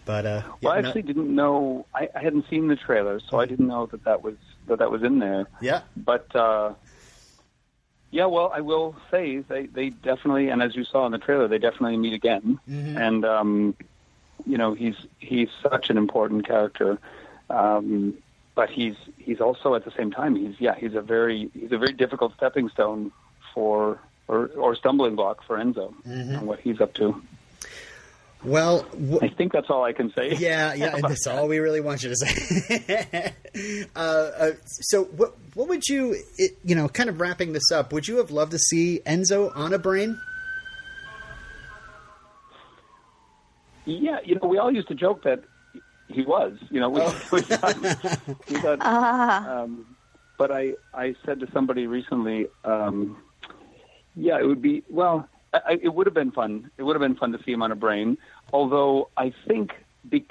but 0.05 0.25
uh, 0.25 0.41
yeah, 0.45 0.51
Well, 0.61 0.73
I 0.73 0.79
actually 0.79 1.03
didn't 1.03 1.33
know. 1.33 1.85
I, 1.95 2.09
I 2.15 2.21
hadn't 2.21 2.45
seen 2.49 2.67
the 2.67 2.75
trailer, 2.75 3.19
so 3.29 3.39
I 3.39 3.45
didn't 3.45 3.67
know 3.67 3.85
that 3.87 4.03
that 4.03 4.21
was 4.21 4.35
that 4.67 4.79
that 4.79 4.91
was 4.91 5.03
in 5.03 5.19
there. 5.19 5.47
yeah, 5.61 5.81
But 5.95 6.33
uh, 6.35 6.73
yeah, 8.11 8.25
well, 8.25 8.51
I 8.53 8.61
will 8.61 8.95
say 9.09 9.39
they 9.39 9.65
they 9.65 9.89
definitely, 9.89 10.49
and 10.49 10.61
as 10.61 10.75
you 10.75 10.83
saw 10.83 11.05
in 11.05 11.11
the 11.11 11.17
trailer, 11.17 11.47
they 11.47 11.57
definitely 11.57 11.97
meet 11.97 12.13
again. 12.13 12.59
And 12.97 13.25
um, 13.25 13.75
you 14.45 14.57
know, 14.57 14.73
he's 14.73 14.95
he's 15.19 15.49
such 15.61 15.89
an 15.89 15.97
important 15.97 16.45
character. 16.45 16.99
Um, 17.49 18.15
but 18.55 18.69
he's 18.69 18.95
he's 19.17 19.41
also 19.41 19.73
at 19.75 19.83
the 19.83 19.91
same 19.91 20.11
time 20.11 20.35
he's 20.35 20.55
yeah 20.59 20.75
he's 20.75 20.93
a 20.93 21.01
very 21.01 21.49
he's 21.53 21.71
a 21.71 21.77
very 21.77 21.93
difficult 21.93 22.33
stepping 22.35 22.69
stone 22.69 23.11
for 23.53 23.99
or, 24.27 24.47
or 24.55 24.75
stumbling 24.75 25.15
block 25.15 25.43
for 25.43 25.57
Enzo 25.57 25.93
and 26.05 26.47
what 26.47 26.59
he's 26.59 26.79
up 26.79 26.93
to. 26.95 27.21
Well. 28.45 28.83
W- 28.91 29.19
I 29.21 29.29
think 29.29 29.53
that's 29.53 29.69
all 29.69 29.83
I 29.83 29.93
can 29.93 30.11
say. 30.13 30.35
Yeah, 30.35 30.73
yeah, 30.73 30.95
and 30.95 31.03
that's 31.07 31.27
all 31.27 31.47
we 31.47 31.59
really 31.59 31.81
want 31.81 32.03
you 32.03 32.09
to 32.09 32.15
say. 32.15 33.33
uh, 33.95 33.99
uh, 33.99 34.51
so, 34.65 35.05
what 35.05 35.35
what 35.53 35.67
would 35.67 35.87
you, 35.87 36.15
it, 36.37 36.57
you 36.63 36.75
know, 36.75 36.87
kind 36.87 37.09
of 37.09 37.19
wrapping 37.19 37.53
this 37.53 37.71
up? 37.71 37.93
Would 37.93 38.07
you 38.07 38.17
have 38.17 38.31
loved 38.31 38.51
to 38.51 38.59
see 38.59 39.01
Enzo 39.05 39.55
on 39.55 39.73
a 39.73 39.79
brain? 39.79 40.19
Yeah, 43.85 44.19
you 44.23 44.35
know, 44.35 44.47
we 44.47 44.57
all 44.57 44.71
used 44.71 44.87
to 44.87 44.95
joke 44.95 45.23
that 45.23 45.43
he 46.07 46.23
was. 46.23 46.53
You 46.69 46.79
know, 46.79 46.89
we, 46.89 47.01
we 47.31 47.41
thought, 47.41 47.81
we 48.49 48.55
thought 48.59 48.81
um, 48.81 49.85
but 50.37 50.51
I, 50.51 50.73
I 50.93 51.15
said 51.25 51.39
to 51.41 51.47
somebody 51.51 51.87
recently, 51.87 52.47
um, 52.63 53.17
yeah, 54.15 54.39
it 54.39 54.45
would 54.45 54.61
be 54.61 54.83
well. 54.89 55.27
I, 55.53 55.79
it 55.81 55.93
would 55.93 56.07
have 56.07 56.13
been 56.13 56.31
fun. 56.31 56.69
It 56.77 56.83
would 56.83 56.95
have 56.95 57.01
been 57.01 57.15
fun 57.15 57.31
to 57.33 57.43
see 57.43 57.51
him 57.51 57.61
on 57.61 57.71
a 57.71 57.75
brain. 57.75 58.17
Although 58.51 59.09
I 59.17 59.33
think 59.47 59.73
be, 60.09 60.25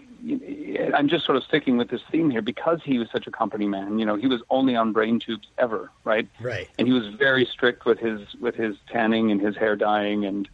I'm 0.94 1.08
just 1.08 1.24
sort 1.24 1.36
of 1.36 1.44
sticking 1.44 1.76
with 1.76 1.88
this 1.88 2.02
theme 2.10 2.30
here 2.30 2.42
because 2.42 2.80
he 2.84 2.98
was 2.98 3.08
such 3.10 3.26
a 3.26 3.30
company 3.30 3.66
man. 3.66 3.98
You 3.98 4.04
know, 4.06 4.16
he 4.16 4.26
was 4.26 4.42
only 4.50 4.76
on 4.76 4.92
brain 4.92 5.18
tubes 5.18 5.48
ever, 5.58 5.90
right? 6.04 6.28
Right. 6.40 6.68
and 6.78 6.86
he 6.86 6.92
was 6.92 7.06
very 7.08 7.44
strict 7.46 7.84
with 7.84 7.98
his 7.98 8.20
with 8.40 8.54
his 8.54 8.76
tanning 8.90 9.30
and 9.30 9.40
his 9.40 9.56
hair 9.56 9.76
dyeing 9.76 10.24
and 10.24 10.48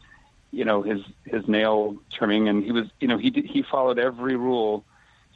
you 0.50 0.64
know 0.64 0.80
his 0.82 1.00
his 1.24 1.46
nail 1.46 1.96
trimming 2.10 2.48
and 2.48 2.64
he 2.64 2.72
was 2.72 2.86
you 3.00 3.08
know 3.08 3.18
he 3.18 3.28
did, 3.30 3.44
he 3.44 3.62
followed 3.62 3.98
every 3.98 4.34
rule 4.34 4.82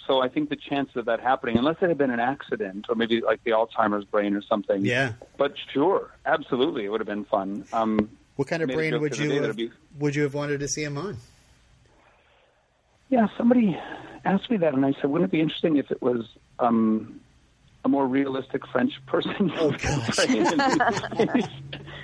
so 0.07 0.23
i 0.23 0.29
think 0.29 0.49
the 0.49 0.57
chances 0.57 0.97
of 0.97 1.05
that 1.05 1.21
happening 1.21 1.59
unless 1.59 1.77
it 1.83 1.89
had 1.89 1.99
been 1.99 2.11
an 2.11 2.19
accident 2.19 2.87
or 2.89 2.95
maybe 2.95 3.21
like 3.21 3.45
the 3.45 3.51
alzheimer's 3.51 4.07
brain 4.07 4.35
or 4.35 4.41
something 4.41 4.87
Yeah. 4.87 5.13
but 5.37 5.53
sure 5.71 6.11
absolutely 6.25 6.87
it 6.87 6.89
would 6.89 7.01
have 7.01 7.07
been 7.07 7.27
fun 7.27 7.67
um 7.75 8.09
What 8.37 8.49
kind 8.49 8.63
of 8.63 8.69
Made 8.69 8.75
brain 8.77 9.01
would 9.01 9.19
you 9.19 9.31
have, 9.33 9.45
it'd 9.45 9.57
be- 9.57 9.71
would 9.99 10.15
you 10.15 10.23
have 10.23 10.35
wanted 10.35 10.61
to 10.61 10.69
see 10.69 10.83
him 10.83 10.97
on? 10.97 11.17
Yeah, 13.09 13.27
somebody 13.37 13.79
asked 14.25 14.51
me 14.51 14.57
that, 14.59 14.73
and 14.73 14.87
I 14.87 14.93
said, 15.01 15.11
"Wouldn't 15.11 15.29
it 15.31 15.33
be 15.33 15.41
interesting 15.41 15.77
if 15.77 15.91
it 15.91 16.01
was 16.01 16.25
um, 16.59 17.21
a 17.85 17.89
more 17.89 18.07
realistic 18.07 18.67
French 18.69 18.93
person?" 19.07 19.53
Oh, 19.59 19.71
gosh. 19.73 20.19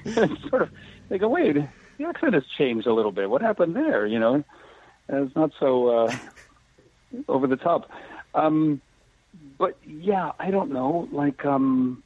and 0.04 0.38
sort 0.50 0.62
of 0.62 0.70
they 1.08 1.16
go, 1.18 1.28
"Wait, 1.28 1.56
the 1.96 2.04
accent 2.04 2.34
has 2.34 2.44
changed 2.58 2.86
a 2.86 2.92
little 2.92 3.12
bit. 3.12 3.30
What 3.30 3.40
happened 3.40 3.74
there?" 3.74 4.06
You 4.06 4.18
know, 4.18 4.44
And 5.08 5.26
it's 5.26 5.34
not 5.34 5.52
so 5.58 5.88
uh, 5.88 6.16
over 7.26 7.46
the 7.46 7.56
top. 7.56 7.90
Um, 8.34 8.82
but 9.56 9.78
yeah, 9.86 10.32
I 10.38 10.50
don't 10.50 10.72
know. 10.72 11.08
Like, 11.10 11.44
um, 11.46 12.02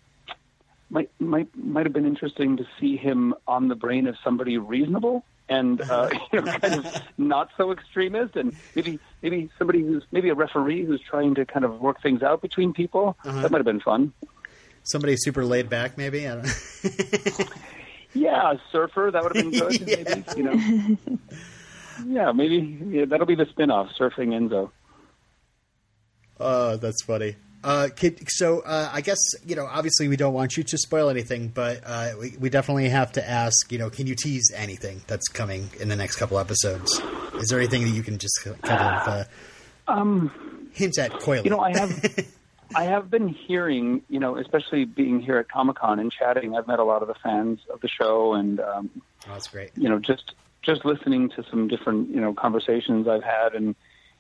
might 0.93 1.11
might 1.19 1.49
might 1.57 1.87
have 1.87 1.93
been 1.93 2.07
interesting 2.07 2.59
to 2.59 2.67
see 2.79 2.97
him 2.97 3.35
on 3.49 3.69
the 3.69 3.75
brain 3.75 4.07
of 4.07 4.17
somebody 4.23 4.59
reasonable 4.59 5.25
and 5.49 5.81
uh, 5.81 6.09
you 6.33 6.41
know, 6.41 6.53
kind 6.59 6.75
of 6.87 7.03
not 7.19 7.51
so 7.57 7.73
extremist, 7.73 8.37
and 8.37 8.55
maybe 8.75 9.01
maybe 9.23 9.51
somebody 9.59 9.81
who's 9.81 10.05
maybe 10.13 10.29
a 10.29 10.35
referee 10.35 10.85
who's 10.85 11.01
trying 11.01 11.35
to 11.35 11.45
kind 11.45 11.65
of 11.65 11.81
work 11.81 12.01
things 12.03 12.23
out 12.23 12.43
between 12.43 12.73
people. 12.73 13.17
Uh-huh. 13.25 13.43
That 13.43 13.51
might 13.51 13.59
have 13.59 13.67
been 13.67 13.81
fun. 13.81 14.13
Somebody 14.85 15.17
super 15.17 15.45
laid 15.45 15.69
back, 15.69 15.97
maybe. 15.97 16.29
I 16.29 16.37
don't. 16.37 17.51
Yeah, 18.15 18.53
a 18.53 18.61
surfer 18.71 19.11
that 19.11 19.23
would 19.23 19.35
have 19.35 19.51
been 19.51 19.59
good. 19.59 19.81
Yeah. 19.89 20.05
Maybe 20.05 20.25
you 20.37 20.43
know. 20.43 20.99
Yeah, 22.07 22.33
maybe 22.33 22.79
yeah, 22.89 23.05
that'll 23.07 23.27
be 23.27 23.35
the 23.35 23.47
spin-off, 23.47 23.91
surfing 23.99 24.29
Enzo. 24.29 24.71
Oh, 26.39 26.77
that's 26.77 27.03
funny. 27.05 27.37
Uh, 27.65 27.89
kid, 27.95 28.21
so 28.29 28.61
uh, 28.61 28.91
I 28.93 29.01
guess 29.03 29.19
you 29.47 29.55
know. 29.55 29.67
Obviously, 29.67 30.09
we 30.09 30.17
don't 30.17 30.35
want 30.35 30.57
you 30.57 30.65
to 30.65 30.79
spoil 30.79 31.09
anything, 31.09 31.49
but 31.49 31.81
uh, 31.87 32.11
we, 32.19 32.35
we 32.39 32.51
definitely 32.51 32.89
have 32.89 33.13
to 33.13 33.29
ask. 33.29 33.71
You 33.71 33.79
know, 33.79 33.89
can 33.89 34.07
you 34.09 34.17
tease 34.17 34.51
anything 34.55 35.03
that's 35.07 35.29
coming 35.29 35.71
in 35.79 35.89
the 35.89 35.95
next 35.97 36.17
couple 36.17 36.39
episodes? 36.39 37.01
Is 37.35 37.49
there 37.49 37.61
anything 37.61 37.83
that 37.85 37.91
you 37.91 38.03
can 38.03 38.19
just 38.19 38.37
kind 38.63 38.83
of 38.83 39.09
uh, 39.09 39.25
Um, 39.87 40.69
hint 40.73 40.99
at 40.99 41.13
coyly? 41.21 41.43
You 41.45 41.51
know, 41.51 41.61
I 41.61 41.71
have 41.79 42.27
I 42.75 42.85
have 42.85 43.11
been 43.11 43.29
hearing, 43.29 44.03
you 44.09 44.19
know, 44.19 44.37
especially 44.39 44.85
being 44.85 45.21
here 45.21 45.39
at 45.39 45.49
Comic 45.49 45.77
Con 45.77 46.01
and 46.01 46.11
chatting. 46.11 46.57
I've 46.57 46.67
met 46.67 46.81
a 46.81 46.85
lot 46.85 47.03
of 47.03 47.09
the 47.09 47.15
fans 47.23 47.61
of 47.73 47.81
the 47.81 47.89
show, 47.89 48.33
and 48.35 48.59
um, 48.59 48.91
oh, 49.29 49.33
that's 49.35 49.47
great. 49.49 49.71
you 49.77 49.89
know, 49.89 50.01
just 50.01 50.35
just 50.63 50.85
listening 50.85 51.29
to 51.31 51.45
some 51.51 51.69
different, 51.69 52.11
you 52.11 52.21
know, 52.21 52.33
conversations 52.35 53.07
I've 53.07 53.25
had, 53.25 53.55
and 53.55 53.75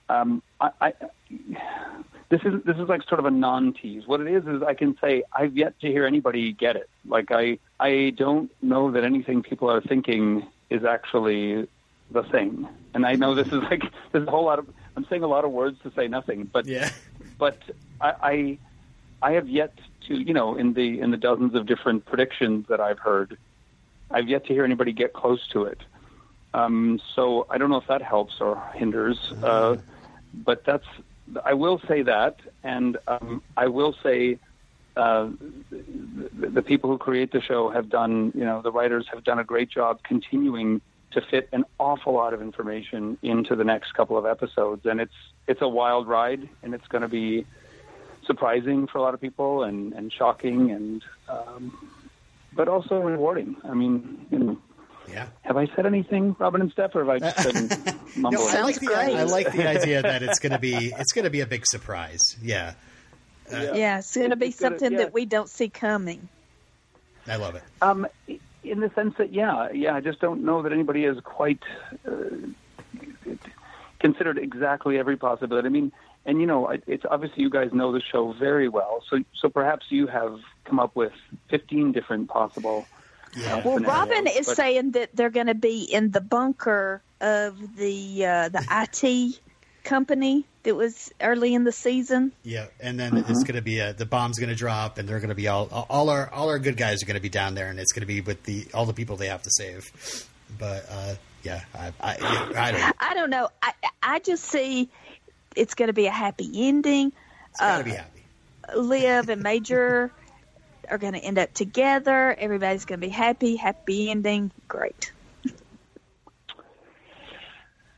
um, 0.08 0.42
I, 0.60 0.70
I 0.80 0.92
this 2.32 2.40
is 2.46 2.62
this 2.64 2.78
is 2.78 2.88
like 2.88 3.02
sort 3.06 3.18
of 3.18 3.26
a 3.26 3.30
non-tease. 3.30 4.06
What 4.06 4.22
it 4.22 4.26
is 4.26 4.46
is 4.46 4.62
I 4.62 4.72
can 4.72 4.96
say 5.02 5.22
I've 5.34 5.54
yet 5.54 5.78
to 5.80 5.86
hear 5.86 6.06
anybody 6.06 6.50
get 6.50 6.76
it. 6.76 6.88
Like 7.06 7.26
I 7.30 7.58
I 7.78 8.14
don't 8.16 8.50
know 8.62 8.90
that 8.90 9.04
anything 9.04 9.42
people 9.42 9.70
are 9.70 9.82
thinking 9.82 10.48
is 10.70 10.82
actually 10.82 11.68
the 12.10 12.22
thing. 12.22 12.66
And 12.94 13.04
I 13.04 13.16
know 13.16 13.34
this 13.34 13.48
is 13.48 13.62
like 13.70 13.82
there's 14.12 14.26
a 14.26 14.30
whole 14.30 14.46
lot 14.46 14.58
of 14.58 14.66
I'm 14.96 15.04
saying 15.10 15.22
a 15.22 15.26
lot 15.26 15.44
of 15.44 15.50
words 15.50 15.76
to 15.82 15.92
say 15.94 16.08
nothing, 16.08 16.48
but 16.50 16.66
Yeah. 16.66 16.88
but 17.38 17.58
I, 18.00 18.14
I 18.22 18.58
I 19.20 19.32
have 19.32 19.46
yet 19.46 19.78
to 20.08 20.14
you 20.14 20.32
know 20.32 20.56
in 20.56 20.72
the 20.72 21.00
in 21.00 21.10
the 21.10 21.18
dozens 21.18 21.54
of 21.54 21.66
different 21.66 22.06
predictions 22.06 22.64
that 22.70 22.80
I've 22.80 22.98
heard, 22.98 23.36
I've 24.10 24.28
yet 24.30 24.46
to 24.46 24.54
hear 24.54 24.64
anybody 24.64 24.92
get 24.92 25.12
close 25.12 25.46
to 25.48 25.64
it. 25.64 25.82
Um, 26.54 26.98
so 27.14 27.46
I 27.50 27.58
don't 27.58 27.68
know 27.68 27.76
if 27.76 27.88
that 27.88 28.00
helps 28.00 28.40
or 28.40 28.62
hinders, 28.74 29.18
uh, 29.42 29.76
but 30.32 30.64
that's 30.64 30.86
I 31.44 31.54
will 31.54 31.80
say 31.88 32.02
that, 32.02 32.36
and 32.62 32.96
um, 33.06 33.42
I 33.56 33.68
will 33.68 33.94
say 34.02 34.38
uh, 34.96 35.30
the, 35.70 36.48
the 36.48 36.62
people 36.62 36.90
who 36.90 36.98
create 36.98 37.32
the 37.32 37.40
show 37.40 37.70
have 37.70 37.88
done, 37.88 38.32
you 38.34 38.44
know, 38.44 38.62
the 38.62 38.72
writers 38.72 39.06
have 39.12 39.24
done 39.24 39.38
a 39.38 39.44
great 39.44 39.70
job 39.70 40.02
continuing 40.02 40.80
to 41.12 41.20
fit 41.20 41.48
an 41.52 41.64
awful 41.78 42.14
lot 42.14 42.34
of 42.34 42.40
information 42.40 43.18
into 43.22 43.54
the 43.54 43.64
next 43.64 43.92
couple 43.92 44.16
of 44.16 44.26
episodes, 44.26 44.86
and 44.86 45.00
it's 45.00 45.14
it's 45.46 45.60
a 45.62 45.68
wild 45.68 46.06
ride, 46.06 46.48
and 46.62 46.74
it's 46.74 46.86
going 46.88 47.02
to 47.02 47.08
be 47.08 47.46
surprising 48.26 48.86
for 48.86 48.98
a 48.98 49.02
lot 49.02 49.14
of 49.14 49.20
people 49.20 49.62
and 49.64 49.92
and 49.92 50.12
shocking 50.12 50.70
and 50.70 51.02
um, 51.28 51.90
but 52.54 52.68
also 52.68 53.00
rewarding. 53.00 53.56
I 53.64 53.74
mean, 53.74 54.26
you 54.30 54.38
know, 54.38 54.58
Yeah. 55.10 55.26
have 55.42 55.56
I 55.56 55.66
said 55.74 55.84
anything, 55.86 56.36
Robin 56.38 56.60
and 56.60 56.70
Steph, 56.72 56.94
or 56.94 57.00
have 57.04 57.08
I 57.08 57.18
just 57.18 57.52
been 57.52 57.68
mumbling? 58.16 58.44
No, 58.46 58.48
I 58.58 58.62
like 58.62 58.78
the 58.80 58.86
great. 58.86 59.16
I 59.16 59.22
like 59.24 59.52
the 59.52 59.68
idea 59.68 60.02
that 60.02 60.22
it's 60.22 60.38
going 60.38 60.52
to 60.52 60.58
be 60.58 60.92
it's 60.96 61.12
going 61.12 61.24
to 61.24 61.30
be 61.30 61.40
a 61.40 61.46
big 61.46 61.64
surprise. 61.66 62.20
Yeah, 62.42 62.74
Yeah, 63.50 63.98
it's 63.98 64.14
going 64.16 64.30
to 64.30 64.36
be 64.36 64.46
It's 64.46 64.60
gonna- 64.60 64.78
something 64.78 64.92
yeah. 64.92 65.04
that 65.04 65.12
we 65.12 65.24
don't 65.26 65.48
see 65.48 65.68
coming. 65.68 66.28
I 67.26 67.36
love 67.36 67.54
it. 67.54 67.62
Um, 67.80 68.06
in 68.64 68.80
the 68.80 68.90
sense 68.94 69.14
that, 69.18 69.32
yeah, 69.32 69.70
yeah, 69.72 69.94
I 69.94 70.00
just 70.00 70.20
don't 70.20 70.44
know 70.44 70.62
that 70.62 70.72
anybody 70.72 71.04
has 71.04 71.18
quite 71.24 71.60
uh, 72.06 72.12
considered 74.00 74.38
exactly 74.38 74.98
every 74.98 75.16
possibility. 75.16 75.66
I 75.66 75.70
mean, 75.70 75.92
and 76.24 76.40
you 76.40 76.46
know, 76.46 76.68
it's 76.86 77.04
obviously 77.10 77.42
you 77.42 77.50
guys 77.50 77.72
know 77.72 77.92
the 77.92 78.00
show 78.00 78.32
very 78.32 78.68
well, 78.68 79.02
so 79.10 79.18
so 79.40 79.48
perhaps 79.48 79.86
you 79.90 80.06
have 80.06 80.38
come 80.64 80.78
up 80.78 80.94
with 80.94 81.12
fifteen 81.50 81.92
different 81.92 82.28
possible. 82.28 82.86
Yeah. 83.36 83.62
Well, 83.64 83.78
Robin 83.78 84.26
is 84.26 84.46
but- 84.46 84.56
saying 84.56 84.90
that 84.92 85.10
they're 85.14 85.30
going 85.30 85.46
to 85.46 85.54
be 85.54 85.82
in 85.84 86.10
the 86.10 86.20
bunker 86.20 87.00
of 87.20 87.76
the 87.76 88.26
uh, 88.26 88.48
the 88.48 88.64
IT 88.70 89.40
company 89.84 90.44
that 90.64 90.76
was 90.76 91.10
early 91.20 91.54
in 91.54 91.64
the 91.64 91.72
season. 91.72 92.30
Yeah, 92.44 92.66
and 92.80 92.98
then 93.00 93.16
it's 93.16 93.42
going 93.42 93.56
to 93.56 93.62
be 93.62 93.78
a, 93.80 93.92
the 93.92 94.06
bomb's 94.06 94.38
going 94.38 94.50
to 94.50 94.54
drop, 94.56 94.98
and 94.98 95.08
they're 95.08 95.18
going 95.20 95.28
to 95.30 95.34
be 95.34 95.48
all 95.48 95.66
all 95.88 96.10
our 96.10 96.28
all 96.30 96.48
our 96.50 96.58
good 96.58 96.76
guys 96.76 97.02
are 97.02 97.06
going 97.06 97.16
to 97.16 97.22
be 97.22 97.28
down 97.28 97.54
there, 97.54 97.68
and 97.68 97.78
it's 97.80 97.92
going 97.92 98.02
to 98.02 98.06
be 98.06 98.20
with 98.20 98.42
the 98.44 98.66
all 98.74 98.86
the 98.86 98.92
people 98.92 99.16
they 99.16 99.28
have 99.28 99.42
to 99.42 99.50
save. 99.50 100.28
But 100.58 100.84
uh, 100.90 101.14
yeah, 101.42 101.62
I 101.74 101.92
I, 102.00 102.16
yeah, 102.20 102.60
I 102.62 102.72
don't. 102.72 102.96
I 103.00 103.14
don't 103.14 103.30
know. 103.30 103.48
I 103.62 103.72
I 104.02 104.18
just 104.18 104.44
see 104.44 104.88
it's 105.56 105.74
going 105.74 105.88
to 105.88 105.92
be 105.94 106.06
a 106.06 106.10
happy 106.12 106.50
ending. 106.68 107.12
It's 107.50 107.60
got 107.60 107.76
to 107.76 107.80
Uh, 107.80 107.84
be 107.84 107.90
happy. 107.90 108.22
Liv 108.76 109.28
and 109.28 109.42
Major 109.42 110.10
are 110.90 110.98
going 110.98 111.14
to 111.14 111.20
end 111.20 111.38
up 111.38 111.52
together. 111.52 112.34
Everybody's 112.38 112.84
going 112.84 113.00
to 113.00 113.06
be 113.06 113.12
happy. 113.12 113.56
Happy 113.56 114.10
ending. 114.10 114.50
Great. 114.68 115.12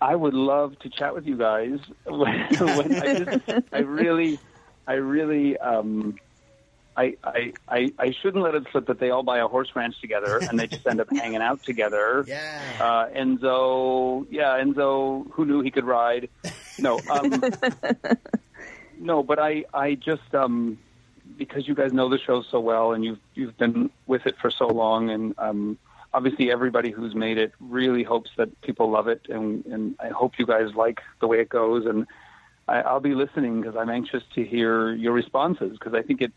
I 0.01 0.14
would 0.14 0.35
love 0.35 0.78
to 0.80 0.91
chat 0.91 1.14
with 1.14 1.26
you 1.26 1.37
guys. 1.37 1.78
When, 2.05 2.47
when 2.59 2.95
I, 2.95 3.18
just, 3.20 3.51
I 3.72 3.78
really, 3.78 4.39
I 4.87 4.95
really, 4.95 5.57
um, 5.57 6.18
I, 6.97 7.16
I, 7.24 7.53
I, 7.68 7.93
I 7.99 8.14
shouldn't 8.20 8.45
let 8.45 8.55
it 8.55 8.64
slip 8.70 8.87
that 8.87 9.01
they 9.01 9.11
all 9.11 9.22
buy 9.22 9.39
a 9.39 9.49
horse 9.49 9.70
ranch 9.74 10.01
together 10.01 10.39
and 10.39 10.61
they 10.61 10.66
just 10.66 10.87
end 10.87 11.01
up 11.01 11.09
hanging 11.11 11.43
out 11.43 11.62
together. 11.62 12.24
Yeah. 12.35 12.61
Uh, 12.80 13.09
Enzo, 13.16 14.26
yeah, 14.30 14.59
Enzo, 14.59 15.30
who 15.32 15.45
knew 15.45 15.61
he 15.61 15.70
could 15.70 15.85
ride? 15.85 16.28
No, 16.78 16.99
um, 17.11 17.43
no, 18.99 19.22
but 19.22 19.39
I, 19.39 19.64
I 19.72 19.95
just, 19.95 20.35
um, 20.35 20.78
because 21.37 21.66
you 21.68 21.74
guys 21.74 21.93
know 21.93 22.09
the 22.09 22.18
show 22.18 22.43
so 22.43 22.61
well 22.61 22.93
and 22.93 23.05
you've 23.05 23.18
you've 23.35 23.57
been 23.59 23.91
with 24.07 24.26
it 24.26 24.37
for 24.41 24.51
so 24.51 24.66
long, 24.66 25.11
and 25.11 25.35
um, 25.39 25.78
obviously 26.12 26.51
everybody 26.51 26.91
who's 26.91 27.14
made 27.14 27.39
it 27.39 27.53
really 27.61 28.03
hopes 28.03 28.30
that 28.37 28.61
people 28.62 28.91
love 28.91 29.09
it, 29.09 29.22
and 29.28 29.64
and 29.66 29.95
I 30.01 30.09
hope 30.09 30.39
you 30.39 30.47
guys 30.47 30.74
like 30.74 31.01
the 31.20 31.26
way 31.26 31.41
it 31.41 31.49
goes, 31.49 31.87
and 31.87 32.07
I, 32.68 32.80
I'll 32.82 33.01
be 33.01 33.14
listening 33.14 33.61
because 33.61 33.76
I'm 33.76 33.91
anxious 33.91 34.22
to 34.35 34.45
hear 34.45 34.93
your 34.93 35.12
responses 35.12 35.72
because 35.78 35.95
I 35.95 36.03
think 36.03 36.20
it. 36.22 36.32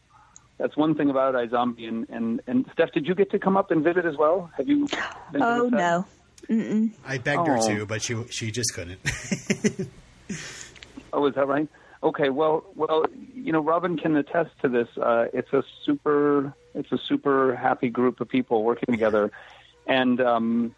That's 0.59 0.75
one 0.75 0.95
thing 0.95 1.11
about 1.11 1.35
iZombie, 1.35 1.87
and, 1.87 2.09
and 2.09 2.41
and 2.47 2.65
Steph, 2.73 2.91
did 2.91 3.05
you 3.07 3.13
get 3.13 3.29
to 3.29 3.37
come 3.37 3.55
up 3.55 3.69
and 3.69 3.83
visit 3.83 4.05
as 4.05 4.17
well? 4.17 4.49
Have 4.57 4.67
you? 4.67 4.87
been 5.31 5.43
Oh 5.43 5.69
the 5.69 5.77
no. 5.77 6.05
Mm-mm. 6.49 6.91
I 7.05 7.19
begged 7.19 7.45
her 7.45 7.57
Oh. 7.59 7.67
to, 7.67 7.85
but 7.85 8.01
she 8.01 8.15
she 8.31 8.49
just 8.51 8.73
couldn't. 8.73 8.99
Oh, 11.13 11.25
is 11.25 11.35
that 11.35 11.47
right? 11.47 11.67
Okay. 12.03 12.29
Well, 12.29 12.65
well, 12.75 13.05
you 13.33 13.51
know, 13.51 13.61
Robin 13.61 13.97
can 13.97 14.15
attest 14.15 14.51
to 14.61 14.69
this. 14.69 14.87
Uh, 14.97 15.25
it's 15.33 15.51
a 15.53 15.63
super, 15.83 16.53
it's 16.73 16.91
a 16.91 16.97
super 16.97 17.55
happy 17.55 17.89
group 17.89 18.21
of 18.21 18.29
people 18.29 18.63
working 18.63 18.93
together, 18.93 19.31
and 19.87 20.21
um, 20.21 20.75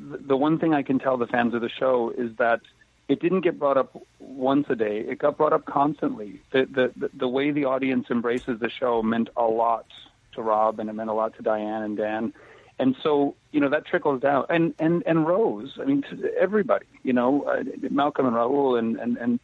the, 0.00 0.36
one 0.36 0.58
thing 0.58 0.74
I 0.74 0.82
can 0.82 0.98
tell 0.98 1.16
the 1.16 1.26
fans 1.26 1.54
of 1.54 1.60
the 1.60 1.68
show 1.68 2.10
is 2.16 2.36
that 2.36 2.60
it 3.08 3.20
didn't 3.20 3.42
get 3.42 3.58
brought 3.58 3.76
up 3.76 4.00
once 4.18 4.66
a 4.70 4.74
day. 4.74 5.00
It 5.00 5.18
got 5.18 5.36
brought 5.36 5.52
up 5.52 5.66
constantly. 5.66 6.40
The 6.52 6.64
the 6.64 7.10
the, 7.12 7.28
way 7.28 7.50
the 7.50 7.66
audience 7.66 8.06
embraces 8.10 8.60
the 8.60 8.70
show 8.70 9.02
meant 9.02 9.28
a 9.36 9.44
lot 9.44 9.86
to 10.34 10.42
Rob, 10.42 10.80
and 10.80 10.88
it 10.88 10.94
meant 10.94 11.10
a 11.10 11.14
lot 11.14 11.36
to 11.36 11.42
Diane 11.42 11.82
and 11.82 11.96
Dan. 11.96 12.32
And 12.78 12.96
so, 13.02 13.36
you 13.52 13.60
know, 13.60 13.68
that 13.68 13.86
trickles 13.86 14.20
down, 14.20 14.46
and 14.48 14.74
and 14.78 15.02
and 15.06 15.26
Rose. 15.26 15.78
I 15.80 15.84
mean, 15.84 16.04
everybody. 16.38 16.86
You 17.02 17.12
know, 17.12 17.42
uh, 17.42 17.62
Malcolm 17.90 18.26
and 18.26 18.34
Rahul 18.34 18.78
and 18.78 18.96
and 18.96 19.16
and 19.18 19.40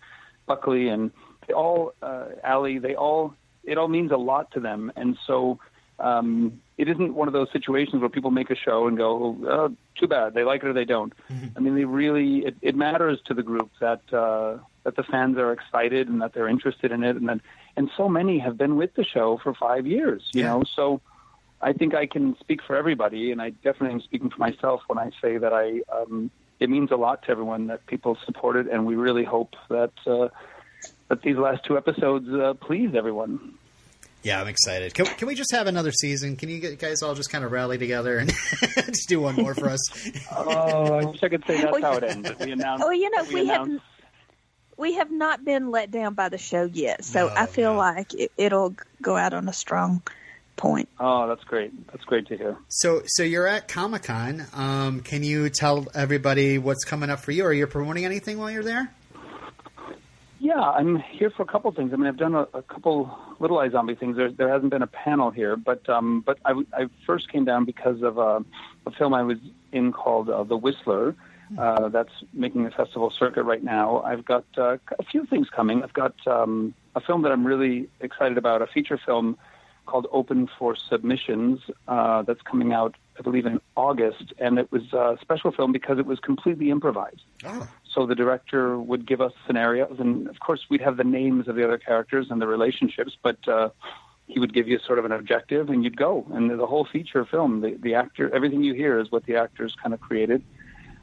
Buckley 0.47 0.89
and 0.89 1.11
they 1.47 1.55
all 1.55 1.93
uh, 2.03 2.27
Ali. 2.45 2.79
They 2.79 2.95
all 2.95 3.35
it 3.65 3.79
all 3.79 3.89
means 3.89 4.11
a 4.11 4.17
lot 4.17 4.51
to 4.53 4.61
them, 4.61 4.93
and 4.97 5.17
so 5.27 5.59
um, 5.99 6.61
it 6.79 6.89
isn't 6.89 7.15
one 7.15 7.29
of 7.29 7.35
those 7.35 7.49
situations 7.53 8.01
where 8.01 8.09
people 8.09 8.31
make 8.31 8.51
a 8.51 8.57
show 8.57 8.87
and 8.87 8.97
go, 8.97 9.37
oh, 9.49 9.77
"Too 9.99 10.09
bad, 10.09 10.35
they 10.35 10.45
like 10.45 10.63
it 10.63 10.69
or 10.69 10.73
they 10.73 10.85
don't." 10.85 11.13
I 11.57 11.61
mean, 11.61 11.75
they 11.75 11.85
really 11.85 12.47
it, 12.47 12.57
it 12.63 12.75
matters 12.77 13.19
to 13.27 13.35
the 13.35 13.43
group 13.43 13.71
that 13.81 14.01
uh, 14.13 14.59
that 14.85 14.97
the 14.97 15.03
fans 15.03 15.37
are 15.37 15.53
excited 15.53 16.09
and 16.09 16.23
that 16.23 16.33
they're 16.33 16.49
interested 16.49 16.91
in 16.93 17.05
it, 17.05 17.17
and 17.17 17.29
that 17.29 17.41
and 17.77 17.91
so 17.97 18.09
many 18.09 18.39
have 18.39 18.57
been 18.57 18.77
with 18.77 18.95
the 18.95 19.05
show 19.05 19.39
for 19.43 19.55
five 19.55 19.87
years. 19.87 20.23
You 20.33 20.43
Yeah. 20.43 20.49
know, 20.49 20.65
so. 20.75 21.01
I 21.63 21.75
think 21.75 21.95
I 21.95 22.07
can 22.07 22.37
speak 22.41 22.61
for 22.67 22.75
everybody, 22.75 23.33
and 23.33 23.43
I 23.43 23.51
definitely 23.51 23.91
am 23.91 24.01
speaking 24.01 24.31
for 24.31 24.39
myself 24.39 24.81
when 24.87 24.99
I 24.99 25.11
say 25.21 25.37
that 25.37 25.53
I 25.53 25.83
um, 25.95 26.31
it 26.61 26.71
means 26.71 26.91
a 26.91 26.97
lot 26.97 27.23
to 27.25 27.31
everyone 27.31 27.67
that 27.69 27.87
people 27.87 28.17
support 28.27 28.57
it, 28.57 28.69
and 28.71 28.87
we 28.87 28.95
really 28.95 29.25
hope 29.25 29.55
that 29.69 29.93
uh, 30.07 30.29
that 31.09 31.23
these 31.23 31.37
last 31.37 31.65
two 31.65 31.77
episodes 31.77 32.29
uh, 32.29 32.55
please 32.55 32.95
everyone. 32.95 33.55
yeah, 34.23 34.41
I'm 34.41 34.49
excited. 34.49 34.93
Can, 34.95 35.07
can 35.07 35.27
we 35.29 35.35
just 35.35 35.51
have 35.53 35.67
another 35.67 35.91
season? 35.93 36.37
Can 36.37 36.49
you 36.51 36.77
guys 36.77 37.03
all 37.03 37.15
just 37.15 37.31
kind 37.31 37.45
of 37.45 37.51
rally 37.53 37.79
together 37.79 38.19
and 38.19 38.31
just 38.87 39.09
do 39.09 39.21
one 39.21 39.35
more 39.37 39.55
for 39.55 39.69
us? 39.71 39.81
Oh, 40.37 40.95
I 40.95 41.05
wish 41.07 41.23
I 41.23 41.29
could 41.29 41.45
say 41.47 41.61
that's 41.63 41.73
Well, 41.73 41.83
how 41.83 41.97
it 41.97 42.05
ends. 42.05 42.31
We 42.39 42.53
announced. 42.53 42.85
Oh, 42.87 42.91
you 42.91 43.11
know, 43.11 43.25
we 43.25 43.47
have 43.47 43.63
announced- 43.67 43.85
we 44.77 44.95
have 44.95 45.11
not 45.11 45.45
been 45.45 45.71
let 45.71 45.91
down 45.91 46.15
by 46.15 46.31
the 46.31 46.39
show 46.39 46.65
yet, 46.65 47.05
so 47.05 47.27
No, 47.29 47.35
I 47.35 47.45
feel 47.47 47.73
no. 47.73 47.79
like 47.79 48.15
it, 48.15 48.33
it'll 48.39 48.75
go 49.03 49.15
out 49.17 49.35
on 49.35 49.47
a 49.47 49.53
strong 49.53 50.01
point. 50.61 50.89
Oh, 51.01 51.27
that's 51.27 51.43
great. 51.45 51.73
That's 51.91 52.05
great 52.05 52.27
to 52.29 52.37
hear. 52.37 52.57
So, 52.69 53.03
so 53.07 53.23
you're 53.23 53.47
at 53.47 53.67
Comic 53.67 54.05
Con. 54.05 54.45
Um, 54.53 55.01
can 55.01 55.25
you 55.25 55.49
tell 55.49 55.87
everybody 55.95 56.59
what's 56.59 56.85
coming 56.85 57.11
up 57.11 57.21
for 57.21 57.33
you? 57.33 57.45
Are 57.45 57.53
you 57.53 57.67
promoting 57.67 58.05
anything 58.05 58.39
while 58.39 58.51
you're 58.51 58.63
there? 58.63 58.93
Yeah, 60.39 60.61
I'm 60.61 60.97
here 60.97 61.31
for 61.31 61.43
a 61.43 61.47
couple 61.47 61.71
things. 61.73 61.93
I 61.93 61.97
mean, 61.97 62.07
I've 62.07 62.17
done 62.17 62.35
a, 62.35 62.47
a 62.55 62.63
couple 62.63 63.11
little 63.41 63.59
iZombie 63.59 63.99
things. 63.99 64.17
There, 64.17 64.31
there 64.31 64.49
hasn't 64.49 64.71
been 64.71 64.83
a 64.83 64.87
panel 64.87 65.31
here, 65.31 65.57
but 65.57 65.87
um, 65.89 66.23
but 66.25 66.39
I, 66.45 66.53
I 66.73 66.89
first 67.07 67.31
came 67.31 67.45
down 67.45 67.65
because 67.65 68.03
of 68.03 68.17
a, 68.19 68.45
a 68.87 68.91
film 68.91 69.13
I 69.13 69.23
was 69.23 69.39
in 69.73 69.93
called 69.93 70.31
uh, 70.31 70.45
The 70.45 70.57
Whistler. 70.57 71.15
Uh, 71.59 71.89
that's 71.89 72.13
making 72.33 72.63
the 72.63 72.71
festival 72.71 73.11
circuit 73.11 73.43
right 73.43 73.65
now. 73.65 74.03
I've 74.03 74.25
got 74.25 74.45
uh, 74.57 74.77
a 74.99 75.03
few 75.11 75.27
things 75.27 75.49
coming. 75.51 75.83
I've 75.83 75.93
got 75.93 76.15
um, 76.25 76.75
a 76.95 77.01
film 77.01 77.23
that 77.23 77.33
I'm 77.33 77.45
really 77.45 77.89
excited 78.01 78.39
about, 78.39 78.63
a 78.63 78.69
feature 78.69 79.01
film 79.05 79.37
called 79.91 80.07
Open 80.13 80.49
for 80.59 80.77
Submissions 80.77 81.61
uh, 81.89 82.23
that's 82.23 82.43
coming 82.43 82.73
out, 82.73 82.95
I 83.19 83.23
believe, 83.23 83.45
in 83.45 83.61
August. 83.77 84.33
And 84.39 84.59
it 84.59 84.71
was 84.71 84.93
a 84.93 85.19
special 85.21 85.51
film 85.51 85.73
because 85.73 85.99
it 85.99 86.07
was 86.07 86.21
completely 86.21 86.71
improvised. 86.71 87.25
Oh, 87.45 87.69
So 87.93 88.07
the 88.07 88.15
director 88.15 88.79
would 88.79 89.05
give 89.05 89.21
us 89.21 89.33
scenarios, 89.47 89.97
and 89.99 90.29
of 90.29 90.39
course 90.39 90.67
we'd 90.71 90.81
have 90.81 90.97
the 90.97 91.05
names 91.05 91.49
of 91.49 91.57
the 91.57 91.65
other 91.65 91.79
characters 91.79 92.29
and 92.31 92.41
the 92.41 92.47
relationships, 92.47 93.17
but 93.21 93.41
uh, 93.49 93.71
he 94.29 94.39
would 94.39 94.55
give 94.55 94.69
you 94.69 94.79
sort 94.79 94.99
of 95.01 95.05
an 95.05 95.13
objective, 95.13 95.71
and 95.71 95.83
you'd 95.83 95.97
go. 95.97 96.25
And 96.33 96.49
the 96.49 96.67
whole 96.67 96.85
feature 96.85 97.25
film, 97.25 97.61
the, 97.61 97.75
the 97.75 97.95
actor, 97.97 98.33
everything 98.33 98.63
you 98.63 98.75
hear 98.75 99.01
is 99.01 99.11
what 99.11 99.27
the 99.27 99.37
actors 99.37 99.75
kind 99.83 99.93
of 99.93 100.01
created. 100.01 100.43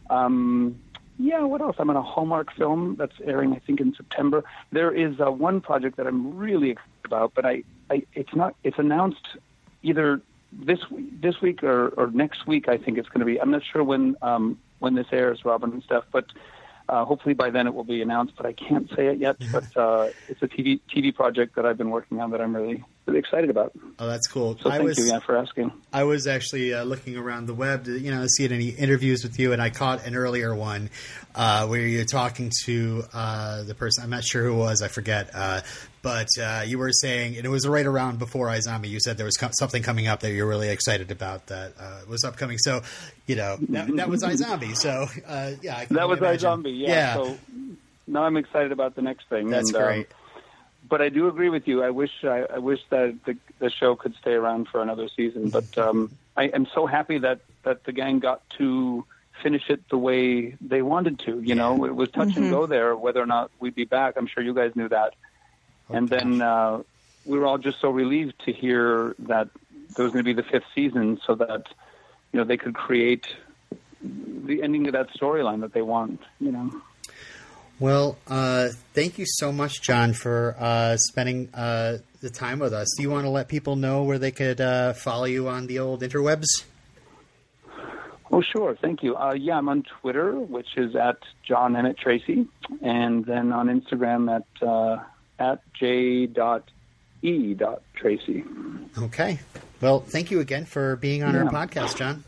Um, 0.10 0.80
yeah, 1.20 1.42
what 1.44 1.62
else? 1.62 1.76
I'm 1.80 1.90
on 1.90 1.96
a 1.96 2.02
Hallmark 2.02 2.54
film 2.54 2.96
that's 2.98 3.16
airing, 3.26 3.54
I 3.54 3.60
think, 3.60 3.82
in 3.82 3.94
September. 3.96 4.44
There 4.72 4.92
is 4.92 5.20
uh, 5.20 5.32
one 5.32 5.62
project 5.62 5.98
that 5.98 6.08
I'm 6.08 6.38
really 6.38 6.70
excited 6.72 7.06
about, 7.06 7.34
but 7.34 7.46
I, 7.46 7.64
I 7.90 8.04
it's 8.14 8.36
not. 8.36 8.56
It's 8.64 8.80
announced 8.80 9.26
either 9.84 10.22
this 10.52 10.80
week, 10.90 11.22
this 11.22 11.42
week 11.42 11.64
or, 11.64 11.90
or 11.90 12.12
next 12.12 12.48
week. 12.48 12.68
I 12.70 12.78
think 12.78 12.98
it's 12.98 13.10
going 13.10 13.20
to 13.20 13.26
be. 13.26 13.40
I'm 13.40 13.52
not 13.52 13.64
sure 13.72 13.84
when 13.84 14.16
um, 14.22 14.60
when 14.80 14.96
this 14.96 15.08
airs, 15.12 15.44
Robin 15.46 15.72
and 15.72 15.84
Steph, 15.84 16.06
but 16.12 16.26
uh, 16.90 17.04
hopefully 17.04 17.34
by 17.34 17.50
then 17.50 17.68
it 17.68 17.74
will 17.74 17.84
be 17.84 18.02
announced. 18.02 18.34
But 18.38 18.46
I 18.46 18.54
can't 18.54 18.90
say 18.96 19.08
it 19.08 19.20
yet. 19.20 19.38
But 19.52 19.76
uh, 19.76 20.10
it's 20.28 20.42
a 20.42 20.48
TV 20.48 20.80
TV 20.94 21.14
project 21.14 21.56
that 21.56 21.66
I've 21.66 21.78
been 21.78 21.90
working 21.90 22.20
on 22.22 22.32
that 22.32 22.42
I'm 22.42 22.56
really 22.56 22.84
really 23.06 23.20
excited 23.20 23.50
about. 23.50 23.72
oh, 24.00 24.08
that's 24.08 24.28
cool. 24.28 24.58
So 24.62 24.70
I 24.70 24.78
thank 24.78 24.84
was 24.84 24.98
you, 24.98 25.06
yeah, 25.06 25.20
for 25.20 25.38
asking. 25.38 25.72
I 25.92 26.04
was 26.04 26.28
actually 26.28 26.74
uh, 26.74 26.84
looking 26.84 27.18
around 27.18 27.48
the 27.48 27.54
web 27.54 27.86
to 27.86 27.98
you 27.98 28.12
know 28.12 28.26
see 28.28 28.46
any 28.46 28.70
interviews 28.70 29.24
with 29.24 29.40
you, 29.40 29.54
and 29.54 29.62
I 29.62 29.70
caught 29.70 30.06
an 30.06 30.16
earlier 30.16 30.56
one 30.56 30.90
uh, 31.36 31.68
where 31.68 31.82
you're 31.82 32.06
talking 32.06 32.52
to 32.66 33.04
uh, 33.14 33.64
the 33.64 33.76
person. 33.76 34.04
I'm 34.04 34.10
not 34.10 34.24
sure 34.24 34.44
who 34.44 34.54
it 34.54 34.58
was. 34.58 34.82
I 34.82 34.88
forget. 34.88 35.30
But 36.08 36.30
uh, 36.42 36.64
you 36.66 36.78
were 36.78 36.94
saying, 36.94 37.36
and 37.36 37.46
it 37.46 37.50
was 37.50 37.68
right 37.68 37.86
around 37.86 38.18
before 38.18 38.48
iZombie. 38.48 38.88
You 38.88 39.02
said 39.02 39.18
there 39.18 39.26
was 39.26 39.36
co- 39.36 39.50
something 39.52 39.84
coming 39.84 40.08
up 40.08 40.22
that 40.22 40.32
you're 40.32 40.48
really 40.48 40.70
excited 40.70 41.12
about 41.12 41.48
that 41.48 41.74
uh, 41.78 42.02
was 42.08 42.24
upcoming. 42.24 42.58
So, 42.60 42.82
you 43.26 43.36
know, 43.36 43.58
that, 43.70 43.94
that 43.98 44.08
was 44.08 44.24
iZombie. 44.24 44.78
So, 44.78 45.08
uh, 45.28 45.52
yeah, 45.62 45.78
I 45.78 45.86
can 45.86 45.98
That 45.98 46.08
was 46.08 46.20
imagine. 46.20 46.50
iZombie, 46.50 46.80
yeah. 46.80 47.16
So 47.16 47.38
now 48.08 48.24
I'm 48.24 48.38
excited 48.38 48.72
about 48.72 48.96
the 48.96 49.02
next 49.02 49.28
thing. 49.28 49.50
that's 49.50 49.74
and, 49.74 49.76
um, 49.78 49.84
great. 49.84 50.08
but 50.88 51.02
I 51.02 51.10
do 51.10 51.28
agree 51.28 51.50
with 51.50 51.68
you. 51.68 51.84
I 51.84 51.90
wish 51.90 52.24
I, 52.24 52.46
I 52.56 52.60
wish 52.60 52.80
that 52.90 53.14
the, 53.26 53.36
the 53.60 53.70
show 53.70 53.96
could 53.98 54.16
stay 54.16 54.32
around 54.32 54.70
for 54.70 54.82
another 54.82 55.10
season. 55.10 55.50
But 55.50 55.78
um, 55.78 56.10
I 56.38 56.46
am 56.46 56.68
so 56.74 56.86
happy 56.86 57.18
that 57.18 57.42
that 57.64 57.84
the 57.84 57.92
gang 57.92 58.20
got 58.20 58.42
to 58.60 59.04
finish 59.44 59.70
it 59.70 59.82
the 59.90 59.98
way 59.98 60.56
they 60.62 60.82
wanted 60.82 61.20
to. 61.20 61.42
You 61.42 61.56
know, 61.56 61.84
it 61.86 61.94
was 61.96 62.10
touch 62.10 62.38
and 62.38 62.50
go 62.50 62.66
there 62.66 62.96
whether 62.96 63.22
or 63.22 63.26
not 63.26 63.52
we'd 63.60 63.76
be 63.76 63.84
back. 63.84 64.14
I'm 64.16 64.28
sure 64.28 64.42
you 64.42 64.54
guys 64.54 64.74
knew 64.76 64.88
that. 64.88 65.14
And 65.90 66.10
then 66.10 66.42
uh, 66.42 66.84
we 67.26 67.38
were 67.38 67.46
all 67.46 67.58
just 67.58 67.80
so 67.80 67.90
relieved 67.90 68.34
to 68.46 68.52
hear 68.52 69.16
that 69.20 69.50
there 69.96 70.04
was 70.04 70.14
going 70.14 70.24
to 70.24 70.34
be 70.34 70.34
the 70.34 70.48
fifth 70.48 70.66
season, 70.76 71.20
so 71.26 71.36
that 71.36 71.66
you 72.32 72.40
know 72.40 72.44
they 72.44 72.58
could 72.58 72.76
create 72.76 73.28
the 74.02 74.62
ending 74.62 74.88
of 74.88 74.94
that 74.94 75.10
storyline 75.10 75.62
that 75.62 75.74
they 75.74 75.82
want. 75.82 76.22
You 76.40 76.52
know. 76.52 76.82
Well, 77.80 78.18
uh, 78.28 78.70
thank 78.94 79.20
you 79.20 79.26
so 79.28 79.52
much, 79.52 79.84
John, 79.84 80.14
for 80.14 80.56
uh, 80.58 80.98
spending 80.98 81.50
uh, 81.54 82.00
the 82.22 82.32
time 82.32 82.58
with 82.58 82.74
us. 82.74 82.88
Do 82.98 83.04
you 83.04 83.12
want 83.12 83.26
to 83.26 83.30
let 83.30 83.50
people 83.50 83.76
know 83.76 84.04
where 84.04 84.18
they 84.18 84.32
could 84.32 84.60
uh, 84.60 84.94
follow 84.94 85.26
you 85.26 85.48
on 85.48 85.68
the 85.68 85.78
old 85.78 86.02
interwebs? 86.02 86.66
Oh, 88.32 88.42
sure. 88.42 88.76
Thank 88.82 89.04
you. 89.04 89.16
Uh, 89.16 89.34
yeah, 89.34 89.58
I'm 89.58 89.70
on 89.70 89.84
Twitter, 90.02 90.34
which 90.40 90.76
is 90.76 90.96
at 90.96 91.18
John 91.48 91.76
Emmet 91.76 91.98
Tracy, 91.98 92.48
and 92.82 93.24
then 93.26 93.54
on 93.54 93.68
Instagram 93.68 94.36
at 94.36 94.68
uh, 94.68 94.98
at 95.40 95.62
j 95.74 96.26
dot 96.26 96.70
e 97.22 97.54
dot 97.54 97.82
Tracy. 97.96 98.44
Okay. 98.98 99.40
Well, 99.82 100.00
thank 100.00 100.32
you 100.32 100.40
again 100.40 100.66
for 100.66 100.96
being 100.96 101.24
on 101.24 101.36
our 101.36 101.46
podcast, 101.46 101.98
John. 101.98 102.24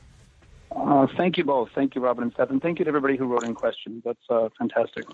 Uh, 0.72 1.08
thank 1.18 1.38
you 1.38 1.44
both. 1.44 1.70
Thank 1.74 1.96
you, 1.96 2.02
Robin 2.02 2.24
and 2.26 2.34
Steph, 2.34 2.52
and 2.52 2.62
thank 2.62 2.78
you 2.78 2.86
to 2.86 2.90
everybody 2.90 3.18
who 3.18 3.26
wrote 3.26 3.44
in 3.44 3.56
questions. 3.56 4.04
That's 4.06 4.20
uh, 4.30 4.50
fantastic. 4.58 5.06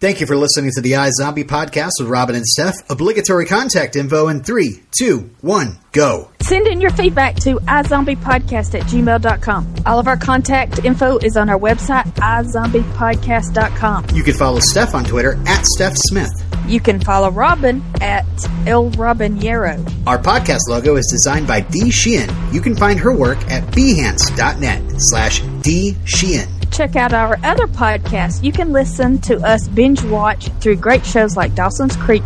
Thank 0.00 0.20
you 0.20 0.28
for 0.28 0.36
listening 0.36 0.70
to 0.76 0.80
the 0.80 0.92
iZombie 0.92 1.42
podcast 1.42 1.90
with 1.98 2.08
Robin 2.08 2.36
and 2.36 2.46
Steph. 2.46 2.88
Obligatory 2.88 3.46
contact 3.46 3.96
info 3.96 4.28
in 4.28 4.44
three, 4.44 4.80
two, 4.96 5.28
one, 5.40 5.76
go. 5.90 6.30
Send 6.40 6.68
in 6.68 6.80
your 6.80 6.90
feedback 6.90 7.34
to 7.40 7.56
iZombiePodcast 7.56 8.78
at 8.78 8.86
gmail.com. 8.86 9.74
All 9.86 9.98
of 9.98 10.06
our 10.06 10.16
contact 10.16 10.84
info 10.84 11.18
is 11.18 11.36
on 11.36 11.50
our 11.50 11.58
website, 11.58 12.04
iZombiePodcast.com. 12.14 14.06
You 14.14 14.22
can 14.22 14.34
follow 14.34 14.60
Steph 14.60 14.94
on 14.94 15.02
Twitter 15.04 15.36
at 15.48 15.66
Steph 15.66 15.96
Smith. 15.96 16.30
You 16.68 16.78
can 16.78 17.00
follow 17.00 17.32
Robin 17.32 17.82
at 18.00 18.24
El 18.68 18.90
Robinero. 18.92 19.84
Our 20.06 20.18
podcast 20.18 20.68
logo 20.68 20.94
is 20.94 21.08
designed 21.10 21.48
by 21.48 21.62
Dee 21.62 21.90
Sheehan. 21.90 22.32
You 22.54 22.60
can 22.60 22.76
find 22.76 23.00
her 23.00 23.12
work 23.12 23.38
at 23.50 23.64
behance.net 23.72 24.82
slash 24.98 25.40
D 25.62 25.96
Sheehan. 26.04 26.57
Check 26.78 26.94
out 26.94 27.12
our 27.12 27.40
other 27.42 27.66
podcasts. 27.66 28.44
You 28.44 28.52
can 28.52 28.70
listen 28.70 29.18
to 29.22 29.44
us 29.44 29.66
binge 29.66 30.00
watch 30.04 30.46
through 30.60 30.76
great 30.76 31.04
shows 31.04 31.36
like 31.36 31.56
Dawson's 31.56 31.96
Creek, 31.96 32.22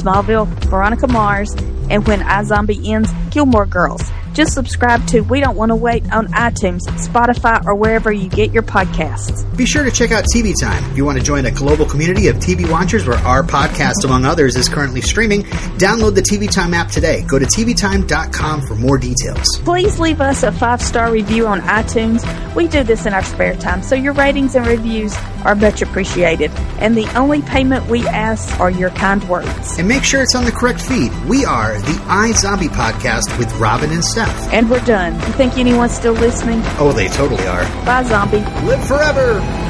Smallville, 0.00 0.46
Veronica 0.66 1.08
Mars, 1.08 1.52
and 1.90 2.06
When 2.06 2.20
iZombie 2.20 2.86
Ends, 2.86 3.10
Gilmore 3.30 3.66
Girls. 3.66 4.08
Just 4.36 4.52
subscribe 4.52 5.06
to 5.06 5.22
We 5.22 5.40
Don't 5.40 5.56
Want 5.56 5.70
to 5.70 5.76
Wait 5.76 6.12
on 6.12 6.26
iTunes, 6.28 6.82
Spotify, 7.08 7.64
or 7.64 7.74
wherever 7.74 8.12
you 8.12 8.28
get 8.28 8.52
your 8.52 8.62
podcasts. 8.62 9.46
Be 9.56 9.64
sure 9.64 9.82
to 9.82 9.90
check 9.90 10.10
out 10.10 10.24
TV 10.24 10.52
Time. 10.60 10.84
If 10.90 10.98
you 10.98 11.06
want 11.06 11.16
to 11.16 11.24
join 11.24 11.46
a 11.46 11.50
global 11.50 11.86
community 11.86 12.28
of 12.28 12.36
TV 12.36 12.70
watchers 12.70 13.06
where 13.06 13.16
our 13.20 13.42
podcast, 13.42 14.04
among 14.04 14.26
others, 14.26 14.54
is 14.54 14.68
currently 14.68 15.00
streaming, 15.00 15.44
download 15.78 16.16
the 16.16 16.20
TV 16.20 16.50
Time 16.50 16.74
app 16.74 16.90
today. 16.90 17.22
Go 17.26 17.38
to 17.38 17.46
tvtime.com 17.46 18.60
for 18.60 18.74
more 18.74 18.98
details. 18.98 19.58
Please 19.60 19.98
leave 19.98 20.20
us 20.20 20.42
a 20.42 20.52
five 20.52 20.82
star 20.82 21.10
review 21.10 21.46
on 21.46 21.62
iTunes. 21.62 22.22
We 22.54 22.68
do 22.68 22.82
this 22.82 23.06
in 23.06 23.14
our 23.14 23.24
spare 23.24 23.56
time, 23.56 23.82
so 23.82 23.94
your 23.94 24.12
ratings 24.12 24.54
and 24.54 24.66
reviews 24.66 25.16
are 25.46 25.54
much 25.54 25.80
appreciated. 25.80 26.50
And 26.78 26.94
the 26.94 27.06
only 27.16 27.40
payment 27.40 27.86
we 27.86 28.06
ask 28.06 28.60
are 28.60 28.70
your 28.70 28.90
kind 28.90 29.26
words. 29.30 29.78
And 29.78 29.88
make 29.88 30.04
sure 30.04 30.20
it's 30.20 30.34
on 30.34 30.44
the 30.44 30.52
correct 30.52 30.82
feed. 30.82 31.10
We 31.24 31.46
are 31.46 31.78
the 31.78 31.98
iZombie 32.04 32.68
podcast 32.68 33.38
with 33.38 33.50
Robin 33.54 33.90
and 33.90 34.04
Steph. 34.04 34.25
And 34.52 34.70
we're 34.70 34.84
done. 34.84 35.14
You 35.14 35.32
think 35.34 35.58
anyone's 35.58 35.92
still 35.92 36.14
listening? 36.14 36.60
Oh, 36.78 36.92
they 36.92 37.08
totally 37.08 37.46
are. 37.46 37.64
Bye, 37.84 38.04
zombie. 38.04 38.44
Live 38.66 38.86
forever! 38.86 39.65